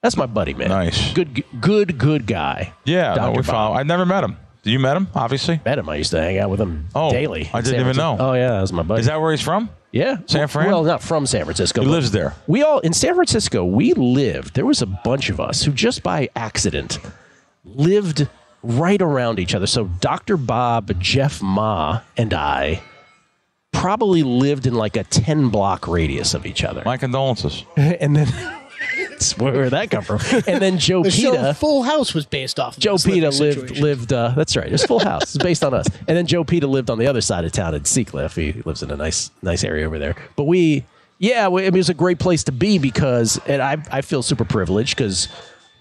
that's 0.01 0.15
my 0.15 0.25
buddy, 0.27 0.53
man. 0.53 0.69
Nice. 0.69 1.13
good, 1.13 1.43
good, 1.59 1.97
good 1.97 2.25
guy. 2.27 2.73
Yeah, 2.85 3.15
no, 3.15 3.31
we 3.31 3.43
follow. 3.43 3.75
I 3.75 3.83
never 3.83 4.05
met 4.05 4.23
him. 4.23 4.37
You 4.63 4.79
met 4.79 4.95
him, 4.97 5.07
obviously. 5.13 5.59
met 5.65 5.77
him. 5.77 5.89
I 5.89 5.95
used 5.97 6.11
to 6.11 6.21
hang 6.21 6.37
out 6.39 6.49
with 6.49 6.59
him 6.61 6.87
Oh, 6.95 7.11
daily. 7.11 7.49
I 7.53 7.59
didn't 7.59 7.65
San 7.65 7.73
even 7.75 7.83
Francisco. 7.95 8.15
know. 8.17 8.29
Oh 8.29 8.33
yeah, 8.33 8.51
that 8.51 8.61
was 8.61 8.71
my 8.73 8.83
buddy. 8.83 9.01
Is 9.01 9.07
that 9.07 9.19
where 9.19 9.31
he's 9.31 9.41
from? 9.41 9.69
yeah, 9.91 10.17
San 10.25 10.47
Fran? 10.47 10.67
Well, 10.67 10.83
not 10.83 11.03
from 11.03 11.25
San 11.25 11.43
Francisco. 11.43 11.81
He 11.81 11.87
lives 11.87 12.11
there. 12.11 12.33
We 12.47 12.63
all 12.63 12.79
in 12.79 12.93
San 12.93 13.13
Francisco. 13.15 13.63
We 13.65 13.93
lived. 13.93 14.55
There 14.55 14.65
was 14.65 14.81
a 14.81 14.85
bunch 14.85 15.29
of 15.29 15.39
us 15.39 15.63
who 15.63 15.71
just 15.73 16.01
by 16.01 16.29
accident 16.35 16.99
lived 17.65 18.27
right 18.63 19.01
around 19.01 19.37
each 19.39 19.53
other. 19.53 19.67
So 19.67 19.85
Dr. 19.99 20.37
Bob, 20.37 20.97
Jeff 20.99 21.41
Ma, 21.41 21.99
and 22.17 22.33
I 22.33 22.81
probably 23.73 24.23
lived 24.23 24.65
in 24.65 24.73
like 24.75 24.95
a 24.95 25.03
ten 25.03 25.49
block 25.49 25.87
radius 25.87 26.33
of 26.33 26.45
each 26.45 26.63
other. 26.63 26.81
My 26.85 26.97
condolences. 26.97 27.63
and 27.77 28.15
then 28.15 28.27
where 29.37 29.63
did 29.63 29.73
that 29.73 29.89
come 29.91 30.03
from? 30.03 30.19
And 30.47 30.61
then 30.61 30.77
Joe 30.77 31.03
The 31.03 31.11
show 31.11 31.31
Peta. 31.31 31.53
Full 31.53 31.83
House 31.83 32.13
was 32.13 32.25
based 32.25 32.59
off 32.59 32.77
of 32.77 32.83
Joe 32.83 32.93
this 32.93 33.05
Peta 33.05 33.29
lived 33.29 33.59
situation. 33.59 33.83
lived. 33.83 34.13
Uh, 34.13 34.33
that's 34.35 34.55
right. 34.55 34.71
It's 34.71 34.85
Full 34.85 34.99
House. 35.03 35.35
It's 35.35 35.43
based 35.43 35.63
on 35.63 35.73
us. 35.73 35.87
And 36.07 36.17
then 36.17 36.25
Joe 36.27 36.43
Peta 36.43 36.67
lived 36.67 36.89
on 36.89 36.99
the 36.99 37.07
other 37.07 37.21
side 37.21 37.45
of 37.45 37.51
town 37.51 37.73
in 37.75 37.83
Seacliff. 37.83 38.35
He 38.35 38.61
lives 38.63 38.83
in 38.83 38.91
a 38.91 38.97
nice 38.97 39.31
nice 39.41 39.63
area 39.63 39.85
over 39.85 39.99
there. 39.99 40.15
But 40.35 40.45
we, 40.45 40.85
yeah, 41.19 41.47
we, 41.47 41.61
I 41.61 41.65
mean, 41.65 41.75
it 41.75 41.77
was 41.77 41.89
a 41.89 41.93
great 41.93 42.19
place 42.19 42.43
to 42.45 42.51
be 42.51 42.77
because, 42.77 43.39
and 43.47 43.61
I 43.61 43.77
I 43.91 44.01
feel 44.01 44.21
super 44.23 44.45
privileged 44.45 44.97
because 44.97 45.27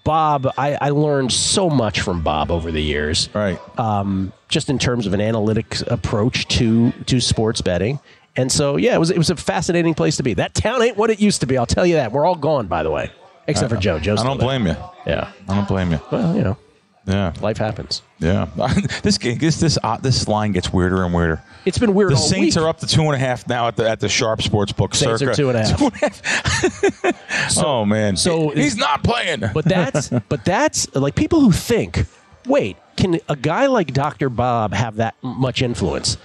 Bob, 0.03 0.51
I, 0.57 0.77
I 0.81 0.89
learned 0.89 1.31
so 1.31 1.69
much 1.69 2.01
from 2.01 2.23
Bob 2.23 2.51
over 2.51 2.71
the 2.71 2.81
years. 2.81 3.29
Right. 3.33 3.59
Um, 3.79 4.33
just 4.49 4.69
in 4.69 4.77
terms 4.77 5.07
of 5.07 5.13
an 5.13 5.21
analytic 5.21 5.79
approach 5.87 6.47
to 6.59 6.91
to 7.05 7.19
sports 7.19 7.61
betting. 7.61 7.99
And 8.35 8.51
so, 8.51 8.77
yeah, 8.77 8.95
it 8.95 8.99
was 8.99 9.11
it 9.11 9.17
was 9.17 9.29
a 9.29 9.35
fascinating 9.35 9.93
place 9.93 10.17
to 10.17 10.23
be. 10.23 10.33
That 10.33 10.53
town 10.55 10.81
ain't 10.81 10.97
what 10.97 11.09
it 11.11 11.19
used 11.19 11.41
to 11.41 11.47
be. 11.47 11.57
I'll 11.57 11.65
tell 11.67 11.85
you 11.85 11.95
that. 11.95 12.11
We're 12.11 12.25
all 12.25 12.35
gone, 12.35 12.67
by 12.67 12.81
the 12.83 12.89
way, 12.91 13.11
except 13.47 13.69
for 13.69 13.77
Joe. 13.77 13.99
Joe's 13.99 14.19
I 14.19 14.23
don't 14.23 14.37
still 14.37 14.49
there. 14.49 14.59
blame 14.59 14.75
you. 14.75 14.83
Yeah. 15.05 15.31
I 15.47 15.55
don't 15.55 15.67
blame 15.67 15.91
you. 15.91 15.99
Well, 16.11 16.35
you 16.35 16.41
know, 16.41 16.57
Yeah. 17.05 17.33
life 17.41 17.57
happens. 17.57 18.01
Yeah. 18.19 18.47
this 19.03 19.19
this 19.19 19.59
this 19.59 19.77
uh, 19.83 19.97
this 19.97 20.27
line 20.27 20.51
gets 20.51 20.73
weirder 20.73 21.03
and 21.03 21.13
weirder. 21.13 21.43
It's 21.65 21.77
been 21.77 21.93
weird 21.93 22.11
The 22.11 22.15
Saints 22.17 22.55
week. 22.55 22.63
are 22.65 22.67
up 22.67 22.79
to 22.79 22.87
two 22.87 23.03
and 23.03 23.13
a 23.13 23.17
half 23.19 23.47
now 23.47 23.67
at 23.67 23.75
the 23.75 23.87
at 23.87 23.99
the 23.99 24.09
Sharp 24.09 24.41
Sports 24.41 24.71
Book. 24.71 24.95
Saints 24.95 25.21
are 25.21 25.33
circa. 25.33 25.35
two 25.35 25.49
and 25.49 25.57
a 25.59 25.65
half. 25.67 25.77
Two 25.77 25.85
and 25.85 27.13
a 27.13 27.13
half. 27.13 27.57
oh 27.63 27.85
man. 27.85 28.17
so 28.17 28.49
he's 28.49 28.75
not 28.77 29.03
playing. 29.03 29.43
But 29.53 29.65
that's 29.65 30.09
but 30.09 30.43
that's 30.43 30.93
like 30.95 31.13
people 31.13 31.39
who 31.41 31.51
think, 31.51 32.05
wait, 32.47 32.77
can 32.97 33.19
a 33.29 33.35
guy 33.35 33.67
like 33.67 33.93
Dr. 33.93 34.29
Bob 34.29 34.73
have 34.73 34.95
that 34.95 35.13
much 35.21 35.61
influence? 35.61 36.17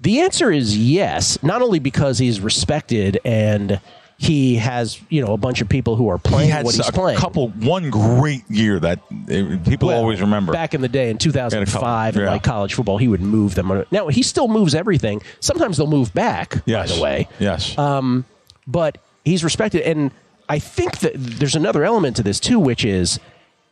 The 0.00 0.20
answer 0.20 0.50
is 0.50 0.76
yes, 0.76 1.42
not 1.42 1.62
only 1.62 1.78
because 1.78 2.18
he's 2.18 2.40
respected 2.40 3.18
and 3.24 3.80
he 4.16 4.56
has, 4.56 5.00
you 5.08 5.24
know, 5.24 5.32
a 5.32 5.36
bunch 5.38 5.60
of 5.62 5.68
people 5.68 5.96
who 5.96 6.08
are 6.08 6.18
He 6.18 6.28
playing 6.30 6.50
had 6.50 6.64
what 6.66 6.74
he's 6.74 6.82
playing. 6.90 7.16
a 7.16 7.18
playing. 7.18 7.18
couple, 7.18 7.48
one 7.48 7.88
great 7.90 8.42
year 8.50 8.78
that 8.78 8.98
uh, 8.98 9.58
people 9.68 9.88
Well, 9.88 9.96
always 9.98 10.20
remember. 10.20 10.52
Back 10.52 10.74
in 10.74 10.82
the 10.82 10.88
day 10.88 11.08
in 11.10 11.16
2005 11.16 12.16
in 12.16 12.22
yeah. 12.22 12.30
like 12.30 12.42
college 12.42 12.74
football, 12.74 12.98
he 12.98 13.08
would 13.08 13.22
move 13.22 13.54
them. 13.54 13.84
Now 13.90 14.08
he 14.08 14.22
still 14.22 14.48
moves 14.48 14.74
everything. 14.74 15.22
Sometimes 15.40 15.78
they'll 15.78 15.86
move 15.86 16.12
back, 16.12 16.56
yes. 16.66 16.90
by 16.90 16.96
the 16.96 17.02
way. 17.02 17.28
Yes. 17.38 17.76
Um, 17.78 18.26
but 18.66 18.98
he's 19.24 19.42
respected. 19.42 19.82
And 19.82 20.10
I 20.50 20.58
think 20.58 20.98
that 20.98 21.12
there's 21.16 21.54
another 21.56 21.82
element 21.84 22.16
to 22.16 22.22
this 22.22 22.40
too, 22.40 22.58
which 22.58 22.84
is 22.84 23.18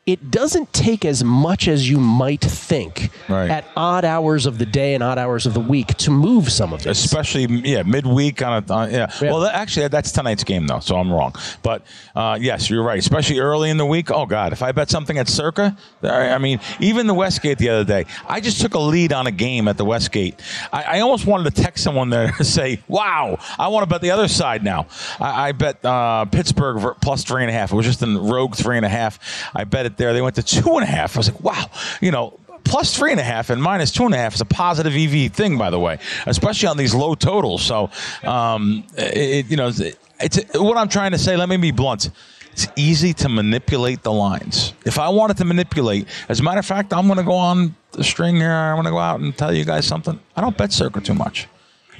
it 0.08 0.30
doesn't 0.30 0.72
take 0.72 1.04
as 1.04 1.22
much 1.22 1.68
as 1.68 1.88
you 1.88 1.98
might 1.98 2.40
think 2.40 3.10
Right. 3.28 3.50
at 3.50 3.66
odd 3.76 4.06
hours 4.06 4.46
of 4.46 4.56
the 4.56 4.64
day 4.64 4.94
and 4.94 5.02
odd 5.04 5.18
hours 5.18 5.44
of 5.44 5.52
the 5.52 5.60
week 5.60 5.88
to 5.98 6.10
move 6.10 6.50
some 6.50 6.72
of 6.72 6.82
this. 6.82 7.04
especially 7.04 7.44
yeah 7.68 7.82
midweek 7.82 8.40
on 8.42 8.64
a 8.66 8.72
on, 8.72 8.90
yeah. 8.90 9.10
Yeah. 9.20 9.30
Well, 9.30 9.40
that, 9.40 9.54
actually, 9.54 9.86
that's 9.88 10.10
tonight's 10.10 10.44
game 10.44 10.66
though, 10.66 10.80
so 10.80 10.96
I'm 10.96 11.12
wrong. 11.12 11.34
But 11.62 11.82
uh, 12.16 12.38
yes, 12.40 12.70
you're 12.70 12.82
right. 12.82 12.98
Especially 12.98 13.38
early 13.38 13.68
in 13.68 13.76
the 13.76 13.84
week. 13.84 14.10
Oh 14.10 14.24
God, 14.24 14.52
if 14.52 14.62
I 14.62 14.72
bet 14.72 14.88
something 14.88 15.18
at 15.18 15.28
Circa, 15.28 15.76
I 16.02 16.30
I 16.30 16.38
mean, 16.38 16.58
even 16.80 17.06
the 17.06 17.14
Westgate 17.14 17.58
the 17.58 17.68
other 17.68 17.84
day, 17.84 18.06
I 18.26 18.40
just 18.40 18.60
took 18.62 18.72
a 18.74 18.78
lead 18.78 19.12
on 19.12 19.26
a 19.26 19.30
game 19.30 19.68
at 19.68 19.76
the 19.76 19.84
Westgate. 19.84 20.40
I, 20.72 20.82
I 20.96 21.00
almost 21.00 21.26
wanted 21.26 21.54
to 21.54 21.62
text 21.62 21.84
someone 21.84 22.08
there 22.08 22.32
to 22.32 22.44
say, 22.58 22.80
"Wow, 22.88 23.38
I 23.58 23.68
want 23.68 23.82
to 23.82 23.86
bet 23.92 24.00
the 24.00 24.10
other 24.12 24.28
side 24.28 24.64
now." 24.64 24.86
I, 25.20 25.48
I 25.48 25.52
bet 25.52 25.84
uh, 25.84 26.24
Pittsburgh 26.24 26.96
plus 27.02 27.24
three 27.24 27.42
and 27.42 27.50
a 27.50 27.52
half. 27.52 27.72
It 27.72 27.76
was 27.76 27.84
just 27.84 28.02
in 28.02 28.16
rogue 28.16 28.54
three 28.56 28.78
and 28.78 28.86
a 28.86 28.88
half. 28.88 29.18
I 29.54 29.64
bet 29.64 29.84
it 29.84 29.97
there. 29.98 30.12
They 30.12 30.22
went 30.22 30.36
to 30.36 30.42
two 30.62 30.72
and 30.74 30.82
a 30.82 30.86
half. 30.86 31.16
I 31.16 31.18
was 31.18 31.32
like, 31.32 31.42
"Wow," 31.42 31.70
you 32.00 32.10
know 32.10 32.38
plus 32.68 32.94
three 32.96 33.10
and 33.10 33.20
a 33.20 33.24
half 33.24 33.50
and 33.50 33.62
minus 33.62 33.90
two 33.90 34.04
and 34.04 34.14
a 34.14 34.18
half 34.18 34.34
is 34.34 34.40
a 34.40 34.44
positive 34.44 34.94
EV 34.94 35.32
thing, 35.32 35.56
by 35.56 35.70
the 35.70 35.78
way, 35.78 35.98
especially 36.26 36.68
on 36.68 36.76
these 36.76 36.94
low 36.94 37.14
totals. 37.14 37.62
So, 37.62 37.90
um, 38.24 38.84
it, 38.96 39.46
you 39.50 39.56
know, 39.56 39.68
it's, 39.68 39.80
it's 40.20 40.58
what 40.58 40.76
I'm 40.76 40.88
trying 40.88 41.12
to 41.12 41.18
say. 41.18 41.36
Let 41.36 41.48
me 41.48 41.56
be 41.56 41.70
blunt. 41.70 42.10
It's 42.52 42.66
easy 42.76 43.14
to 43.14 43.28
manipulate 43.28 44.02
the 44.02 44.12
lines. 44.12 44.74
If 44.84 44.98
I 44.98 45.08
wanted 45.08 45.36
to 45.38 45.44
manipulate, 45.44 46.08
as 46.28 46.40
a 46.40 46.42
matter 46.42 46.58
of 46.58 46.66
fact, 46.66 46.92
I'm 46.92 47.06
going 47.06 47.18
to 47.18 47.24
go 47.24 47.34
on 47.34 47.74
the 47.92 48.04
string 48.04 48.36
here. 48.36 48.50
I'm 48.50 48.74
going 48.74 48.86
to 48.86 48.90
go 48.90 48.98
out 48.98 49.20
and 49.20 49.36
tell 49.36 49.54
you 49.54 49.64
guys 49.64 49.86
something. 49.86 50.18
I 50.36 50.40
don't 50.40 50.56
bet 50.56 50.72
Circa 50.72 51.00
too 51.00 51.14
much. 51.14 51.46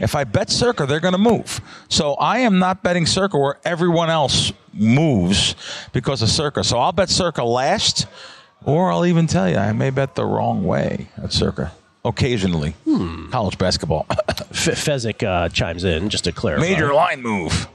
If 0.00 0.14
I 0.14 0.24
bet 0.24 0.50
Circa, 0.50 0.87
they're 0.87 1.00
going 1.00 1.12
to 1.12 1.18
move. 1.18 1.61
So 1.88 2.14
I 2.14 2.40
am 2.40 2.58
not 2.58 2.82
betting 2.82 3.04
Circa 3.06 3.37
where 3.38 3.58
everyone 3.64 4.11
else 4.11 4.52
moves 4.72 5.54
because 5.92 6.22
of 6.22 6.28
Circa. 6.28 6.62
So 6.64 6.78
I'll 6.78 6.92
bet 6.92 7.08
Circa 7.11 7.42
last, 7.44 8.06
or 8.64 8.90
I'll 8.92 9.06
even 9.06 9.26
tell 9.26 9.48
you 9.48 9.56
I 9.56 9.72
may 9.72 9.90
bet 9.90 10.14
the 10.14 10.24
wrong 10.24 10.64
way 10.64 11.08
at 11.22 11.32
Circa 11.32 11.72
occasionally. 12.04 12.74
College 13.30 13.58
basketball, 13.58 14.06
F- 14.28 14.46
Fezzik 14.50 15.22
uh, 15.26 15.48
chimes 15.50 15.84
in 15.84 16.08
just 16.08 16.24
to 16.24 16.32
clarify. 16.32 16.62
major 16.68 16.94
line 16.94 17.20
move. 17.22 17.68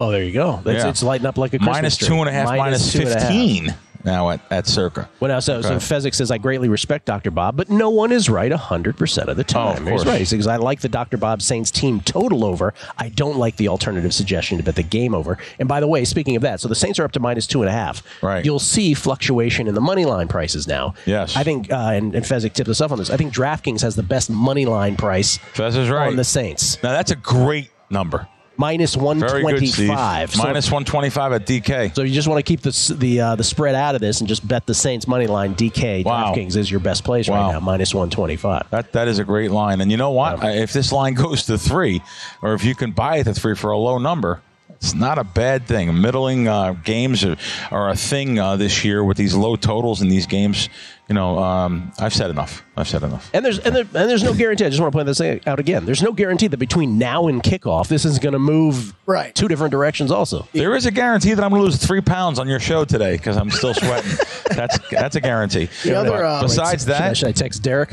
Oh, 0.00 0.10
there 0.10 0.22
you 0.22 0.32
go. 0.32 0.60
It's, 0.66 0.84
Yeah. 0.84 0.90
it's 0.90 1.02
lighting 1.02 1.26
up 1.26 1.38
like 1.38 1.52
a 1.54 1.58
Christmas 1.58 1.76
Minus 1.76 1.96
two 1.96 2.14
and 2.16 2.28
a 2.28 2.32
half, 2.32 2.48
minus 2.48 2.92
two 2.92 3.00
and 3.00 3.08
a 3.08 3.12
half. 3.12 3.22
fifteen 3.22 3.74
now 4.04 4.30
at, 4.30 4.40
at 4.50 4.66
Circa. 4.66 5.08
Well, 5.20 5.28
now, 5.28 5.40
so, 5.40 5.60
so 5.62 5.76
Fezzik 5.76 6.14
says, 6.14 6.30
I 6.30 6.38
greatly 6.38 6.68
respect 6.68 7.06
Dr. 7.06 7.30
Bob, 7.30 7.56
but 7.56 7.70
no 7.70 7.90
one 7.90 8.12
is 8.12 8.28
right 8.28 8.50
100% 8.50 9.26
of 9.28 9.36
the 9.36 9.44
time. 9.44 9.66
Oh, 9.66 9.70
of 9.70 9.78
He's 9.78 9.88
course. 9.88 10.06
right. 10.06 10.18
He 10.18 10.24
says, 10.24 10.46
I 10.46 10.56
like 10.56 10.80
the 10.80 10.88
Dr. 10.88 11.16
Bob 11.16 11.42
Saints 11.42 11.70
team 11.70 12.00
total 12.00 12.44
over. 12.44 12.74
I 12.98 13.08
don't 13.08 13.36
like 13.38 13.56
the 13.56 13.68
alternative 13.68 14.12
suggestion 14.14 14.58
to 14.58 14.64
bet 14.64 14.76
the 14.76 14.82
game 14.82 15.14
over. 15.14 15.38
And 15.58 15.68
by 15.68 15.80
the 15.80 15.88
way, 15.88 16.04
speaking 16.04 16.36
of 16.36 16.42
that, 16.42 16.60
so 16.60 16.68
the 16.68 16.74
Saints 16.74 16.98
are 16.98 17.04
up 17.04 17.12
to 17.12 17.20
minus 17.20 17.46
two 17.46 17.62
and 17.62 17.68
a 17.68 17.72
half. 17.72 18.02
Right. 18.22 18.44
You'll 18.44 18.58
see 18.58 18.94
fluctuation 18.94 19.68
in 19.68 19.74
the 19.74 19.80
money 19.80 20.04
line 20.04 20.28
prices 20.28 20.66
now. 20.66 20.94
Yes. 21.06 21.36
I 21.36 21.42
think, 21.44 21.70
uh, 21.70 21.76
and, 21.76 22.14
and 22.14 22.24
Fezzik 22.24 22.52
tipped 22.52 22.68
us 22.68 22.80
off 22.80 22.92
on 22.92 22.98
this, 22.98 23.10
I 23.10 23.16
think 23.16 23.32
DraftKings 23.32 23.82
has 23.82 23.96
the 23.96 24.02
best 24.02 24.30
money 24.30 24.66
line 24.66 24.96
price 24.96 25.38
Fez 25.54 25.76
is 25.76 25.90
right. 25.90 26.08
on 26.08 26.16
the 26.16 26.24
Saints. 26.24 26.82
Now 26.82 26.92
that's 26.92 27.10
a 27.10 27.16
great 27.16 27.70
number. 27.90 28.26
Minus 28.62 28.94
good, 28.94 29.00
Steve. 29.00 29.88
125. 29.88 30.34
So- 30.34 30.42
Minus 30.44 30.66
125 30.70 31.32
at 31.32 31.46
DK. 31.46 31.94
So 31.96 32.02
you 32.02 32.14
just 32.14 32.28
want 32.28 32.38
to 32.38 32.42
keep 32.44 32.60
the 32.60 32.94
the 32.96 33.20
uh, 33.20 33.34
the 33.34 33.42
spread 33.42 33.74
out 33.74 33.96
of 33.96 34.00
this 34.00 34.20
and 34.20 34.28
just 34.28 34.46
bet 34.46 34.66
the 34.66 34.74
Saints 34.74 35.08
money 35.08 35.26
line. 35.26 35.56
DK 35.56 36.04
Wow. 36.04 36.32
DraftKings 36.32 36.56
is 36.56 36.70
your 36.70 36.78
best 36.78 37.02
place 37.02 37.28
Wow. 37.28 37.46
right 37.46 37.52
now, 37.54 37.60
minus 37.60 37.92
one 37.92 38.08
twenty 38.08 38.36
five. 38.36 38.70
That 38.70 38.92
that 38.92 39.08
is 39.08 39.18
a 39.18 39.24
great 39.24 39.50
line. 39.50 39.80
And 39.80 39.90
you 39.90 39.96
know 39.96 40.10
what? 40.12 40.44
I- 40.44 40.52
If 40.58 40.72
this 40.72 40.92
line 40.92 41.14
goes 41.26 41.44
to 41.46 41.58
three, 41.58 42.02
or 42.40 42.54
if 42.54 42.64
you 42.64 42.76
can 42.76 42.92
buy 42.92 43.16
it 43.16 43.24
to 43.24 43.34
three 43.34 43.56
for 43.56 43.72
a 43.72 43.76
low 43.78 43.98
number, 43.98 44.40
it's 44.70 44.94
not 44.94 45.18
a 45.18 45.24
bad 45.24 45.66
thing. 45.66 46.00
Middling 46.00 46.46
uh, 46.46 46.72
games 46.84 47.24
are, 47.24 47.36
are 47.72 47.90
a 47.90 47.96
thing 47.96 48.38
uh, 48.38 48.54
this 48.56 48.84
year 48.84 49.02
with 49.02 49.16
these 49.16 49.34
low 49.34 49.56
totals 49.56 50.02
in 50.02 50.08
these 50.08 50.26
games. 50.26 50.68
You 51.12 51.16
know, 51.16 51.38
um, 51.40 51.92
I've 51.98 52.14
said 52.14 52.30
enough. 52.30 52.64
I've 52.74 52.88
said 52.88 53.02
enough. 53.02 53.28
And 53.34 53.44
there's 53.44 53.58
and, 53.58 53.76
there, 53.76 53.82
and 53.82 54.08
there's 54.08 54.22
no 54.22 54.32
guarantee. 54.32 54.64
I 54.64 54.70
just 54.70 54.80
want 54.80 54.92
to 54.94 54.96
point 54.96 55.06
this 55.06 55.20
out 55.46 55.60
again. 55.60 55.84
There's 55.84 56.02
no 56.02 56.10
guarantee 56.10 56.46
that 56.46 56.56
between 56.56 56.96
now 56.96 57.28
and 57.28 57.42
kickoff, 57.42 57.88
this 57.88 58.06
is 58.06 58.18
going 58.18 58.32
to 58.32 58.38
move 58.38 58.94
Right. 59.04 59.34
two 59.34 59.46
different 59.46 59.72
directions. 59.72 60.10
Also, 60.10 60.48
There 60.54 60.74
is 60.74 60.86
a 60.86 60.90
guarantee 60.90 61.34
that 61.34 61.44
I'm 61.44 61.50
going 61.50 61.60
to 61.60 61.66
lose 61.66 61.76
three 61.76 62.00
pounds 62.00 62.38
on 62.38 62.48
your 62.48 62.60
show 62.60 62.86
today 62.86 63.18
because 63.18 63.36
I'm 63.36 63.50
still 63.50 63.74
sweating. 63.74 64.10
that's 64.56 64.78
that's 64.90 65.16
a 65.16 65.20
guarantee. 65.20 65.68
The 65.84 65.96
other, 65.96 66.24
uh, 66.24 66.40
besides 66.40 66.84
should 66.84 66.92
I, 66.94 66.98
that, 66.98 67.16
should 67.18 67.28
I 67.28 67.32
text 67.32 67.62
Derek? 67.62 67.92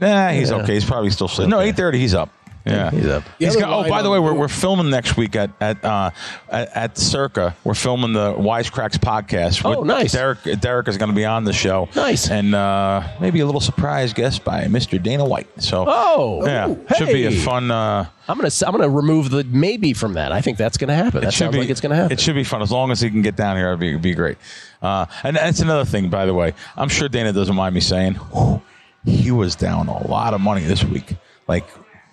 Nah, 0.00 0.30
he's 0.30 0.50
okay. 0.50 0.72
He's 0.72 0.86
probably 0.86 1.10
still 1.10 1.28
sleeping. 1.28 1.50
No, 1.50 1.60
eight 1.60 1.76
thirty. 1.76 1.98
He's 1.98 2.14
up. 2.14 2.30
Yeah, 2.66 2.90
He's 2.90 3.06
up. 3.06 3.24
The 3.24 3.44
He's 3.44 3.56
other 3.56 3.60
got, 3.66 3.86
oh, 3.86 3.88
by 3.90 4.00
the 4.00 4.10
way, 4.10 4.18
we're, 4.18 4.32
we're 4.32 4.48
filming 4.48 4.88
next 4.88 5.16
week 5.18 5.36
at 5.36 5.50
at, 5.60 5.84
uh, 5.84 6.10
at 6.48 6.74
at 6.74 6.98
Circa. 6.98 7.54
We're 7.62 7.74
filming 7.74 8.14
the 8.14 8.32
Wisecracks 8.34 8.96
podcast. 8.98 9.62
Oh, 9.64 9.82
nice. 9.82 10.12
Derek 10.12 10.38
Derek 10.60 10.88
is 10.88 10.96
going 10.96 11.10
to 11.10 11.14
be 11.14 11.26
on 11.26 11.44
the 11.44 11.52
show. 11.52 11.90
Nice. 11.94 12.30
and 12.30 12.54
uh, 12.54 13.06
maybe 13.20 13.40
a 13.40 13.46
little 13.46 13.60
surprise 13.60 14.14
guest 14.14 14.44
by 14.44 14.64
Mr. 14.64 15.02
Dana 15.02 15.26
White. 15.26 15.46
So, 15.62 15.84
Oh, 15.86 16.46
yeah, 16.46 16.70
Ooh, 16.70 16.86
should 16.96 17.08
be 17.08 17.26
a 17.26 17.30
fun. 17.32 17.70
Uh, 17.70 18.06
I'm 18.26 18.38
gonna 18.38 18.50
I'm 18.66 18.72
gonna 18.72 18.88
remove 18.88 19.28
the 19.30 19.44
maybe 19.44 19.92
from 19.92 20.14
that. 20.14 20.32
I 20.32 20.40
think 20.40 20.56
that's 20.56 20.78
going 20.78 20.88
to 20.88 20.94
happen. 20.94 21.20
That 21.20 21.34
should 21.34 21.40
sounds 21.40 21.52
be, 21.52 21.58
like 21.60 21.68
it's 21.68 21.82
going 21.82 21.90
to 21.90 21.96
happen. 21.96 22.12
It 22.12 22.20
should 22.20 22.34
be 22.34 22.44
fun 22.44 22.62
as 22.62 22.72
long 22.72 22.90
as 22.90 23.00
he 23.02 23.10
can 23.10 23.20
get 23.20 23.36
down 23.36 23.58
here. 23.58 23.68
It'd 23.68 23.80
be, 23.80 23.90
it'd 23.90 24.00
be 24.00 24.14
great. 24.14 24.38
Uh, 24.80 25.04
and 25.22 25.36
that's 25.36 25.60
another 25.60 25.84
thing, 25.84 26.08
by 26.08 26.24
the 26.24 26.32
way. 26.32 26.54
I'm 26.76 26.88
sure 26.88 27.10
Dana 27.10 27.34
doesn't 27.34 27.54
mind 27.54 27.74
me 27.74 27.82
saying 27.82 28.14
whew, 28.14 28.62
he 29.04 29.30
was 29.30 29.54
down 29.54 29.88
a 29.88 30.06
lot 30.06 30.32
of 30.32 30.40
money 30.40 30.62
this 30.64 30.82
week. 30.82 31.16
Like 31.46 31.66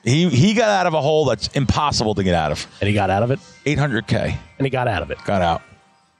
he 0.03 0.29
he 0.29 0.53
got 0.53 0.69
out 0.69 0.87
of 0.87 0.93
a 0.93 1.01
hole 1.01 1.25
that's 1.25 1.47
impossible 1.49 2.15
to 2.15 2.23
get 2.23 2.33
out 2.35 2.51
of. 2.51 2.65
and 2.81 2.87
he 2.87 2.93
got 2.93 3.09
out 3.09 3.23
of 3.23 3.31
it. 3.31 3.39
800k 3.65 4.37
And 4.57 4.65
he 4.65 4.69
got 4.69 4.87
out 4.87 5.01
of 5.03 5.11
it. 5.11 5.17
got 5.25 5.41
out. 5.41 5.61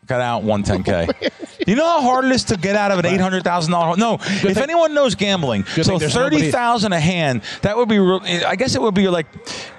Got 0.07 0.19
out 0.21 0.43
110k. 0.43 1.31
you 1.67 1.75
know 1.75 1.85
how 1.85 2.01
hard 2.01 2.25
it 2.25 2.31
is 2.31 2.43
to 2.45 2.57
get 2.57 2.75
out 2.75 2.91
of 2.91 2.99
an 2.99 3.05
eight 3.05 3.21
hundred 3.21 3.43
thousand 3.43 3.71
dollar? 3.71 3.85
Hole. 3.87 3.95
No, 3.97 4.13
if 4.15 4.41
thing- 4.41 4.57
anyone 4.57 4.93
knows 4.93 5.15
gambling, 5.15 5.63
Good 5.75 5.85
so 5.85 5.99
thirty 5.99 6.51
thousand 6.51 6.91
a 6.91 6.99
hand, 6.99 7.43
that 7.61 7.77
would 7.77 7.87
be. 7.87 7.99
real- 7.99 8.19
I 8.45 8.55
guess 8.55 8.75
it 8.75 8.81
would 8.81 8.95
be 8.95 9.07
like, 9.07 9.27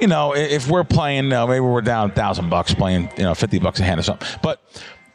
you 0.00 0.06
know, 0.06 0.34
if 0.34 0.68
we're 0.68 0.84
playing, 0.84 1.32
uh, 1.32 1.46
maybe 1.46 1.60
we're 1.60 1.80
down 1.82 2.12
thousand 2.12 2.48
bucks 2.50 2.72
playing, 2.72 3.10
you 3.18 3.24
know, 3.24 3.34
fifty 3.34 3.58
bucks 3.58 3.80
a 3.80 3.82
hand 3.82 3.98
or 4.00 4.04
something. 4.04 4.26
But 4.42 4.60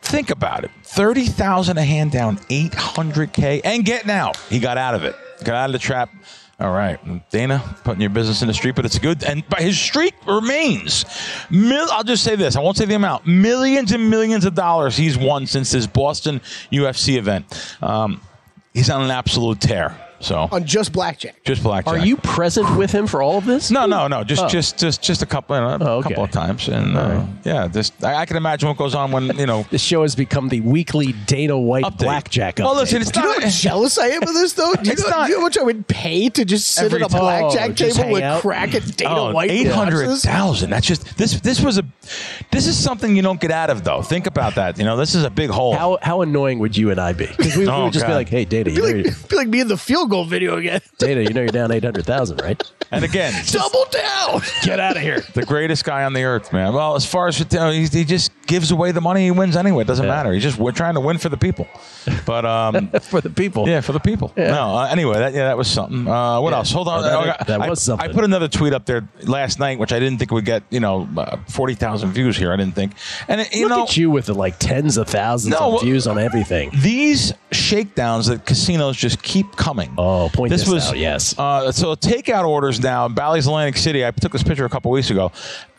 think 0.01 0.29
about 0.29 0.65
it: 0.65 0.71
thirty 0.83 1.25
thousand 1.25 1.77
a 1.77 1.83
hand 1.85 2.11
down, 2.11 2.37
eight 2.49 2.75
hundred 2.75 3.33
k, 3.33 3.61
and 3.63 3.85
getting 3.85 4.11
out. 4.11 4.37
He 4.49 4.59
got 4.59 4.77
out 4.77 4.93
of 4.93 5.03
it. 5.03 5.15
Got 5.43 5.55
out 5.55 5.69
of 5.69 5.73
the 5.73 5.79
trap. 5.79 6.09
All 6.59 6.71
right, 6.71 6.99
Dana, 7.29 7.63
putting 7.83 8.01
your 8.01 8.09
business 8.09 8.41
in 8.41 8.47
the 8.47 8.53
street, 8.53 8.75
but 8.75 8.83
it's 8.83 8.97
good. 8.97 9.23
And 9.23 9.47
but 9.47 9.59
his 9.59 9.79
streak 9.79 10.15
remains. 10.25 11.05
Mil- 11.51 11.87
I'll 11.91 12.03
just 12.03 12.23
say 12.23 12.35
this: 12.35 12.55
I 12.55 12.61
won't 12.61 12.77
say 12.77 12.85
the 12.85 12.95
amount. 12.95 13.27
Millions 13.27 13.91
and 13.91 14.09
millions 14.09 14.43
of 14.43 14.55
dollars 14.55 14.97
he's 14.97 15.19
won 15.19 15.45
since 15.45 15.71
his 15.71 15.85
Boston 15.85 16.39
UFC 16.71 17.17
event. 17.17 17.77
Um, 17.79 18.21
he's 18.73 18.89
on 18.89 19.03
an 19.03 19.11
absolute 19.11 19.61
tear. 19.61 19.95
So 20.19 20.47
on 20.51 20.65
just 20.65 20.93
blackjack. 20.93 21.43
just 21.43 21.61
blackjack. 21.63 21.93
Are 21.93 21.97
you 22.05 22.17
present 22.17 22.75
with 22.77 22.91
him 22.91 23.05
for 23.07 23.21
all 23.21 23.37
of 23.37 23.45
this? 23.45 23.69
No, 23.71 23.85
no, 23.85 24.07
no. 24.07 24.23
Just, 24.23 24.43
Oh. 24.43 24.47
just, 24.47 24.77
just, 24.79 25.01
just 25.01 25.21
a 25.21 25.25
couple, 25.25 25.55
uh, 25.55 25.77
Oh, 25.79 25.85
a 25.85 25.97
okay. 25.97 26.09
couple 26.09 26.23
of 26.23 26.31
times, 26.31 26.67
and 26.67 26.97
uh, 26.97 27.23
yeah, 27.43 27.67
just 27.67 28.03
I, 28.03 28.15
I 28.21 28.25
can 28.25 28.35
imagine 28.37 28.67
what 28.67 28.77
goes 28.77 28.95
on 28.95 29.11
when 29.11 29.37
you 29.37 29.45
know. 29.45 29.65
This 29.71 29.81
show 29.83 30.01
has 30.03 30.15
become 30.15 30.49
the 30.49 30.61
weekly 30.61 31.13
Dana 31.27 31.57
White 31.57 31.83
Update. 31.83 31.97
blackjack. 31.99 32.57
Well, 32.59 32.75
listen, 32.75 33.01
it's 33.01 33.11
Do 33.11 33.19
you 33.19 33.25
know 33.27 33.39
how 33.41 33.49
jealous 33.49 33.97
I 33.97 34.07
am 34.07 34.23
of 34.23 34.33
this, 34.33 34.53
though? 34.53 34.73
Do 34.73 34.83
you, 34.85 34.91
It's 34.93 35.03
know, 35.03 35.09
not- 35.09 35.25
do 35.27 35.31
you 35.33 35.37
know 35.37 35.41
how 35.41 35.45
much 35.47 35.57
I 35.57 35.63
would 35.63 35.87
pay 35.87 36.29
to 36.29 36.45
just 36.45 36.67
sit 36.69 36.91
at 36.93 37.01
a 37.01 37.09
blackjack 37.09 37.71
Oh, 37.71 37.73
table 37.73 37.95
hang 37.97 38.11
with 38.11 38.23
out? 38.23 38.41
crack 38.41 38.73
and 38.73 38.95
Dana 38.97 39.15
Oh, 39.15 39.31
White? 39.33 39.51
eight 39.51 39.67
hundred 39.67 40.07
watches? 40.07 40.61
That's 40.61 40.87
just 40.87 41.17
this. 41.17 41.39
This 41.41 41.61
was 41.61 41.77
a. 41.77 41.83
This 42.51 42.65
is 42.67 42.77
something 42.81 43.15
you 43.15 43.21
don't 43.21 43.39
get 43.41 43.51
out 43.51 43.69
of 43.69 43.83
though. 43.83 44.01
Think 44.01 44.25
about 44.27 44.55
that. 44.55 44.77
You 44.79 44.85
know, 44.85 44.95
this 44.97 45.13
is 45.15 45.23
a 45.23 45.29
big 45.29 45.49
hole. 45.49 45.75
How 45.75 45.97
how 46.01 46.21
annoying 46.21 46.59
would 46.59 46.75
you 46.77 46.89
and 46.91 46.99
I 46.99 47.13
be? 47.13 47.27
Because 47.27 47.55
we, 47.57 47.65
we 47.65 47.69
Oh, 47.71 47.83
would 47.85 47.93
just 47.93 48.07
be 48.07 48.13
like, 48.13 48.29
"Hey, 48.29 48.45
Dana, 48.45 48.71
Be 48.71 48.81
like, 48.81 49.29
be 49.29 49.35
like 49.35 49.47
me 49.47 49.59
in 49.59 49.67
the 49.67 49.77
field 49.77 50.06
goal 50.07 50.25
video 50.25 50.57
again. 50.57 50.81
Dana, 50.97 51.21
you 51.21 51.29
know 51.29 51.41
you're 51.41 51.49
down 51.49 51.71
eight 51.71 51.83
hundred 51.83 52.05
thousand, 52.05 52.41
right? 52.41 52.61
and 52.91 53.03
again, 53.03 53.33
Double 53.51 53.85
down. 53.91 54.41
Get 54.63 54.79
out 54.79 54.95
of 54.95 55.01
here." 55.01 55.21
the 55.33 55.43
greatest 55.45 55.83
guy 55.83 56.03
on 56.03 56.13
the 56.13 56.23
earth, 56.23 56.53
man. 56.53 56.73
Well, 56.73 56.95
as 56.95 57.05
far 57.05 57.27
as 57.27 57.39
you 57.39 57.45
know, 57.53 57.71
he, 57.71 57.85
he 57.87 58.05
just 58.05 58.31
gives 58.47 58.71
away 58.71 58.91
the 58.91 59.01
money. 59.01 59.25
He 59.25 59.31
wins 59.31 59.55
anyway. 59.57 59.83
It 59.83 59.87
doesn't 59.87 60.05
Yeah. 60.05 60.11
matter. 60.11 60.31
He's 60.33 60.43
just 60.43 60.57
we're 60.57 60.71
trying 60.71 60.93
to 60.95 61.01
win 61.01 61.17
for 61.17 61.29
the 61.29 61.37
people. 61.37 61.67
But 62.25 62.45
um, 62.45 62.89
For 63.01 63.19
the 63.21 63.29
people. 63.29 63.67
Yeah, 63.67 63.81
for 63.81 63.91
the 63.91 63.99
people. 63.99 64.31
No, 64.37 64.77
uh, 64.77 64.87
anyway, 64.89 65.15
that, 65.17 65.33
yeah, 65.33 65.45
that 65.47 65.57
was 65.57 65.67
something. 65.69 66.07
Uh, 66.07 66.39
what 66.39 66.51
Yeah. 66.51 66.57
else? 66.57 66.71
Hold 66.71 66.87
on. 66.87 66.99
Oh, 66.99 67.01
that- 67.03 67.41
I- 67.41 67.43
that 67.45 67.61
I- 67.61 67.69
was 67.69 67.81
something. 67.81 68.09
I 68.09 68.13
put 68.13 68.23
another 68.23 68.47
tweet 68.47 68.71
up 68.73 68.85
there 68.85 69.07
last 69.23 69.59
night, 69.59 69.77
which 69.79 69.91
I 69.91 69.99
didn't 69.99 70.19
think 70.19 70.31
would 70.31 70.45
get 70.45 70.63
you 70.69 70.79
know 70.79 71.07
uh, 71.17 71.37
forty 71.49 71.73
thousand 71.75 72.11
views 72.11 72.37
here. 72.37 72.53
I 72.53 72.55
didn't 72.55 72.75
think, 72.75 72.93
and 73.27 73.41
it, 73.41 73.53
you 73.53 73.67
Look 73.67 73.77
know, 73.77 73.83
at 73.83 73.97
you 73.97 74.09
with 74.09 74.27
the 74.27 74.33
like 74.33 74.59
tens 74.59 74.95
of 74.97 75.07
thousands 75.09 75.51
No, 75.59 75.75
of 75.75 75.81
views 75.81 76.07
on 76.07 76.17
everything. 76.17 76.71
these 76.75 77.33
shakedowns 77.51 78.27
that 78.27 78.45
casinos 78.45 78.95
just 78.95 79.21
keep 79.21 79.55
coming. 79.57 79.93
Oh, 79.97 80.29
point 80.31 80.51
this, 80.51 80.67
was 80.67 80.89
out. 80.89 80.97
Yes. 80.97 81.37
Uh, 81.37 81.71
so 81.71 81.95
takeout 81.95 82.45
orders 82.47 82.79
now 82.79 83.07
in 83.07 83.13
Bally's 83.13 83.47
Atlantic 83.47 83.77
City. 83.77 84.05
I 84.05 84.11
took 84.11 84.31
this 84.31 84.43
picture 84.43 84.65
a 84.65 84.69
couple 84.69 84.91
weeks 84.91 85.09
ago. 85.09 85.31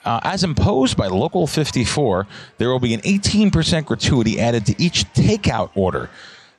Uh, 0.04 0.20
as 0.24 0.42
imposed 0.44 0.96
by 0.96 1.07
Local 1.07 1.46
54, 1.46 2.27
there 2.56 2.71
will 2.71 2.81
be 2.81 2.94
an 2.94 3.00
18% 3.02 3.85
gratuity 3.85 4.40
added 4.40 4.64
to 4.66 4.75
each 4.83 5.04
takeout 5.12 5.71
order. 5.75 6.08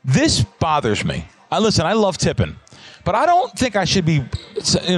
This 0.06 0.44
bothers 0.44 1.04
me. 1.04 1.26
I 1.52 1.60
listen. 1.60 1.86
I 1.86 1.94
love 1.94 2.18
tipping. 2.18 2.56
But 3.06 3.16
I 3.16 3.26
don't 3.26 3.52
think 3.58 3.76
I 3.76 3.86
should 3.86 4.06
be, 4.06 4.14
you 4.14 4.22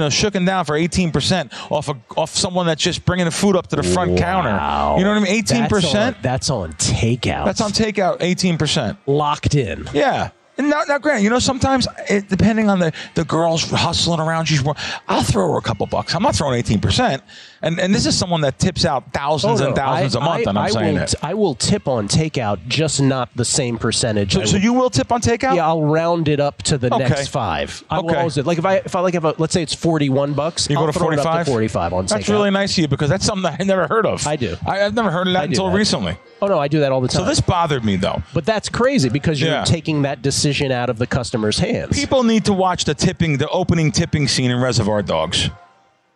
know, 0.00 0.08
shooken 0.08 0.44
down 0.44 0.64
for 0.64 0.76
eighteen 0.76 1.12
percent 1.12 1.52
off 1.70 1.88
a, 1.88 1.96
off 2.16 2.30
someone 2.30 2.66
that's 2.66 2.82
just 2.82 3.04
bringing 3.04 3.24
the 3.24 3.30
food 3.30 3.56
up 3.56 3.68
to 3.68 3.76
the 3.76 3.82
front 3.82 4.18
counter. 4.18 4.50
You 4.50 5.04
know 5.04 5.10
what 5.12 5.18
I 5.18 5.20
mean? 5.20 5.28
Eighteen 5.32 5.66
percent. 5.68 6.20
That's 6.20 6.50
on 6.50 6.72
takeout. 6.74 7.46
That's 7.46 7.60
on 7.60 7.70
takeout. 7.70 8.18
Eighteen 8.20 8.58
percent. 8.58 8.98
locked 9.06 9.54
in. 9.54 9.88
Yeah. 9.94 10.30
Now, 10.58 10.82
now, 10.86 10.98
granted, 10.98 11.24
you 11.24 11.30
know, 11.30 11.38
sometimes 11.38 11.88
it, 12.10 12.28
depending 12.28 12.68
on 12.68 12.78
the 12.78 12.92
the 13.14 13.24
girl's 13.24 13.68
hustling 13.70 14.20
around, 14.20 14.46
she's. 14.46 14.62
I'll 15.08 15.22
throw 15.22 15.52
her 15.52 15.58
a 15.58 15.62
couple 15.62 15.86
bucks. 15.86 16.14
I'm 16.14 16.22
not 16.22 16.36
throwing 16.36 16.58
eighteen 16.58 16.80
percent. 16.80 17.22
And 17.64 17.78
and 17.78 17.94
this 17.94 18.06
is 18.06 18.18
someone 18.18 18.40
that 18.40 18.58
tips 18.58 18.84
out 18.84 19.12
thousands 19.12 19.60
Oh, 19.60 19.66
and 19.68 19.76
thousands 19.76 20.16
I- 20.16 20.20
a 20.20 20.24
month, 20.24 20.46
I- 20.46 20.50
and 20.50 20.58
I'm 20.58 20.64
I 20.64 20.70
saying 20.70 20.94
will, 20.96 21.02
it. 21.02 21.14
I 21.22 21.34
will 21.34 21.54
tip 21.54 21.86
on 21.86 22.08
takeout, 22.08 22.58
just 22.66 23.00
not 23.00 23.28
the 23.36 23.44
same 23.44 23.78
percentage. 23.78 24.32
So, 24.34 24.44
so 24.44 24.56
you 24.56 24.72
will 24.72 24.90
tip 24.90 25.12
on 25.12 25.20
takeout? 25.20 25.54
Yeah, 25.54 25.66
I'll 25.68 25.82
round 25.84 26.26
it 26.28 26.40
up 26.40 26.62
to 26.64 26.76
the 26.78 26.92
Okay. 26.92 27.08
next 27.08 27.28
five. 27.28 27.84
I 27.88 27.98
Okay. 27.98 28.16
always 28.16 28.36
like 28.38 28.58
if 28.58 28.66
I 28.66 28.74
if 28.76 28.96
I 28.96 29.00
like 29.00 29.14
if 29.14 29.24
I, 29.24 29.32
let's 29.38 29.52
say 29.52 29.62
it's 29.62 29.74
forty 29.74 30.08
one 30.08 30.32
bucks. 30.34 30.68
You 30.68 30.76
I'll 30.76 30.82
go 30.86 30.92
to 30.92 30.98
throw 30.98 31.10
it 31.12 31.18
up 31.20 31.24
45? 31.24 31.46
Forty 31.46 31.68
five 31.68 31.92
on 31.92 32.06
That's 32.06 32.24
takeout. 32.28 32.32
really 32.32 32.50
nice 32.50 32.72
of 32.72 32.78
you 32.78 32.88
because 32.88 33.08
that's 33.08 33.24
something 33.24 33.44
that 33.44 33.60
I 33.60 33.64
never 33.64 33.86
heard 33.86 34.06
of. 34.06 34.26
I 34.26 34.36
do. 34.36 34.56
I, 34.66 34.82
I've 34.82 34.94
never 34.94 35.10
heard 35.12 35.28
of 35.28 35.32
that 35.34 35.44
until 35.44 35.70
that. 35.70 35.76
recently. 35.76 36.16
Oh 36.40 36.48
no, 36.48 36.58
I 36.58 36.66
do 36.66 36.80
that 36.80 36.90
all 36.90 37.00
the 37.00 37.06
time. 37.06 37.22
So 37.22 37.24
this 37.28 37.40
bothered 37.40 37.84
me 37.84 37.94
though. 37.94 38.22
but 38.34 38.44
that's 38.44 38.68
crazy 38.68 39.08
because 39.08 39.40
you're 39.40 39.50
Yeah. 39.50 39.62
taking 39.64 40.02
that 40.02 40.20
decision 40.20 40.72
out 40.72 40.90
of 40.90 40.98
the 40.98 41.06
customer's 41.06 41.60
hands. 41.60 41.96
People 41.96 42.24
need 42.24 42.44
to 42.46 42.52
watch 42.52 42.84
the 42.86 42.94
tipping, 42.94 43.36
the 43.38 43.48
opening 43.50 43.92
tipping 43.92 44.26
scene 44.26 44.50
in 44.50 44.60
Reservoir 44.60 45.02
Dogs. 45.02 45.48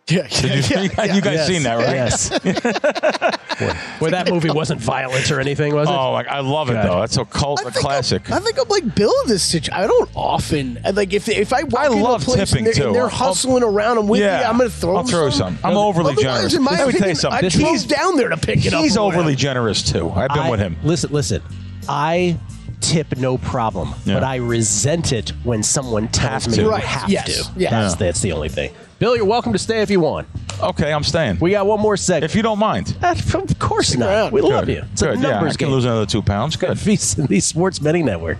Yeah, 0.09 0.25
Did 0.27 0.69
you, 0.69 0.81
you 0.83 0.89
guys 0.89 1.35
Yes. 1.35 1.47
seen 1.47 1.63
that, 1.63 1.75
right? 1.75 1.95
Yes. 1.95 2.29
where, 3.59 3.73
where 3.99 4.11
that 4.11 4.29
movie 4.29 4.49
wasn't 4.49 4.79
violent 4.79 5.29
or 5.31 5.41
anything, 5.41 5.75
was 5.75 5.89
it? 5.89 5.91
Oh, 5.91 6.13
like, 6.13 6.27
I 6.29 6.39
love 6.39 6.69
it 6.69 6.75
God. 6.75 6.85
though. 6.87 6.99
That's 7.01 7.13
so 7.15 7.25
cult, 7.25 7.61
a 7.65 7.71
classic. 7.71 8.29
I'm, 8.31 8.37
I 8.37 8.39
think 8.39 8.57
I'm 8.57 8.69
like 8.69 8.95
Bill 8.95 9.11
in 9.23 9.27
this 9.29 9.43
situation. 9.43 9.73
I 9.73 9.85
don't 9.85 10.09
often 10.15 10.79
like 10.93 11.11
if 11.11 11.27
if 11.27 11.51
I 11.51 11.63
walk 11.63 11.81
I 11.81 11.85
into 11.87 11.97
love 12.03 12.21
a 12.21 12.25
place 12.25 12.49
tipping, 12.49 12.65
and 12.67 12.67
they're, 12.67 12.73
too. 12.73 12.85
and 12.87 12.95
they're 12.95 13.03
I'll- 13.03 13.09
hustling 13.09 13.63
around. 13.63 13.97
I'm 13.97 14.07
with 14.07 14.21
Yeah. 14.21 14.39
you. 14.39 14.45
I'm 14.45 14.57
going 14.57 14.69
to 14.69 14.75
throw. 14.75 14.95
I'll 14.95 15.03
throw 15.03 15.29
some. 15.29 15.57
some. 15.57 15.71
I'm 15.71 15.77
overly 15.77 16.15
generous. 16.15 16.53
In 16.53 16.63
my 16.63 16.71
Let 16.71 16.87
me 16.93 16.99
tell 16.99 17.09
you 17.09 17.15
something. 17.15 17.37
I 17.39 17.41
This- 17.41 17.55
he's- 17.55 17.83
down 17.83 18.15
there 18.15 18.29
to 18.29 18.37
pick 18.37 18.65
it 18.65 18.73
up. 18.73 18.81
He's 18.81 18.95
overly 18.95 19.17
whatever. 19.33 19.35
generous 19.35 19.83
too. 19.83 20.09
I've 20.11 20.29
been 20.29 20.39
I- 20.39 20.49
with 20.49 20.61
him. 20.61 20.77
Listen, 20.83 21.11
listen. 21.11 21.41
I 21.89 22.37
tip 22.79 23.17
no 23.17 23.37
problem, 23.39 23.93
Yeah. 24.05 24.13
but 24.13 24.23
I 24.23 24.35
resent 24.37 25.11
it 25.11 25.33
when 25.43 25.63
someone 25.63 26.07
tells 26.07 26.45
Have 26.45 26.51
me 26.51 26.55
to. 26.57 26.61
you 26.63 26.69
Right. 26.71 26.83
have 26.83 27.09
Yes. 27.09 27.25
to. 27.25 27.31
Yes. 27.59 27.71
That's, 27.71 27.93
Yeah. 27.93 28.05
that's 28.07 28.21
the 28.21 28.31
only 28.31 28.47
thing. 28.49 28.71
Bill, 28.99 29.15
you're 29.15 29.25
welcome 29.25 29.53
to 29.53 29.59
stay 29.59 29.81
if 29.81 29.89
you 29.91 29.99
want. 29.99 30.27
Okay, 30.61 30.91
I'm 30.91 31.03
staying. 31.03 31.37
We 31.39 31.51
got 31.51 31.67
one 31.67 31.79
more 31.79 31.95
segment. 31.97 32.31
if 32.31 32.35
you 32.35 32.41
don't 32.41 32.57
mind. 32.57 32.97
Uh, 33.01 33.15
of 33.35 33.59
course 33.59 33.95
not. 33.95 34.09
around. 34.09 34.31
We 34.33 34.41
love 34.41 34.67
you. 34.69 34.83
It's 34.91 35.01
a 35.03 35.09
Good. 35.13 35.21
Yeah, 35.21 35.39
I 35.39 35.47
can 35.49 35.55
game. 35.55 35.69
lose 35.69 35.85
another 35.85 36.07
two 36.07 36.23
pounds. 36.23 36.55
Good. 36.55 36.71
VSiN, 36.71 37.27
the 37.27 37.39
Sports 37.39 37.77
Betting 37.77 38.05
Network. 38.05 38.39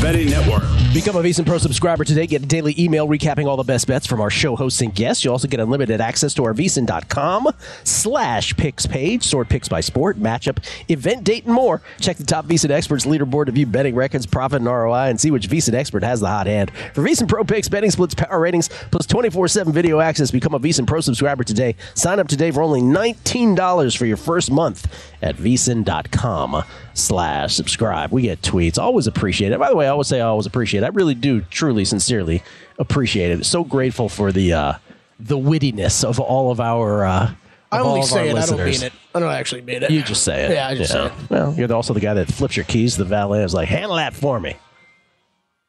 Betting 0.00 0.30
Network. 0.30 0.62
Become 0.94 1.16
a 1.16 1.22
VSiN 1.22 1.44
Pro 1.44 1.58
subscriber 1.58 2.04
today. 2.04 2.26
Get 2.26 2.42
a 2.42 2.46
daily 2.46 2.74
email 2.78 3.08
recapping 3.08 3.46
all 3.46 3.56
the 3.56 3.64
best 3.64 3.86
bets 3.86 4.06
from 4.06 4.20
our 4.20 4.30
show 4.30 4.54
hosts 4.54 4.80
and 4.80 4.94
guests. 4.94 5.24
You 5.24 5.32
also 5.32 5.48
get 5.48 5.58
unlimited 5.58 6.00
access 6.00 6.32
to 6.34 6.44
our 6.44 6.54
VSiN.com 6.54 7.48
slash 7.82 8.56
picks 8.56 8.86
page, 8.86 9.24
sort 9.24 9.48
picks 9.48 9.68
by 9.68 9.80
sport, 9.80 10.18
matchup, 10.18 10.64
event 10.88 11.24
date, 11.24 11.44
and 11.44 11.52
more. 11.52 11.82
Check 12.00 12.16
the 12.16 12.24
top 12.24 12.46
VSiN 12.46 12.70
experts 12.70 13.06
leaderboard 13.06 13.46
to 13.46 13.52
view 13.52 13.66
betting 13.66 13.96
records, 13.96 14.24
profit, 14.24 14.60
and 14.60 14.66
ROI, 14.66 15.08
and 15.08 15.20
see 15.20 15.32
which 15.32 15.48
VSiN 15.48 15.74
expert 15.74 16.04
has 16.04 16.20
the 16.20 16.28
hot 16.28 16.46
hand. 16.46 16.70
For 16.94 17.02
VSiN 17.02 17.28
Pro 17.28 17.42
picks, 17.42 17.68
betting 17.68 17.90
splits, 17.90 18.14
power 18.14 18.40
ratings, 18.40 18.68
plus 18.90 19.06
24-7 19.06 19.72
video 19.72 20.00
access, 20.00 20.30
become 20.30 20.54
a 20.54 20.60
VSiN 20.60 20.86
Pro 20.86 21.00
subscriber 21.00 21.42
today. 21.42 21.74
Sign 21.94 22.20
up 22.20 22.28
today 22.28 22.52
for 22.52 22.62
only 22.62 22.82
$19 22.82 23.96
for 23.96 24.06
your 24.06 24.16
first 24.16 24.50
month 24.50 24.86
at 25.22 25.36
VSiN.com 25.36 26.64
slash 26.94 27.54
subscribe. 27.54 28.12
We 28.12 28.22
get 28.22 28.42
tweets. 28.42 28.78
Always 28.78 29.06
appreciate 29.06 29.52
it. 29.52 29.58
By 29.58 29.68
the 29.68 29.76
way, 29.76 29.86
I 29.86 29.90
always 29.90 30.06
say 30.06 30.20
I 30.20 30.26
always 30.26 30.46
appreciate 30.46 30.82
it. 30.82 30.86
I 30.86 30.90
really 30.90 31.14
do, 31.14 31.40
truly, 31.42 31.84
sincerely 31.84 32.42
appreciate 32.78 33.32
it. 33.32 33.44
So 33.44 33.64
grateful 33.64 34.08
for 34.08 34.32
the 34.32 34.52
uh, 34.52 34.72
the 35.20 35.36
wittiness 35.36 36.04
of 36.04 36.20
all 36.20 36.50
of 36.50 36.60
our. 36.60 37.04
Uh, 37.04 37.34
I 37.70 37.80
only 37.80 38.02
say 38.02 38.30
it. 38.30 38.36
I 38.36 38.46
don't 38.46 38.64
mean 38.64 38.82
it. 38.82 38.92
I 39.14 39.20
don't 39.20 39.32
actually 39.32 39.60
mean 39.60 39.82
it. 39.82 39.90
You 39.90 40.02
just 40.02 40.24
say 40.24 40.46
it. 40.46 40.52
Yeah, 40.52 40.68
I 40.68 40.74
just 40.74 40.92
you 40.92 40.98
know. 40.98 41.08
say 41.08 41.14
it. 41.14 41.30
Well, 41.30 41.54
you're 41.54 41.72
also 41.72 41.92
the 41.92 42.00
guy 42.00 42.14
that 42.14 42.28
flips 42.32 42.56
your 42.56 42.64
keys 42.64 42.94
to 42.94 43.04
the 43.04 43.08
valet. 43.08 43.44
Is 43.44 43.52
like, 43.52 43.68
handle 43.68 43.96
that 43.96 44.14
for 44.14 44.40
me. 44.40 44.56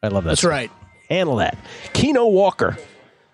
I 0.01 0.07
love 0.07 0.23
that. 0.23 0.29
That's 0.29 0.41
stuff. 0.41 0.51
right. 0.51 0.71
Handle 1.09 1.37
that. 1.37 1.57
Keno 1.93 2.27
Walker. 2.27 2.77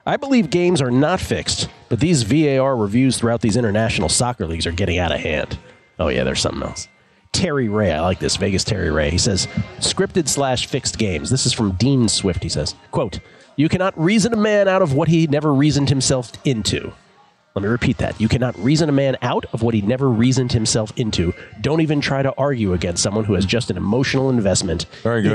I 0.08 0.18
believe 0.18 0.50
games 0.50 0.82
are 0.82 0.92
not 0.92 1.20
fixed, 1.20 1.68
but 1.90 2.00
these 2.00 2.24
VAR 2.24 2.76
reviews 2.76 3.18
throughout 3.18 3.42
these 3.42 3.58
international 3.58 4.08
soccer 4.08 4.46
leagues 4.46 4.68
are 4.68 4.72
getting 4.72 5.00
out 5.00 5.12
of 5.12 5.20
hand. 5.20 5.58
Oh 6.00 6.10
yeah, 6.10 6.24
there's 6.24 6.42
something 6.42 6.64
else. 6.64 6.88
Terry 7.32 7.68
Ray, 7.68 7.92
I 7.92 8.00
like 8.00 8.20
this. 8.20 8.38
Vegas 8.38 8.64
Terry 8.64 8.90
Ray. 8.90 9.10
He 9.10 9.18
says, 9.18 9.48
scripted 9.80 10.30
slash 10.30 10.68
fixed 10.68 10.98
games. 10.98 11.30
This 11.30 11.46
is 11.46 11.52
from 11.52 11.74
Dean 11.74 12.08
Swift. 12.08 12.42
He 12.42 12.48
says, 12.48 12.76
quote, 12.92 13.20
You 13.58 13.68
cannot 13.68 14.00
reason 14.00 14.32
a 14.32 14.38
man 14.38 14.70
out 14.70 14.82
of 14.82 14.94
what 14.94 15.10
he 15.10 15.28
never 15.28 15.54
reasoned 15.54 15.90
himself 15.90 16.32
into. 16.46 16.94
Let 17.54 17.64
me 17.64 17.68
repeat 17.70 17.98
that. 17.98 18.20
You 18.20 18.28
cannot 18.28 18.58
reason 18.58 18.88
a 18.90 18.94
man 18.94 19.18
out 19.22 19.46
of 19.54 19.62
what 19.64 19.74
he 19.74 19.82
never 19.82 20.10
reasoned 20.10 20.52
himself 20.52 20.92
into. 20.98 21.34
Don't 21.62 21.82
even 21.82 22.02
try 22.02 22.22
to 22.22 22.34
argue 22.38 22.74
against 22.74 23.02
someone 23.04 23.24
who 23.26 23.34
has 23.34 23.46
just 23.46 23.70
an 23.70 23.78
emotional 23.78 24.30
investment 24.30 24.86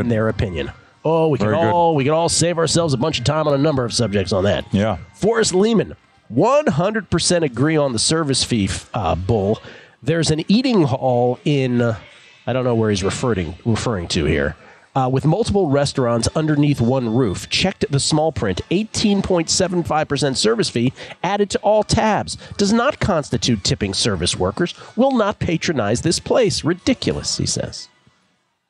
in 0.01 0.09
their 0.09 0.29
opinion. 0.29 0.71
Oh, 1.03 1.29
we 1.29 1.39
can 1.39 1.49
all 1.55 1.95
we 1.95 2.05
can 2.05 2.13
all 2.13 2.29
save 2.29 2.59
ourselves 2.59 2.93
a 2.93 2.99
bunch 2.99 3.19
of 3.19 3.25
time 3.25 3.49
on 3.49 3.55
a 3.55 3.59
number 3.59 3.87
of 3.87 3.93
subjects 3.95 4.33
on 4.33 4.45
that. 4.45 4.67
Yeah. 4.73 4.99
Forrest 5.15 5.55
Lehman, 5.55 5.97
100% 6.31 7.43
agree 7.43 7.77
on 7.77 7.93
the 7.93 7.99
service 7.99 8.45
fee 8.45 8.69
uh, 8.93 9.15
bull. 9.15 9.63
There's 10.03 10.31
an 10.31 10.45
eating 10.49 10.85
hall 10.85 11.39
in, 11.45 11.83
I 11.83 12.53
don't 12.55 12.65
know 12.65 12.75
where 12.75 12.89
he's 12.89 13.05
referring 13.05 13.55
referring 13.67 14.09
to 14.09 14.25
here, 14.25 14.57
uh, 14.97 15.11
with 15.13 15.27
multiple 15.27 15.69
restaurants 15.69 16.27
underneath 16.35 16.81
one 16.81 17.15
roof. 17.15 17.51
Checked 17.51 17.85
the 17.91 18.01
small 18.01 18.33
print. 18.33 18.63
18.75% 18.71 20.37
service 20.37 20.71
fee 20.71 20.95
added 21.23 21.51
to 21.51 21.59
all 21.59 21.83
tabs. 21.83 22.39
Does 22.57 22.73
not 22.73 22.99
constitute 22.99 23.63
tipping 23.63 23.93
service 23.93 24.39
workers. 24.39 24.75
Will 24.97 25.13
not 25.13 25.39
patronize 25.39 26.01
this 26.01 26.19
place. 26.19 26.65
Ridiculous, 26.65 27.37
he 27.37 27.45
says. 27.45 27.90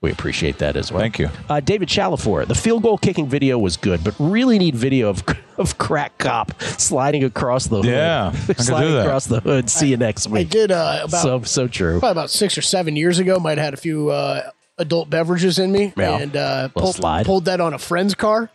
We 0.03 0.11
appreciate 0.11 0.59
that 0.59 0.77
as 0.77 0.91
well. 0.91 1.03
Thank 1.03 1.19
you. 1.19 1.29
Uh, 1.49 1.61
David 1.61 1.89
Chalafor, 1.89 2.47
the 2.47 2.55
field 2.55 2.83
goal 2.83 2.97
kicking 2.97 3.29
video 3.29 3.59
was 3.59 3.77
good, 3.77 4.03
but 4.03 4.15
really 4.19 4.59
need 4.59 4.75
video 4.75 5.11
of 5.11 5.23
of 5.59 5.77
crack 5.77 6.17
cop 6.17 6.59
sliding 6.63 7.23
across 7.23 7.67
the 7.67 7.77
hood. 7.83 7.85
Yeah, 7.85 8.33
I 8.49 8.53
sliding 8.55 8.97
across 8.97 9.27
the 9.27 9.41
hood. 9.41 9.69
See 9.69 9.89
you 9.89 9.99
next 9.99 10.27
week. 10.27 10.47
I 10.47 10.51
did 10.51 10.73
uh, 10.73 11.01
about 11.05 11.23
so 11.23 11.43
so 11.43 11.69
true. 11.69 11.99
probably 11.99 12.13
about 12.13 12.31
six 12.31 12.57
or 12.57 12.63
seven 12.63 12.97
years 12.97 13.19
ago. 13.19 13.39
Might 13.39 13.59
have 13.59 13.65
had 13.67 13.75
a 13.75 13.77
few 13.77 14.09
uh, 14.09 14.49
adult 14.79 15.11
beverages 15.11 15.59
in 15.59 15.71
me, 15.71 15.93
Yeah. 15.99 16.17
and 16.19 16.35
uh, 16.35 16.69
pulled, 16.69 16.95
slide. 16.97 17.27
pulled 17.27 17.45
that 17.45 17.61
on 17.61 17.75
a 17.75 17.79
friend's 17.79 18.15
car. 18.15 18.49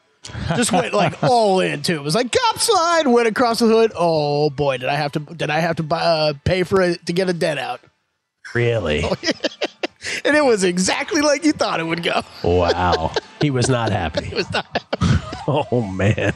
Just 0.55 0.71
went 0.71 0.95
like 0.95 1.21
all 1.23 1.59
in 1.59 1.83
too. 1.83 1.93
It 1.97 2.01
was 2.03 2.15
like 2.15 2.31
cop 2.31 2.57
slide, 2.57 3.05
went 3.05 3.27
across 3.27 3.59
the 3.59 3.67
hood. 3.67 3.91
Oh 3.95 4.49
boy, 4.49 4.79
did 4.79 4.89
I 4.89 4.95
have 4.95 5.11
to 5.11 5.19
did 5.19 5.51
I 5.51 5.59
have 5.59 5.75
to 5.75 5.83
buy, 5.83 6.01
uh, 6.01 6.33
pay 6.43 6.63
for 6.63 6.81
it 6.81 7.05
to 7.05 7.13
get 7.13 7.29
a 7.29 7.33
dent 7.33 7.59
out? 7.59 7.81
Really? 8.55 9.03
And 10.23 10.35
it 10.35 10.43
was 10.45 10.63
exactly 10.63 11.21
like 11.21 11.43
you 11.43 11.51
thought 11.51 11.79
it 11.79 11.85
would 11.85 12.03
go. 12.03 12.21
Wow. 12.43 13.11
he 13.41 13.49
was 13.51 13.69
not 13.69 13.91
happy. 13.91 14.25
It 14.27 14.33
was 14.33 14.51
not. 14.51 14.65
Oh 15.47 15.83
man. 15.83 16.33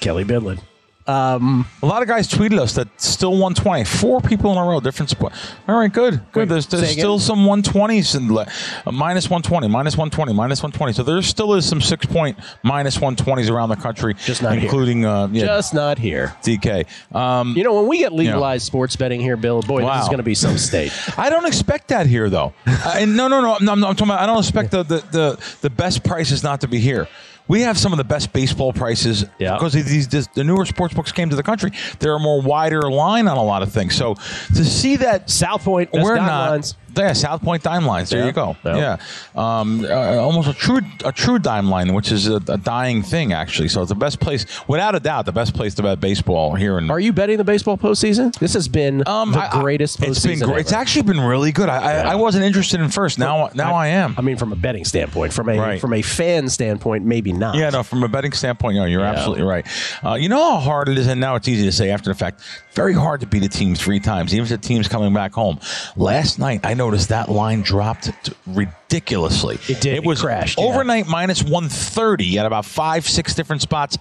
Kelley 0.00 0.22
Bydlon. 0.22 0.60
A 1.06 1.38
lot 1.82 2.02
of 2.02 2.08
guys 2.08 2.28
tweeted 2.28 2.58
us 2.58 2.74
that 2.74 2.88
still 3.00 3.32
120. 3.32 3.84
Four 3.84 4.20
people 4.20 4.52
in 4.52 4.58
a 4.58 4.62
row, 4.64 4.80
different 4.80 5.10
spot. 5.10 5.32
All 5.68 5.76
right, 5.78 5.92
good, 5.92 6.20
good. 6.32 6.48
There's, 6.48 6.66
there's 6.66 6.82
again? 6.82 6.94
still 6.94 7.18
some 7.18 7.40
120s 7.40 8.16
and 8.16 8.30
uh, 8.30 8.90
minus 8.92 9.28
120, 9.28 9.68
minus 9.68 9.96
120, 9.96 10.32
minus 10.32 10.62
120. 10.62 10.92
So 10.94 11.02
there 11.02 11.20
still 11.22 11.54
is 11.54 11.68
some 11.68 11.80
six 11.80 12.06
point 12.06 12.38
minus 12.62 12.96
120s 12.96 13.50
around 13.50 13.68
the 13.68 13.76
country, 13.76 14.14
Just 14.14 14.42
not 14.42 14.54
here. 14.54 14.62
including 14.62 15.04
uh, 15.04 15.28
yeah, 15.30 15.44
Just 15.44 15.74
not 15.74 15.98
here. 15.98 16.34
DK. 16.42 16.86
Um, 17.14 17.54
You 17.56 17.64
know, 17.64 17.74
when 17.74 17.88
we 17.88 17.98
get 17.98 18.12
legalized 18.12 18.64
sports 18.66 18.96
betting 18.96 19.20
here, 19.20 19.36
Bill, 19.36 19.62
boy, 19.62 19.82
this 19.82 20.02
is 20.02 20.08
going 20.08 20.18
to 20.18 20.22
be 20.22 20.34
some 20.34 20.56
state. 20.58 20.92
I 21.18 21.28
don't 21.30 21.46
expect 21.46 21.88
that 21.88 22.06
here, 22.06 22.30
though. 22.30 22.54
Uh, 22.66 22.94
and 22.96 23.16
no, 23.16 23.28
no, 23.28 23.40
no, 23.40 23.58
no, 23.60 23.72
I'm, 23.72 23.84
I'm 23.84 23.94
talking 23.94 24.08
about. 24.08 24.20
I 24.20 24.26
don't 24.26 24.38
expect 24.38 24.70
the, 24.70 24.82
the 24.82 25.04
the 25.10 25.56
the 25.60 25.70
best 25.70 26.04
prices 26.04 26.42
not 26.42 26.60
to 26.62 26.68
be 26.68 26.78
here. 26.78 27.08
We 27.46 27.60
have 27.60 27.76
some 27.78 27.92
of 27.92 27.98
the 27.98 28.04
best 28.04 28.32
baseball 28.32 28.72
prices 28.72 29.24
Yeah. 29.38 29.54
because 29.54 29.74
of 29.74 29.84
these 29.84 30.08
this, 30.08 30.26
the 30.34 30.44
newer 30.44 30.64
sports 30.64 30.94
books 30.94 31.12
came 31.12 31.28
to 31.30 31.36
the 31.36 31.42
country. 31.42 31.72
They're 31.98 32.14
a 32.16 32.20
more 32.20 32.40
wider 32.40 32.82
line 32.90 33.28
on 33.28 33.36
a 33.36 33.42
lot 33.44 33.62
of 33.62 33.70
things. 33.72 33.94
So 33.94 34.14
to 34.54 34.64
see 34.64 34.96
that 34.96 35.28
South 35.28 35.62
Point, 35.64 35.90
we're 35.92 36.16
not. 36.16 36.50
lines. 36.52 36.74
Yeah, 36.96 37.12
South 37.12 37.42
Point 37.42 37.62
dime 37.62 37.84
lines. 37.86 38.10
There 38.10 38.20
Yeah. 38.20 38.26
you 38.26 38.32
go. 38.32 38.56
Yeah. 38.64 38.76
Yeah, 38.76 38.96
um, 39.60 39.84
uh, 39.84 40.16
almost 40.16 40.48
a 40.48 40.54
true 40.54 40.80
a 41.04 41.12
true 41.12 41.38
dime 41.38 41.68
line, 41.70 41.94
which 41.94 42.12
is 42.12 42.28
a, 42.28 42.36
a 42.48 42.56
dying 42.58 43.02
thing 43.02 43.32
actually. 43.32 43.68
So 43.68 43.82
it's 43.82 43.88
the 43.88 43.94
best 43.94 44.20
place, 44.20 44.46
without 44.68 44.94
a 44.94 45.00
doubt, 45.00 45.26
the 45.26 45.32
best 45.32 45.54
place 45.54 45.74
to 45.74 45.82
bet 45.82 46.00
baseball 46.00 46.54
here 46.54 46.78
in 46.78 46.90
Are 46.90 47.00
you 47.00 47.12
betting 47.12 47.38
the 47.38 47.44
baseball 47.44 47.76
postseason? 47.76 48.34
This 48.38 48.54
has 48.54 48.68
been 48.68 48.98
the 48.98 49.10
Um, 49.10 49.34
I- 49.34 49.48
I- 49.52 49.60
greatest 49.60 50.00
postseason. 50.00 50.08
It's 50.08 50.20
been 50.26 50.38
great. 50.40 50.50
ever. 50.50 50.58
It's 50.58 50.72
actually 50.72 51.02
been 51.02 51.20
really 51.20 51.52
good. 51.52 51.68
I, 51.68 51.78
I, 51.78 52.12
I 52.12 52.14
wasn't 52.14 52.44
interested 52.44 52.80
in 52.80 52.88
first. 52.88 53.18
Now, 53.18 53.50
now 53.54 53.74
I, 53.74 53.88
am. 53.88 54.14
I 54.18 54.20
mean, 54.22 54.36
from 54.36 54.52
a 54.52 54.56
betting 54.56 54.84
standpoint, 54.84 55.32
from 55.32 55.48
a 55.48 55.58
Right. 55.58 55.80
from 55.80 55.92
a 55.92 56.02
fan 56.02 56.48
standpoint, 56.48 57.04
maybe 57.04 57.32
not. 57.32 57.54
yeah, 57.56 57.70
no. 57.70 57.82
From 57.82 58.02
a 58.02 58.08
betting 58.08 58.32
standpoint, 58.32 58.76
no, 58.76 58.84
you're 58.84 59.04
absolutely 59.04 59.44
right. 59.44 59.66
Uh, 60.04 60.14
you 60.14 60.28
know 60.28 60.42
how 60.54 60.58
hard 60.58 60.88
it 60.88 60.98
is, 60.98 61.06
and 61.06 61.20
now 61.20 61.34
it's 61.36 61.48
easy 61.48 61.64
to 61.64 61.72
say 61.72 61.90
after 61.90 62.10
the 62.10 62.14
fact. 62.14 62.40
Very 62.74 62.92
hard 62.92 63.20
to 63.20 63.26
beat 63.26 63.44
a 63.44 63.48
team 63.48 63.76
three 63.76 64.00
times, 64.00 64.34
even 64.34 64.42
if 64.42 64.48
the 64.50 64.58
team's 64.58 64.88
coming 64.88 65.14
back 65.14 65.32
home. 65.32 65.60
Last 65.96 66.40
night, 66.40 66.60
I 66.64 66.74
noticed 66.84 67.08
that 67.08 67.30
line 67.30 67.62
dropped 67.62 68.10
ridiculously. 68.46 69.56
It 69.68 69.80
did. 69.80 69.86
It 69.86 69.96
It 69.96 70.04
was 70.04 70.20
crashed, 70.20 70.58
yeah. 70.58 70.64
overnight 70.64 71.06
minus 71.06 71.42
one 71.42 71.68
thirty 71.68 72.38
at 72.38 72.44
about 72.44 72.66
five, 72.66 73.08
six 73.08 73.34
different 73.34 73.62
spots. 73.62 73.96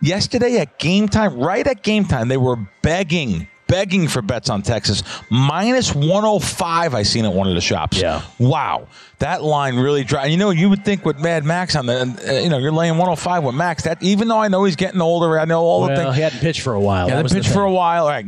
Yesterday 0.00 0.56
at 0.58 0.78
game 0.78 1.08
time, 1.08 1.38
right 1.38 1.66
at 1.66 1.82
game 1.82 2.04
time, 2.04 2.28
they 2.28 2.38
were 2.38 2.56
begging. 2.80 3.48
Begging 3.72 4.06
for 4.06 4.20
bets 4.20 4.50
on 4.50 4.60
Texas. 4.60 5.02
Minus 5.30 5.94
105, 5.94 6.94
I 6.94 7.02
seen 7.04 7.24
at 7.24 7.32
one 7.32 7.48
of 7.48 7.54
the 7.54 7.62
shops. 7.62 7.98
Yeah. 7.98 8.20
Wow. 8.38 8.86
That 9.20 9.42
line 9.42 9.76
really 9.76 10.04
dry. 10.04 10.26
You 10.26 10.36
know, 10.36 10.50
you 10.50 10.68
would 10.68 10.84
think 10.84 11.06
with 11.06 11.18
Mad 11.18 11.42
Max 11.42 11.74
on 11.74 11.86
the, 11.86 12.02
uh, 12.28 12.32
you 12.42 12.50
know, 12.50 12.58
you're 12.58 12.70
laying 12.70 12.98
105 12.98 13.44
with 13.44 13.54
Max. 13.54 13.84
That 13.84 14.02
even 14.02 14.28
though 14.28 14.40
I 14.40 14.48
know 14.48 14.64
he's 14.64 14.76
getting 14.76 15.00
older, 15.00 15.38
I 15.40 15.46
know 15.46 15.62
all 15.62 15.86
the 15.86 15.96
things. 15.96 16.16
he 16.16 16.20
hadn't 16.20 16.40
pitched 16.40 16.60
for 16.60 16.74
a 16.74 16.80
while. 16.80 17.06
Yeah, 17.08 17.14
That 17.14 17.16
they 17.16 17.22
was 17.22 17.32
the 17.32 17.38
pitched 17.38 17.52
for 17.54 17.62
a 17.62 17.72
while. 17.72 18.02
All 18.04 18.10
right, 18.10 18.26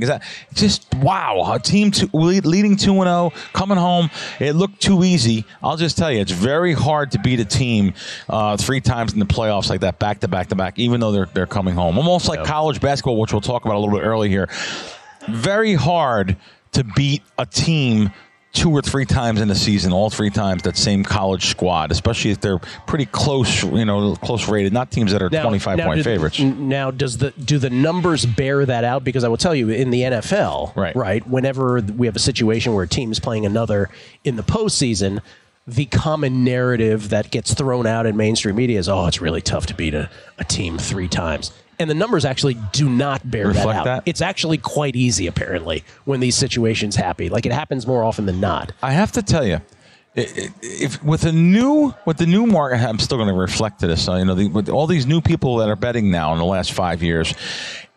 just 0.55 0.95
wow. 0.95 1.53
A 1.53 1.59
team 1.59 1.91
two, 1.91 2.09
leading 2.15 2.77
two 2.77 2.95
and 3.03 3.05
zero, 3.05 3.33
coming 3.53 3.77
home. 3.77 4.09
It 4.41 4.55
looked 4.55 4.81
too 4.81 5.05
easy. 5.05 5.45
I'll 5.63 5.77
just 5.77 5.99
tell 5.99 6.11
you, 6.11 6.21
it's 6.21 6.33
very 6.33 6.73
hard 6.73 7.11
to 7.11 7.19
beat 7.19 7.41
a 7.41 7.45
team 7.45 7.93
uh, 8.31 8.57
three 8.57 8.81
times 8.81 9.13
in 9.13 9.19
the 9.19 9.27
playoffs 9.27 9.69
like 9.69 9.81
that, 9.81 9.99
back 9.99 10.21
to 10.21 10.29
back 10.29 10.49
to 10.49 10.55
back. 10.55 10.79
Even 10.79 11.01
though 11.01 11.13
they're 11.13 11.29
they're 11.35 11.47
coming 11.47 11.75
home, 11.75 11.99
almost 11.99 12.29
like 12.29 12.45
college 12.45 12.81
basketball, 12.81 13.21
which 13.21 13.33
we'll 13.33 13.43
talk 13.43 13.67
about 13.67 13.75
a 13.75 13.81
little 13.81 13.95
bit 13.95 14.05
early 14.05 14.31
here. 14.31 14.49
Very 15.29 15.75
hard 15.75 16.37
to 16.73 16.85
beat 16.97 17.23
a 17.39 17.47
team. 17.47 18.11
Two 18.53 18.71
or 18.71 18.83
three 18.83 19.05
times 19.05 19.41
in 19.41 19.49
the 19.49 19.55
season, 19.57 19.93
all 19.93 20.11
three 20.11 20.31
times 20.31 20.63
that 20.63 20.77
same 20.77 21.03
college 21.03 21.47
squad, 21.47 21.91
especially 21.91 22.31
if 22.31 22.41
they're 22.41 22.61
pretty 22.87 23.07
close, 23.07 23.65
you 23.65 23.85
know, 23.85 24.15
close 24.15 24.49
rated, 24.49 24.73
not 24.73 24.93
teams 24.93 25.11
that 25.11 25.21
are 25.21 25.29
Now- 25.29 25.43
twenty-five 25.43 25.79
now 25.79 25.87
point 25.87 25.99
do- 25.99 26.05
favorites. 26.05 26.39
Now, 26.39 26.93
does 26.93 27.19
the 27.19 27.33
do 27.33 27.59
the 27.59 27.69
numbers 27.71 28.25
bear 28.25 28.65
that 28.65 28.85
out? 28.85 29.03
Because 29.03 29.25
I 29.25 29.29
will 29.29 29.39
tell 29.39 29.57
you, 29.57 29.71
in 29.71 29.91
the 29.91 30.03
NFL, 30.05 30.71
Right. 30.77 30.95
right, 30.95 31.29
whenever 31.29 31.81
we 31.81 32.07
have 32.07 32.15
a 32.15 32.21
situation 32.21 32.75
where 32.75 32.85
a 32.85 32.89
team's 32.89 33.19
playing 33.19 33.45
another 33.45 33.91
in 34.23 34.37
the 34.37 34.45
postseason, 34.45 35.19
the 35.67 35.87
common 35.87 36.45
narrative 36.45 37.09
that 37.09 37.33
gets 37.33 37.55
thrown 37.55 37.89
out 37.89 38.07
in 38.07 38.17
mainstream 38.17 38.55
media 38.55 38.79
is, 38.79 38.89
"Oh, 38.89 39.07
it's 39.07 39.21
really 39.21 39.41
tough 39.43 39.67
to 39.67 39.75
beat 39.75 39.95
a, 39.95 40.09
a 40.39 40.45
team 40.45 40.79
three 40.79 41.09
times." 41.09 41.51
And 41.79 41.91
the 41.91 41.95
numbers 41.95 42.25
actually 42.25 42.55
do 42.73 42.89
not 42.89 43.29
bear 43.31 43.53
that 43.53 43.67
out. 43.67 43.85
that? 43.85 44.03
It's 44.07 44.21
actually 44.21 44.59
quite 44.59 44.97
easy, 44.97 45.27
apparently, 45.27 45.85
when 46.05 46.21
these 46.21 46.37
situations 46.37 46.97
happen. 46.97 47.29
Like 47.29 47.47
it 47.47 47.53
happens 47.53 47.87
more 47.87 48.05
often 48.05 48.27
than 48.27 48.41
not. 48.41 48.73
I 48.83 48.93
have 48.93 49.13
to 49.13 49.23
tell 49.23 49.47
you, 49.47 49.61
if 50.15 51.03
with 51.03 51.25
a 51.25 51.33
new 51.33 51.95
with 52.05 52.19
the 52.19 52.27
new 52.27 52.47
market, 52.47 52.81
I'm 52.81 52.99
still 52.99 53.19
going 53.19 53.29
to 53.29 53.35
reflect 53.35 53.81
to 53.81 53.87
this. 53.87 54.07
You 54.07 54.25
know, 54.25 54.35
the, 54.35 54.49
with 54.49 54.69
all 54.69 54.87
these 54.87 55.07
new 55.07 55.21
people 55.21 55.57
that 55.57 55.69
are 55.69 55.77
betting 55.77 56.11
now 56.11 56.33
in 56.33 56.39
the 56.39 56.45
last 56.45 56.73
five 56.73 57.03
years, 57.03 57.35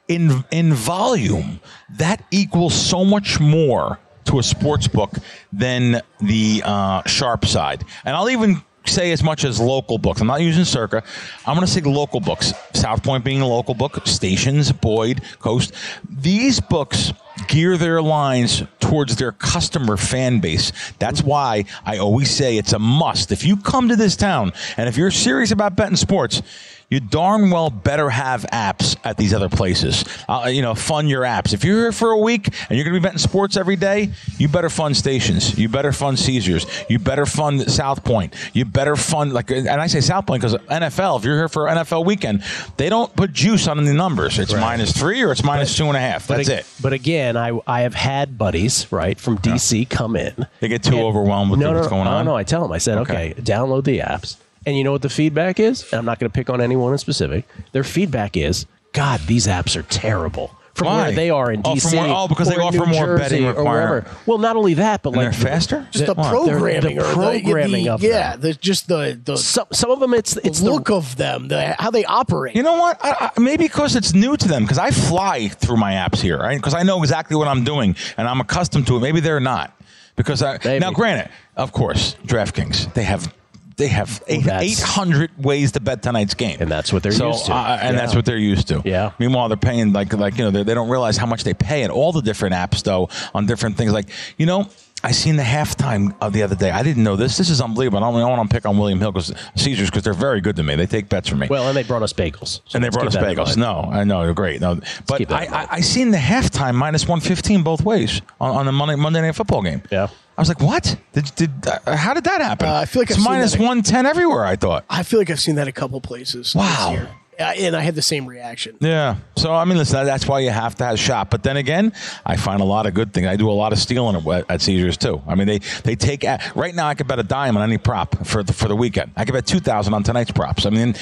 in 0.08 0.44
in 0.52 0.74
volume, 0.74 1.60
that 1.98 2.24
equals 2.32 2.74
so 2.74 3.06
much 3.06 3.40
more 3.40 4.00
to 4.26 4.40
a 4.40 4.44
sports 4.44 4.88
book 4.88 5.14
than 5.54 6.02
the 6.20 6.62
uh, 6.66 7.02
sharp 7.06 7.46
side. 7.46 7.84
And 8.04 8.16
I'll 8.16 8.30
even 8.30 8.62
say 8.90 9.12
as 9.12 9.24
much 9.24 9.44
as 9.44 9.60
local 9.60 9.98
books. 9.98 10.22
I'm 10.22 10.28
not 10.28 10.42
using 10.42 10.66
Circa. 10.66 11.04
I'm 11.46 11.56
going 11.56 11.66
to 11.66 11.72
say 11.72 11.82
local 11.82 12.20
books. 12.20 12.54
South 12.74 13.04
Point 13.04 13.24
being 13.24 13.42
a 13.42 13.48
local 13.48 13.74
book, 13.74 14.06
Stations, 14.08 14.72
Boyd, 14.72 15.22
Coast. 15.40 15.74
These 16.10 16.60
books 16.60 17.14
gear 17.48 17.78
their 17.78 18.02
lines 18.02 18.64
towards 18.80 19.16
their 19.18 19.32
customer 19.32 19.98
fan 19.98 20.40
base. 20.40 20.72
That's 21.00 21.22
why 21.24 21.66
I 21.86 21.98
always 21.98 22.32
say 22.32 22.58
it's 22.58 22.74
a 22.74 22.80
must. 22.80 23.32
If 23.32 23.44
you 23.44 23.58
come 23.58 23.90
to 23.90 23.96
this 23.96 24.16
town 24.16 24.54
and 24.78 24.90
if 24.90 24.98
you're 24.98 25.12
serious 25.12 25.52
about 25.52 25.76
betting 25.76 25.98
sports, 25.98 26.42
you 26.90 27.00
darn 27.02 27.50
well 27.50 27.70
better 27.70 28.10
have 28.10 28.44
apps 28.54 28.96
at 29.04 29.18
these 29.18 29.34
other 29.34 29.50
places. 29.50 30.06
Uh, 30.30 30.48
you 30.52 30.62
know, 30.62 30.74
fund 30.74 31.10
your 31.10 31.24
apps. 31.24 31.54
If 31.54 31.64
you're 31.66 31.78
here 31.82 31.92
for 31.92 32.12
a 32.12 32.18
week 32.18 32.48
and 32.70 32.78
you're 32.78 32.86
going 32.86 32.94
to 32.94 33.00
be 33.00 33.04
betting 33.04 33.18
sports 33.18 33.58
every 33.58 33.76
day, 33.76 34.12
you 34.38 34.48
better 34.48 34.70
fund 34.70 34.96
stations. 34.96 35.58
You 35.58 35.68
better 35.68 35.92
fund 35.92 36.18
Caesars. 36.18 36.66
You 36.88 37.00
better 37.00 37.26
fund 37.26 37.70
South 37.70 38.04
Point. 38.06 38.34
You 38.54 38.64
better 38.66 38.96
fund 38.96 39.34
like, 39.34 39.52
and 39.52 39.68
I 39.70 39.88
say 39.88 40.00
South 40.02 40.26
Point 40.26 40.42
because 40.42 40.56
NFL. 40.68 41.20
If 41.20 41.26
you're 41.26 41.36
here 41.38 41.50
for 41.50 41.66
NFL 41.66 42.06
weekend, 42.06 42.44
they 42.78 42.90
don't 42.90 43.14
put 43.16 43.34
juice 43.34 43.68
on 43.68 43.84
the 43.84 43.94
numbers. 43.94 44.40
It's 44.40 44.54
minus 44.54 44.92
three 44.98 45.22
or 45.22 45.32
it's 45.32 45.44
minus 45.44 45.76
two 45.76 45.86
and 45.88 45.98
a 45.98 46.00
half. 46.00 46.28
That's 46.28 46.48
but, 46.48 46.60
it. 46.60 46.66
But 46.82 46.94
again, 46.94 47.36
I 47.36 47.60
I 47.68 47.82
have 47.82 47.96
had 47.96 48.38
buddies 48.38 48.90
right 48.92 49.20
from 49.20 49.38
DC 49.40 49.90
come 49.90 50.16
in. 50.16 50.48
They 50.62 50.68
get 50.70 50.84
too 50.84 50.96
And- 50.96 51.02
overwhelmed 51.06 51.52
with 51.52 51.60
no, 51.60 51.74
what's 51.74 51.86
no, 51.86 51.90
going 51.90 52.06
no, 52.06 52.12
on. 52.12 52.26
No, 52.26 52.36
I 52.36 52.44
tell 52.44 52.62
them. 52.62 52.72
I 52.72 52.78
said, 52.78 52.98
Okay. 53.00 53.32
okay. 53.32 53.42
download 53.42 53.84
the 53.84 54.00
apps, 54.00 54.38
and 54.68 54.78
you 54.78 54.84
know 54.84 54.92
what 54.92 55.02
the 55.02 55.10
feedback 55.10 55.60
is. 55.60 55.82
And 55.92 55.98
I'm 55.98 56.06
not 56.06 56.20
going 56.20 56.30
to 56.30 56.34
pick 56.36 56.50
on 56.52 56.62
anyone 56.62 56.92
in 56.92 57.00
specific. 57.00 57.48
Their 57.72 57.84
feedback 57.84 58.38
is, 58.38 58.68
God, 58.94 59.20
these 59.22 59.48
apps 59.48 59.76
are 59.76 59.82
terrible. 59.84 60.54
From 60.76 60.86
Why? 60.90 61.02
where 61.08 61.12
they 61.14 61.30
are 61.32 61.52
in 61.52 61.62
Oh, 61.66 61.74
DC, 61.74 61.90
from 61.90 61.98
where- 61.98 62.16
oh, 62.16 62.28
because 62.28 62.50
they 62.50 62.56
offer 62.58 62.78
New 62.78 62.86
more 62.86 63.06
Jersey 63.18 63.24
betting 63.24 63.46
or 63.46 63.54
wherever. 63.64 63.96
requirement. 63.96 64.08
Well, 64.28 64.38
not 64.38 64.56
only 64.58 64.76
that, 64.76 65.02
but 65.02 65.10
And 65.14 65.18
like 65.18 65.32
they're 65.32 65.42
faster? 65.52 65.88
Just 65.90 66.06
the 66.06 66.14
What? 66.14 66.30
programming 66.30 66.98
The 66.98 67.04
or 67.04 67.08
the- 67.08 67.14
programming 67.16 67.86
the, 67.86 67.90
of 67.90 68.04
yeah, 68.04 68.32
them. 68.34 68.42
the, 68.42 68.54
just 68.54 68.88
the 68.88 69.20
the, 69.26 69.38
some 69.38 69.66
some 69.74 69.90
of 69.90 70.00
them. 70.00 70.14
It's 70.14 70.36
the 70.36 70.46
it's 70.46 70.62
look 70.62 70.86
the, 70.90 70.94
of 70.96 71.16
them, 71.16 71.48
the 71.48 71.76
how 71.80 71.90
they 71.90 72.06
operate. 72.06 72.56
You 72.56 72.62
know 72.62 72.78
what? 72.78 73.04
I, 73.04 73.32
I, 73.36 73.40
maybe 73.40 73.64
because 73.66 73.96
it's 73.96 74.14
new 74.14 74.38
to 74.38 74.48
them. 74.48 74.66
Because 74.66 74.78
I 74.78 74.92
fly 74.92 75.48
through 75.48 75.78
my 75.78 75.94
apps 75.94 76.20
here, 76.22 76.38
right? 76.38 76.58
Because 76.58 76.76
I 76.76 76.84
know 76.84 77.02
exactly 77.02 77.36
what 77.36 77.48
I'm 77.48 77.64
doing 77.64 77.96
and 78.16 78.28
I'm 78.28 78.40
accustomed 78.40 78.86
to 78.86 78.98
it. 78.98 79.00
Maybe 79.00 79.20
they're 79.20 79.40
not. 79.40 79.74
Because 80.16 80.44
I, 80.44 80.60
Maybe. 80.64 80.78
now, 80.80 80.92
granted, 80.92 81.30
of 81.56 81.72
course, 81.72 82.16
DraftKings 82.28 82.94
they 82.94 83.04
have 83.04 83.34
they 83.78 83.88
have 83.88 84.22
eight 84.28 84.44
that's- 84.44 84.82
hundred 84.82 85.30
ways 85.38 85.72
to 85.74 85.80
bet 85.80 86.02
tonight's 86.02 86.34
game, 86.34 86.58
And 86.60 86.70
that's 86.70 86.92
what 86.92 87.04
they're 87.04 87.12
so, 87.12 87.28
used 87.30 87.46
to. 87.46 87.54
uh, 87.54 87.80
and 87.82 87.96
Yeah. 87.96 88.02
that's 88.02 88.16
what 88.16 88.26
they're 88.26 88.38
used 88.38 88.68
to. 88.70 88.82
Yeah. 88.84 89.12
Meanwhile, 89.20 89.50
they're 89.50 89.58
paying 89.58 89.94
like 89.94 90.14
like 90.14 90.38
you 90.38 90.44
know 90.44 90.52
they, 90.52 90.64
they 90.64 90.74
don't 90.74 90.90
realize 90.90 91.16
how 91.18 91.26
much 91.28 91.44
they 91.44 91.54
pay 91.54 91.84
at 91.84 91.90
all 91.92 92.12
the 92.12 92.22
different 92.22 92.56
apps 92.56 92.84
though 92.84 93.10
on 93.34 93.46
different 93.46 93.78
things. 93.78 93.94
Like 93.94 94.10
you 94.38 94.46
know. 94.46 94.68
I 95.04 95.12
seen 95.12 95.36
the 95.36 95.44
halftime 95.44 96.16
of 96.22 96.34
the 96.34 96.42
other 96.42 96.56
day. 96.56 96.72
I 96.72 96.82
didn't 96.82 97.04
know 97.04 97.16
this. 97.16 97.38
This 97.38 97.52
is 97.52 97.62
unbelievable. 97.62 98.04
I 98.04 98.12
don't, 98.12 98.20
I 98.20 98.26
want 98.36 98.50
to 98.50 98.54
pick 98.54 98.66
on 98.66 98.80
William 98.80 99.00
Hill 99.00 99.12
because 99.12 99.32
Caesars 99.56 99.92
because 99.92 100.02
they're 100.02 100.12
very 100.16 100.42
good 100.42 100.56
to 100.56 100.64
me. 100.64 100.76
They 100.76 100.88
take 100.88 101.08
bets 101.08 101.30
from 101.30 101.38
me 101.38 101.48
well, 101.48 101.68
and 101.68 101.78
they 101.78 101.84
brought 101.84 102.02
us 102.02 102.14
bagels, 102.14 102.62
So 102.66 102.76
and 102.78 102.84
they 102.84 102.90
brought 102.90 103.06
us 103.06 103.16
bagels. 103.16 103.56
No, 103.58 103.88
I 103.94 104.04
know 104.06 104.24
they're 104.24 104.34
great. 104.34 104.60
No, 104.60 104.80
but 105.06 105.32
I. 105.32 105.46
I, 105.46 105.68
I 105.74 105.80
seen 105.82 106.10
the 106.10 106.18
halftime 106.18 106.74
minus 106.74 107.08
one 107.08 107.20
fifteen 107.20 107.62
both 107.62 107.84
ways 107.84 108.24
on, 108.42 108.56
on 108.56 108.66
the 108.66 108.72
Monday 108.72 108.96
Monday 108.96 109.22
Night 109.22 109.36
Football 109.36 109.62
game. 109.62 109.84
Yeah. 109.92 110.08
I 110.38 110.42
was 110.42 110.50
like, 110.50 110.62
what? 110.62 110.98
Did, 111.14 111.32
did 111.36 111.52
uh, 111.68 111.96
how 111.96 112.14
did 112.14 112.26
that 112.26 112.42
happen? 112.42 112.68
Uh, 112.68 112.76
I 112.76 112.86
feel 112.86 113.02
like 113.02 113.10
it's 113.10 113.20
I've 113.20 113.26
minus 113.26 113.58
one 113.58 113.82
ten 113.82 114.06
everywhere. 114.06 114.46
I 114.46 114.56
thought. 114.56 114.86
I 114.90 115.02
feel 115.02 115.20
like 115.20 115.32
I've 115.32 115.40
seen 115.40 115.56
that 115.56 115.68
a 115.68 115.72
couple 115.72 116.00
places. 116.00 116.54
Wow. 116.54 117.08
And 117.40 117.76
I 117.76 117.82
had 117.82 117.96
the 117.96 118.02
same 118.02 118.26
reaction. 118.26 118.78
Yeah. 118.80 119.18
So 119.36 119.54
I 119.54 119.66
mean, 119.66 119.78
listen, 119.78 120.06
that's 120.06 120.28
why 120.28 120.40
you 120.40 120.50
have 120.50 120.76
to 120.76 120.86
have 120.86 120.96
a 120.96 120.98
shot. 120.98 121.30
But 121.30 121.44
then 121.44 121.58
again, 121.58 121.94
I 122.26 122.36
find 122.36 122.62
a 122.62 122.66
lot 122.66 122.86
of 122.86 122.94
good 122.94 123.14
things. 123.14 123.28
I 123.28 123.36
do 123.36 123.50
a 123.50 123.54
lot 123.54 123.74
of 123.74 123.80
stealing 123.80 124.16
at, 124.16 124.46
at 124.50 124.62
Caesars 124.62 124.98
too. 124.98 125.22
I 125.28 125.36
mean, 125.36 125.48
they 125.48 125.60
they 125.84 125.96
take 125.96 126.26
right 126.56 126.74
now. 126.74 126.88
I 126.88 126.96
could 126.96 127.08
bet 127.08 127.20
a 127.20 127.24
dime 127.24 127.56
on 127.56 127.64
any 127.64 127.78
prop 127.78 128.26
for 128.26 128.44
the, 128.44 128.54
for 128.54 128.68
the 128.68 128.76
weekend. 128.76 129.12
I 129.16 129.26
could 129.26 129.34
bet 129.34 129.46
two 129.46 129.60
thousand 129.60 129.94
on 129.94 130.04
tonight's 130.04 130.32
props. 130.32 130.66
I 130.66 130.72
mean, 130.72 130.96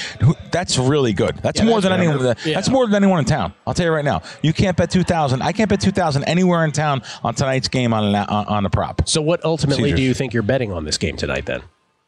that's 0.52 0.78
really 0.78 1.14
good. 1.14 1.38
That's 1.38 1.60
yeah, 1.60 1.66
more 1.66 1.80
that's 1.80 1.94
than 1.94 2.02
anyone. 2.02 2.36
Yeah. 2.46 2.54
That's 2.54 2.70
more 2.70 2.86
than 2.86 2.96
anyone 2.96 3.20
in 3.20 3.26
town. 3.26 3.54
I'll 3.66 3.74
tell 3.74 3.86
you 3.86 3.92
right 3.94 4.06
now. 4.06 4.22
You 4.42 4.52
can't 4.52 4.76
bet 4.76 4.92
two 4.92 5.04
thousand. 5.04 5.42
I 5.42 5.52
can't 5.52 5.70
bet 5.70 5.80
two 5.80 5.92
thousand 5.92 6.26
anywhere 6.26 6.66
in 6.66 6.72
town 6.72 7.02
on 7.24 7.34
tonight's 7.36 7.68
game 7.70 7.94
on 7.94 8.14
on, 8.14 8.46
on 8.48 8.66
a 8.66 8.70
prop. 8.70 9.08
So 9.08 9.22
what 9.22 9.44
ultimately 9.46 9.86
Caesars. 9.86 10.00
do 10.00 10.04
you 10.04 10.14
think 10.14 10.34
you're 10.34 10.44
betting 10.44 10.72
on 10.72 10.84
this 10.84 10.98
game 10.98 11.16
tonight 11.16 11.46
then? 11.46 11.62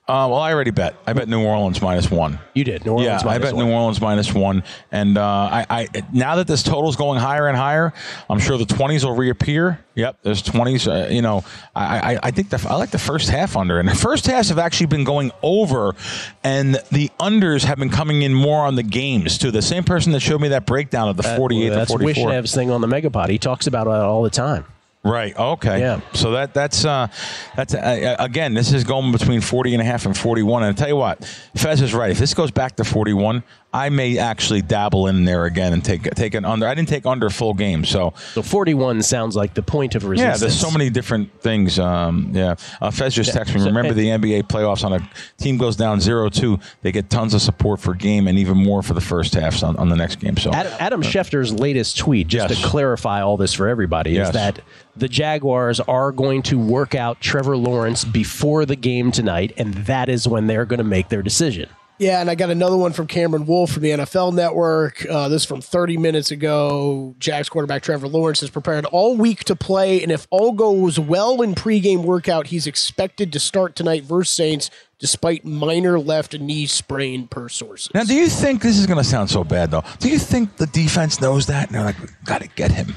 Uh, 0.09 0.23
well, 0.29 0.35
I 0.35 0.53
already 0.53 0.71
bet. 0.71 0.95
I 1.05 1.11
bet 1.11 1.27
New 1.27 1.43
Orleans 1.43 1.81
minus 1.81 2.09
one. 2.09 2.39
You 2.53 2.63
did. 2.63 2.85
New 2.85 2.91
Orleans. 2.91 3.23
Yeah, 3.23 3.29
I 3.29 3.39
bet 3.39 3.53
one. 3.53 3.65
New 3.65 3.73
Orleans 3.73 3.99
minus 3.99 4.33
one. 4.33 4.63
And 4.89 5.17
uh, 5.17 5.21
I, 5.21 5.65
I, 5.69 5.87
now 6.13 6.37
that 6.37 6.47
this 6.47 6.63
total 6.63 6.89
is 6.89 6.95
going 6.95 7.19
higher 7.19 7.49
and 7.49 7.57
higher, 7.57 7.91
I'm 8.29 8.39
sure 8.39 8.57
the 8.57 8.63
20s 8.63 9.03
will 9.03 9.15
reappear. 9.15 9.83
Yep, 9.95 10.19
there's 10.23 10.41
20s. 10.43 10.87
Uh, 10.87 11.09
you 11.09 11.21
know, 11.21 11.43
I, 11.75 12.13
I, 12.13 12.19
I 12.23 12.31
think 12.31 12.51
the, 12.51 12.65
I 12.69 12.75
like 12.75 12.91
the 12.91 12.97
first 12.99 13.27
half 13.27 13.57
under, 13.57 13.79
and 13.79 13.89
the 13.89 13.95
first 13.95 14.25
halves 14.27 14.47
have 14.47 14.59
actually 14.59 14.87
been 14.87 15.03
going 15.03 15.31
over, 15.43 15.93
and 16.41 16.75
the 16.91 17.11
unders 17.19 17.65
have 17.65 17.77
been 17.77 17.89
coming 17.89 18.21
in 18.21 18.33
more 18.33 18.65
on 18.65 18.75
the 18.75 18.83
games 18.83 19.37
too. 19.37 19.51
The 19.51 19.61
same 19.61 19.83
person 19.83 20.13
that 20.13 20.21
showed 20.21 20.39
me 20.39 20.47
that 20.49 20.65
breakdown 20.65 21.09
of 21.09 21.17
the 21.17 21.23
48 21.23 21.69
that's 21.69 21.91
to 21.91 21.97
44. 21.97 22.31
That's 22.31 22.55
thing 22.55 22.71
on 22.71 22.79
the 22.79 22.87
Megapod. 22.87 23.27
He 23.27 23.39
talks 23.39 23.67
about 23.67 23.87
it 23.87 23.91
all 23.91 24.23
the 24.23 24.29
time. 24.29 24.63
Right. 25.07 25.35
Okay. 25.37 25.79
Yeah. 25.79 26.01
So 26.13 26.31
that 26.31 26.53
that's 26.53 26.85
uh, 26.85 27.07
that's 27.55 27.73
uh, 27.73 28.15
again, 28.19 28.53
this 28.53 28.73
is 28.73 28.83
going 28.83 29.11
between 29.11 29.41
40 29.41 29.73
and 29.73 29.81
a 29.81 29.85
half 29.85 30.05
and 30.05 30.17
41. 30.17 30.63
And 30.63 30.75
I 30.75 30.77
tell 30.77 30.89
you 30.89 30.95
what, 30.95 31.23
Fez 31.55 31.81
is 31.81 31.93
right. 31.93 32.11
If 32.11 32.19
this 32.19 32.33
goes 32.33 32.51
back 32.51 32.75
to 32.77 32.83
41, 32.83 33.43
I 33.77 33.89
may 33.89 34.17
actually 34.17 34.63
dabble 34.63 35.05
in 35.05 35.23
there 35.25 35.45
again 35.45 35.71
and 35.71 35.85
take 35.85 36.03
take 36.15 36.33
an 36.33 36.45
under. 36.45 36.67
I 36.67 36.73
didn't 36.73 36.89
take 36.89 37.05
under 37.05 37.29
full 37.29 37.53
game, 37.53 37.85
so 37.85 38.13
so 38.33 38.41
41 38.41 39.03
sounds 39.03 39.35
like 39.35 39.53
the 39.53 39.61
point 39.61 39.93
of 39.93 40.03
resistance. 40.03 40.41
Yeah, 40.41 40.47
there's 40.47 40.59
so 40.59 40.71
many 40.71 40.89
different 40.89 41.41
things. 41.41 41.77
Um, 41.77 42.31
yeah, 42.33 42.55
uh, 42.81 42.89
Fez 42.89 43.13
just 43.13 43.35
texted 43.35 43.55
me. 43.55 43.65
Remember 43.65 43.93
the 43.93 44.07
NBA 44.07 44.43
playoffs 44.43 44.83
on 44.83 44.93
a 44.93 45.09
team 45.37 45.57
goes 45.57 45.75
down 45.75 45.99
0-2, 45.99 46.59
they 46.81 46.91
get 46.91 47.11
tons 47.11 47.35
of 47.35 47.41
support 47.41 47.79
for 47.79 47.93
game 47.93 48.27
and 48.27 48.39
even 48.39 48.57
more 48.57 48.81
for 48.81 48.95
the 48.95 49.01
first 49.01 49.35
half 49.35 49.61
on, 49.63 49.75
on 49.77 49.89
the 49.89 49.95
next 49.95 50.15
game. 50.15 50.37
So 50.37 50.51
Adam, 50.51 50.73
Adam 50.79 51.03
Schefter's 51.03 51.53
latest 51.53 51.99
tweet, 51.99 52.27
just 52.27 52.49
yes. 52.49 52.59
to 52.59 52.67
clarify 52.67 53.21
all 53.21 53.37
this 53.37 53.53
for 53.53 53.67
everybody, 53.67 54.11
yes. 54.11 54.29
is 54.29 54.33
that 54.33 54.59
the 54.95 55.07
Jaguars 55.07 55.79
are 55.81 56.11
going 56.11 56.41
to 56.43 56.57
work 56.57 56.95
out 56.95 57.21
Trevor 57.21 57.55
Lawrence 57.55 58.03
before 58.03 58.65
the 58.65 58.75
game 58.75 59.11
tonight, 59.11 59.53
and 59.57 59.73
that 59.73 60.09
is 60.09 60.27
when 60.27 60.47
they're 60.47 60.65
going 60.65 60.79
to 60.79 60.83
make 60.83 61.09
their 61.09 61.21
decision. 61.21 61.69
Yeah, 61.99 62.21
and 62.21 62.29
I 62.29 62.35
got 62.35 62.51
another 62.51 62.77
one 62.77 62.93
from 62.93 63.07
Cameron 63.07 63.45
Wolfe 63.45 63.71
from 63.71 63.81
the 63.81 63.89
NFL 63.89 64.33
Network. 64.33 65.03
Uh, 65.09 65.29
this 65.29 65.41
is 65.41 65.47
from 65.47 65.61
30 65.61 65.97
minutes 65.97 66.29
ago. 66.29 67.15
Jags 67.17 67.49
quarterback 67.49 67.81
Trevor 67.81 68.07
Lawrence 68.07 68.43
is 68.43 68.51
prepared 68.51 68.85
all 68.85 69.17
week 69.17 69.43
to 69.45 69.55
play, 69.55 70.03
and 70.03 70.11
if 70.11 70.27
all 70.29 70.51
goes 70.51 70.99
well 70.99 71.41
in 71.41 71.55
pregame 71.55 72.03
workout, 72.03 72.47
he's 72.47 72.67
expected 72.67 73.33
to 73.33 73.39
start 73.39 73.75
tonight 73.75 74.03
versus 74.03 74.35
Saints, 74.35 74.69
despite 74.99 75.43
minor 75.43 75.99
left 75.99 76.39
knee 76.39 76.67
sprain 76.67 77.27
per 77.27 77.49
sources. 77.49 77.91
Now, 77.93 78.03
do 78.03 78.13
you 78.13 78.27
think 78.27 78.61
this 78.61 78.77
is 78.77 78.85
going 78.85 78.99
to 78.99 79.03
sound 79.03 79.31
so 79.31 79.43
bad 79.43 79.71
though? 79.71 79.83
Do 79.99 80.09
you 80.09 80.19
think 80.19 80.57
the 80.57 80.67
defense 80.67 81.19
knows 81.19 81.47
that 81.47 81.67
and 81.67 81.75
they're 81.75 81.83
like, 81.83 82.23
"Got 82.25 82.41
to 82.41 82.47
get 82.49 82.71
him 82.71 82.95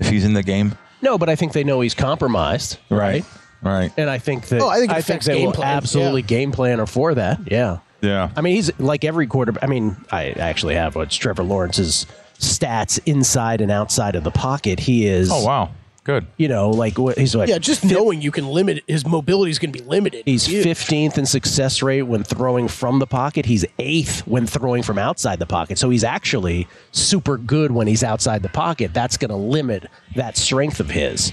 if 0.00 0.08
he's 0.08 0.24
in 0.24 0.32
the 0.32 0.42
game"? 0.42 0.76
No, 1.00 1.18
but 1.18 1.28
I 1.28 1.36
think 1.36 1.52
they 1.52 1.64
know 1.64 1.80
he's 1.80 1.94
compromised. 1.94 2.78
Right. 2.90 3.24
Right. 3.62 3.92
And 3.96 4.10
I 4.10 4.18
think 4.18 4.48
that 4.48 4.60
oh, 4.60 4.68
I 4.68 4.78
think, 4.78 4.90
I 4.90 5.02
think 5.02 5.22
they 5.22 5.46
will 5.46 5.52
plan. 5.52 5.76
absolutely 5.76 6.22
yeah. 6.22 6.26
game 6.26 6.50
plan 6.50 6.80
or 6.80 6.86
for 6.86 7.14
that. 7.14 7.40
Yeah. 7.50 7.78
Yeah. 8.02 8.30
I 8.36 8.40
mean, 8.40 8.56
he's 8.56 8.78
like 8.78 9.04
every 9.04 9.26
quarterback. 9.26 9.62
I 9.62 9.66
mean, 9.68 9.96
I 10.10 10.30
actually 10.30 10.74
have 10.74 10.96
what's 10.96 11.16
Trevor 11.16 11.44
Lawrence's 11.44 12.06
stats 12.38 12.98
inside 13.06 13.60
and 13.60 13.70
outside 13.70 14.16
of 14.16 14.24
the 14.24 14.30
pocket. 14.30 14.80
He 14.80 15.06
is. 15.06 15.30
Oh 15.32 15.44
wow. 15.44 15.70
Good. 16.04 16.26
You 16.36 16.48
know, 16.48 16.70
like 16.70 16.98
what 16.98 17.16
he's 17.16 17.32
like 17.36 17.48
yeah, 17.48 17.58
just 17.58 17.84
knowing 17.84 18.20
you 18.20 18.32
can 18.32 18.48
limit 18.48 18.82
his 18.88 19.06
mobility 19.06 19.52
is 19.52 19.60
going 19.60 19.72
to 19.72 19.78
be 19.80 19.88
limited. 19.88 20.24
He's 20.26 20.44
fifteenth 20.48 21.16
in 21.16 21.26
success 21.26 21.80
rate 21.80 22.02
when 22.02 22.24
throwing 22.24 22.66
from 22.66 22.98
the 22.98 23.06
pocket. 23.06 23.46
He's 23.46 23.64
eighth 23.78 24.26
when 24.26 24.48
throwing 24.48 24.82
from 24.82 24.98
outside 24.98 25.38
the 25.38 25.46
pocket. 25.46 25.78
So 25.78 25.90
he's 25.90 26.02
actually 26.02 26.66
super 26.90 27.38
good 27.38 27.70
when 27.70 27.86
he's 27.86 28.02
outside 28.02 28.42
the 28.42 28.48
pocket. 28.48 28.92
That's 28.92 29.16
going 29.16 29.28
to 29.28 29.36
limit 29.36 29.86
that 30.16 30.36
strength 30.36 30.80
of 30.80 30.90
his. 30.90 31.32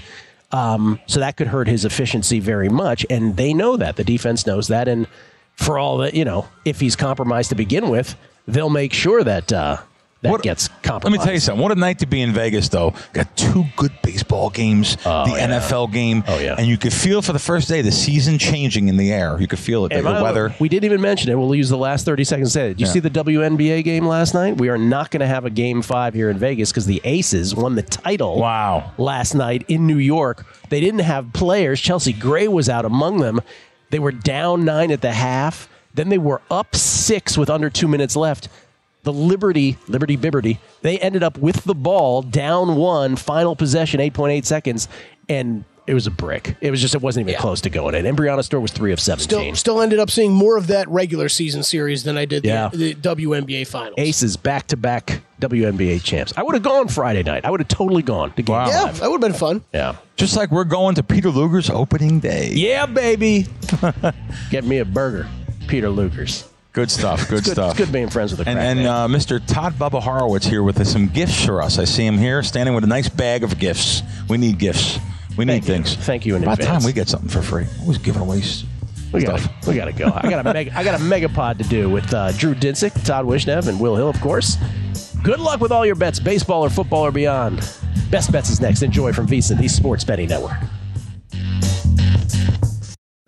Um, 0.52 1.00
so 1.06 1.18
that 1.18 1.36
could 1.36 1.48
hurt 1.48 1.66
his 1.66 1.84
efficiency 1.84 2.38
very 2.38 2.68
much, 2.68 3.04
and 3.10 3.36
they 3.36 3.52
know 3.52 3.76
that. 3.76 3.96
The 3.96 4.04
defense 4.04 4.46
knows 4.46 4.68
that, 4.68 4.86
and 4.86 5.08
for 5.60 5.78
all 5.78 5.98
that, 5.98 6.14
you 6.14 6.24
know, 6.24 6.48
if 6.64 6.80
he's 6.80 6.96
compromised 6.96 7.50
to 7.50 7.54
begin 7.54 7.88
with, 7.88 8.16
they'll 8.48 8.70
make 8.70 8.92
sure 8.92 9.22
that 9.22 9.52
uh, 9.52 9.78
that 10.22 10.32
what, 10.32 10.42
gets 10.42 10.68
compromised. 10.82 11.04
Let 11.04 11.12
me 11.12 11.24
tell 11.24 11.34
you 11.34 11.40
something. 11.40 11.62
What 11.62 11.72
a 11.72 11.76
night 11.76 12.00
to 12.00 12.06
be 12.06 12.20
in 12.20 12.32
Vegas, 12.32 12.68
though. 12.68 12.94
Got 13.12 13.34
two 13.36 13.64
good 13.76 13.92
baseball 14.02 14.50
games, 14.50 14.96
oh, 15.06 15.30
the 15.30 15.38
yeah. 15.38 15.60
NFL 15.60 15.92
game, 15.92 16.24
oh, 16.28 16.38
yeah. 16.38 16.56
and 16.58 16.66
you 16.66 16.76
could 16.76 16.92
feel 16.92 17.22
for 17.22 17.32
the 17.32 17.38
first 17.38 17.68
day 17.68 17.80
the 17.80 17.92
season 17.92 18.38
changing 18.38 18.88
in 18.88 18.96
the 18.96 19.12
air. 19.12 19.38
You 19.40 19.46
could 19.46 19.58
feel 19.58 19.86
it. 19.86 19.90
The 19.90 20.02
weather. 20.02 20.54
We 20.58 20.68
didn't 20.68 20.84
even 20.84 21.00
mention 21.00 21.30
it. 21.30 21.38
We'll 21.38 21.54
use 21.54 21.68
the 21.68 21.78
last 21.78 22.04
30 22.04 22.24
seconds 22.24 22.48
to 22.48 22.52
say 22.52 22.64
it. 22.66 22.68
Did 22.70 22.80
you 22.80 22.86
yeah. 22.86 22.92
see 22.92 23.00
the 23.00 23.10
WNBA 23.10 23.84
game 23.84 24.06
last 24.06 24.34
night? 24.34 24.58
We 24.58 24.68
are 24.68 24.78
not 24.78 25.10
going 25.10 25.20
to 25.20 25.26
have 25.26 25.44
a 25.44 25.50
game 25.50 25.80
five 25.82 26.12
here 26.12 26.28
in 26.28 26.38
Vegas 26.38 26.70
because 26.70 26.86
the 26.86 27.00
Aces 27.04 27.54
won 27.54 27.74
the 27.74 27.82
title 27.82 28.38
wow. 28.38 28.92
last 28.98 29.34
night 29.34 29.64
in 29.68 29.86
New 29.86 29.98
York. 29.98 30.44
They 30.68 30.80
didn't 30.80 31.00
have 31.00 31.32
players. 31.32 31.80
Chelsea 31.80 32.12
Gray 32.12 32.48
was 32.48 32.68
out 32.68 32.84
among 32.84 33.20
them. 33.20 33.40
They 33.90 33.98
were 33.98 34.12
down 34.12 34.64
nine 34.64 34.90
at 34.90 35.00
the 35.00 35.12
half. 35.12 35.68
Then 35.94 36.08
they 36.08 36.18
were 36.18 36.40
up 36.50 36.76
six 36.76 37.36
with 37.36 37.50
under 37.50 37.68
two 37.68 37.88
minutes 37.88 38.16
left. 38.16 38.48
The 39.02 39.12
Liberty, 39.12 39.78
Liberty 39.88 40.16
Bibberty, 40.16 40.58
they 40.82 40.98
ended 40.98 41.22
up 41.22 41.38
with 41.38 41.64
the 41.64 41.74
ball 41.74 42.22
down 42.22 42.76
one, 42.76 43.16
final 43.16 43.56
possession, 43.56 43.98
8.8 43.98 44.44
seconds, 44.44 44.88
and 45.28 45.64
it 45.86 45.94
was 45.94 46.06
a 46.06 46.10
brick. 46.10 46.56
It 46.60 46.70
was 46.70 46.80
just, 46.80 46.94
it 46.94 47.00
wasn't 47.00 47.24
even 47.24 47.32
yeah. 47.32 47.40
close 47.40 47.62
to 47.62 47.70
going 47.70 47.94
in. 47.94 48.04
And 48.04 48.16
Breanna 48.16 48.44
Stewart 48.44 48.62
was 48.62 48.72
three 48.72 48.92
of 48.92 49.00
17. 49.00 49.24
Still, 49.24 49.56
still 49.56 49.80
ended 49.80 49.98
up 49.98 50.10
seeing 50.10 50.32
more 50.32 50.56
of 50.56 50.66
that 50.66 50.86
regular 50.88 51.28
season 51.28 51.62
series 51.62 52.04
than 52.04 52.18
I 52.18 52.26
did 52.26 52.44
yeah. 52.44 52.68
the, 52.68 52.92
the 52.92 53.16
WNBA 53.16 53.66
finals. 53.66 53.94
Aces 53.96 54.36
back 54.36 54.66
to 54.68 54.76
back 54.76 55.22
WNBA 55.40 56.02
champs. 56.02 56.32
I 56.36 56.42
would 56.42 56.54
have 56.54 56.62
gone 56.62 56.88
Friday 56.88 57.22
night. 57.22 57.44
I 57.44 57.50
would 57.50 57.60
have 57.60 57.68
totally 57.68 58.02
gone 58.02 58.32
to 58.34 58.42
game 58.42 58.54
wow. 58.54 58.68
Yeah, 58.68 58.92
that 58.92 59.10
would 59.10 59.22
have 59.22 59.32
been 59.32 59.38
fun. 59.38 59.64
Yeah. 59.72 59.96
Just 60.16 60.36
like 60.36 60.50
we're 60.50 60.64
going 60.64 60.94
to 60.96 61.02
Peter 61.02 61.30
Luger's 61.30 61.70
opening 61.70 62.20
day. 62.20 62.50
Yeah, 62.52 62.86
baby. 62.86 63.46
Get 64.50 64.64
me 64.64 64.78
a 64.78 64.84
burger, 64.84 65.28
Peter 65.66 65.88
Luger's. 65.88 66.46
Good 66.72 66.90
stuff. 66.90 67.28
Good, 67.28 67.38
it's 67.40 67.50
stuff. 67.50 67.70
It's 67.72 67.78
good 67.86 67.92
being 67.92 68.08
friends 68.10 68.30
with 68.30 68.44
the 68.44 68.48
And, 68.48 68.58
and 68.58 68.86
uh, 68.86 69.08
Mr. 69.08 69.44
Todd 69.44 69.72
Bubba 69.74 70.00
Horowitz 70.00 70.46
here 70.46 70.62
with 70.62 70.78
us, 70.78 70.92
some 70.92 71.08
gifts 71.08 71.44
for 71.44 71.60
us. 71.60 71.80
I 71.80 71.84
see 71.84 72.06
him 72.06 72.16
here 72.16 72.44
standing 72.44 72.76
with 72.76 72.84
a 72.84 72.86
nice 72.86 73.08
bag 73.08 73.42
of 73.42 73.58
gifts. 73.58 74.02
We 74.28 74.38
need 74.38 74.58
gifts. 74.58 75.00
We 75.36 75.44
need 75.44 75.64
Thank 75.64 75.64
things. 75.64 75.96
You. 75.96 76.02
Thank 76.02 76.26
you 76.26 76.36
in 76.36 76.42
About 76.44 76.60
advance. 76.60 76.82
time 76.82 76.86
we 76.86 76.92
get 76.92 77.08
something 77.08 77.28
for 77.28 77.42
free. 77.42 77.66
Always 77.80 77.98
giving 77.98 78.22
away 78.22 78.42
we 79.12 79.22
Gotta, 79.22 79.50
we 79.66 79.74
got 79.74 79.86
to 79.86 79.92
go. 79.92 80.12
I 80.14 80.30
got 80.30 80.46
a 80.46 80.52
mega, 80.52 80.76
I 80.76 80.84
got 80.84 81.00
a 81.00 81.02
megapod 81.02 81.58
to 81.58 81.64
do 81.64 81.88
with 81.90 82.12
uh, 82.14 82.32
Drew 82.32 82.54
Dinsick, 82.54 83.04
Todd 83.04 83.26
Wishnev, 83.26 83.68
and 83.68 83.80
Will 83.80 83.96
Hill, 83.96 84.08
of 84.08 84.20
course. 84.20 84.56
Good 85.22 85.40
luck 85.40 85.60
with 85.60 85.72
all 85.72 85.84
your 85.84 85.96
bets, 85.96 86.20
baseball 86.20 86.64
or 86.64 86.70
football 86.70 87.04
or 87.04 87.12
beyond. 87.12 87.58
Best 88.10 88.32
bets 88.32 88.50
is 88.50 88.60
next. 88.60 88.82
Enjoy 88.82 89.12
from 89.12 89.26
VSiN, 89.26 89.58
the 89.58 89.68
Sports 89.68 90.04
Betting 90.04 90.28
Network. 90.28 90.56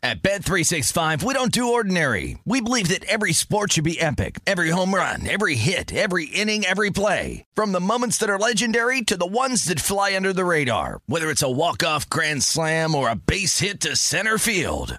At 0.05 0.21
Bet365, 0.21 1.23
we 1.23 1.33
don't 1.33 1.53
do 1.53 1.73
ordinary. 1.73 2.37
We 2.45 2.61
believe 2.61 2.89
that 2.89 3.05
every 3.05 3.33
sport 3.33 3.73
should 3.73 3.85
be 3.85 4.01
epic. 4.01 4.41
Every 4.49 4.71
home 4.71 4.93
run, 4.93 5.29
every 5.31 5.55
hit, 5.55 5.95
every 5.95 6.25
inning, 6.25 6.65
every 6.65 6.91
play. 6.91 7.45
From 7.55 7.71
the 7.71 7.81
moments 7.81 8.19
that 8.19 8.29
are 8.29 8.39
legendary 8.39 9.03
to 9.03 9.17
the 9.17 9.25
ones 9.27 9.65
that 9.67 9.79
fly 9.79 10.17
under 10.17 10.33
the 10.33 10.45
radar. 10.45 11.01
Whether 11.07 11.31
it's 11.31 11.43
a 11.43 11.51
walk-off 11.51 12.11
grand 12.11 12.43
slam 12.43 12.97
or 12.97 13.09
a 13.09 13.15
base 13.15 13.61
hit 13.61 13.81
to 13.83 13.95
center 13.95 14.39
field. 14.39 14.99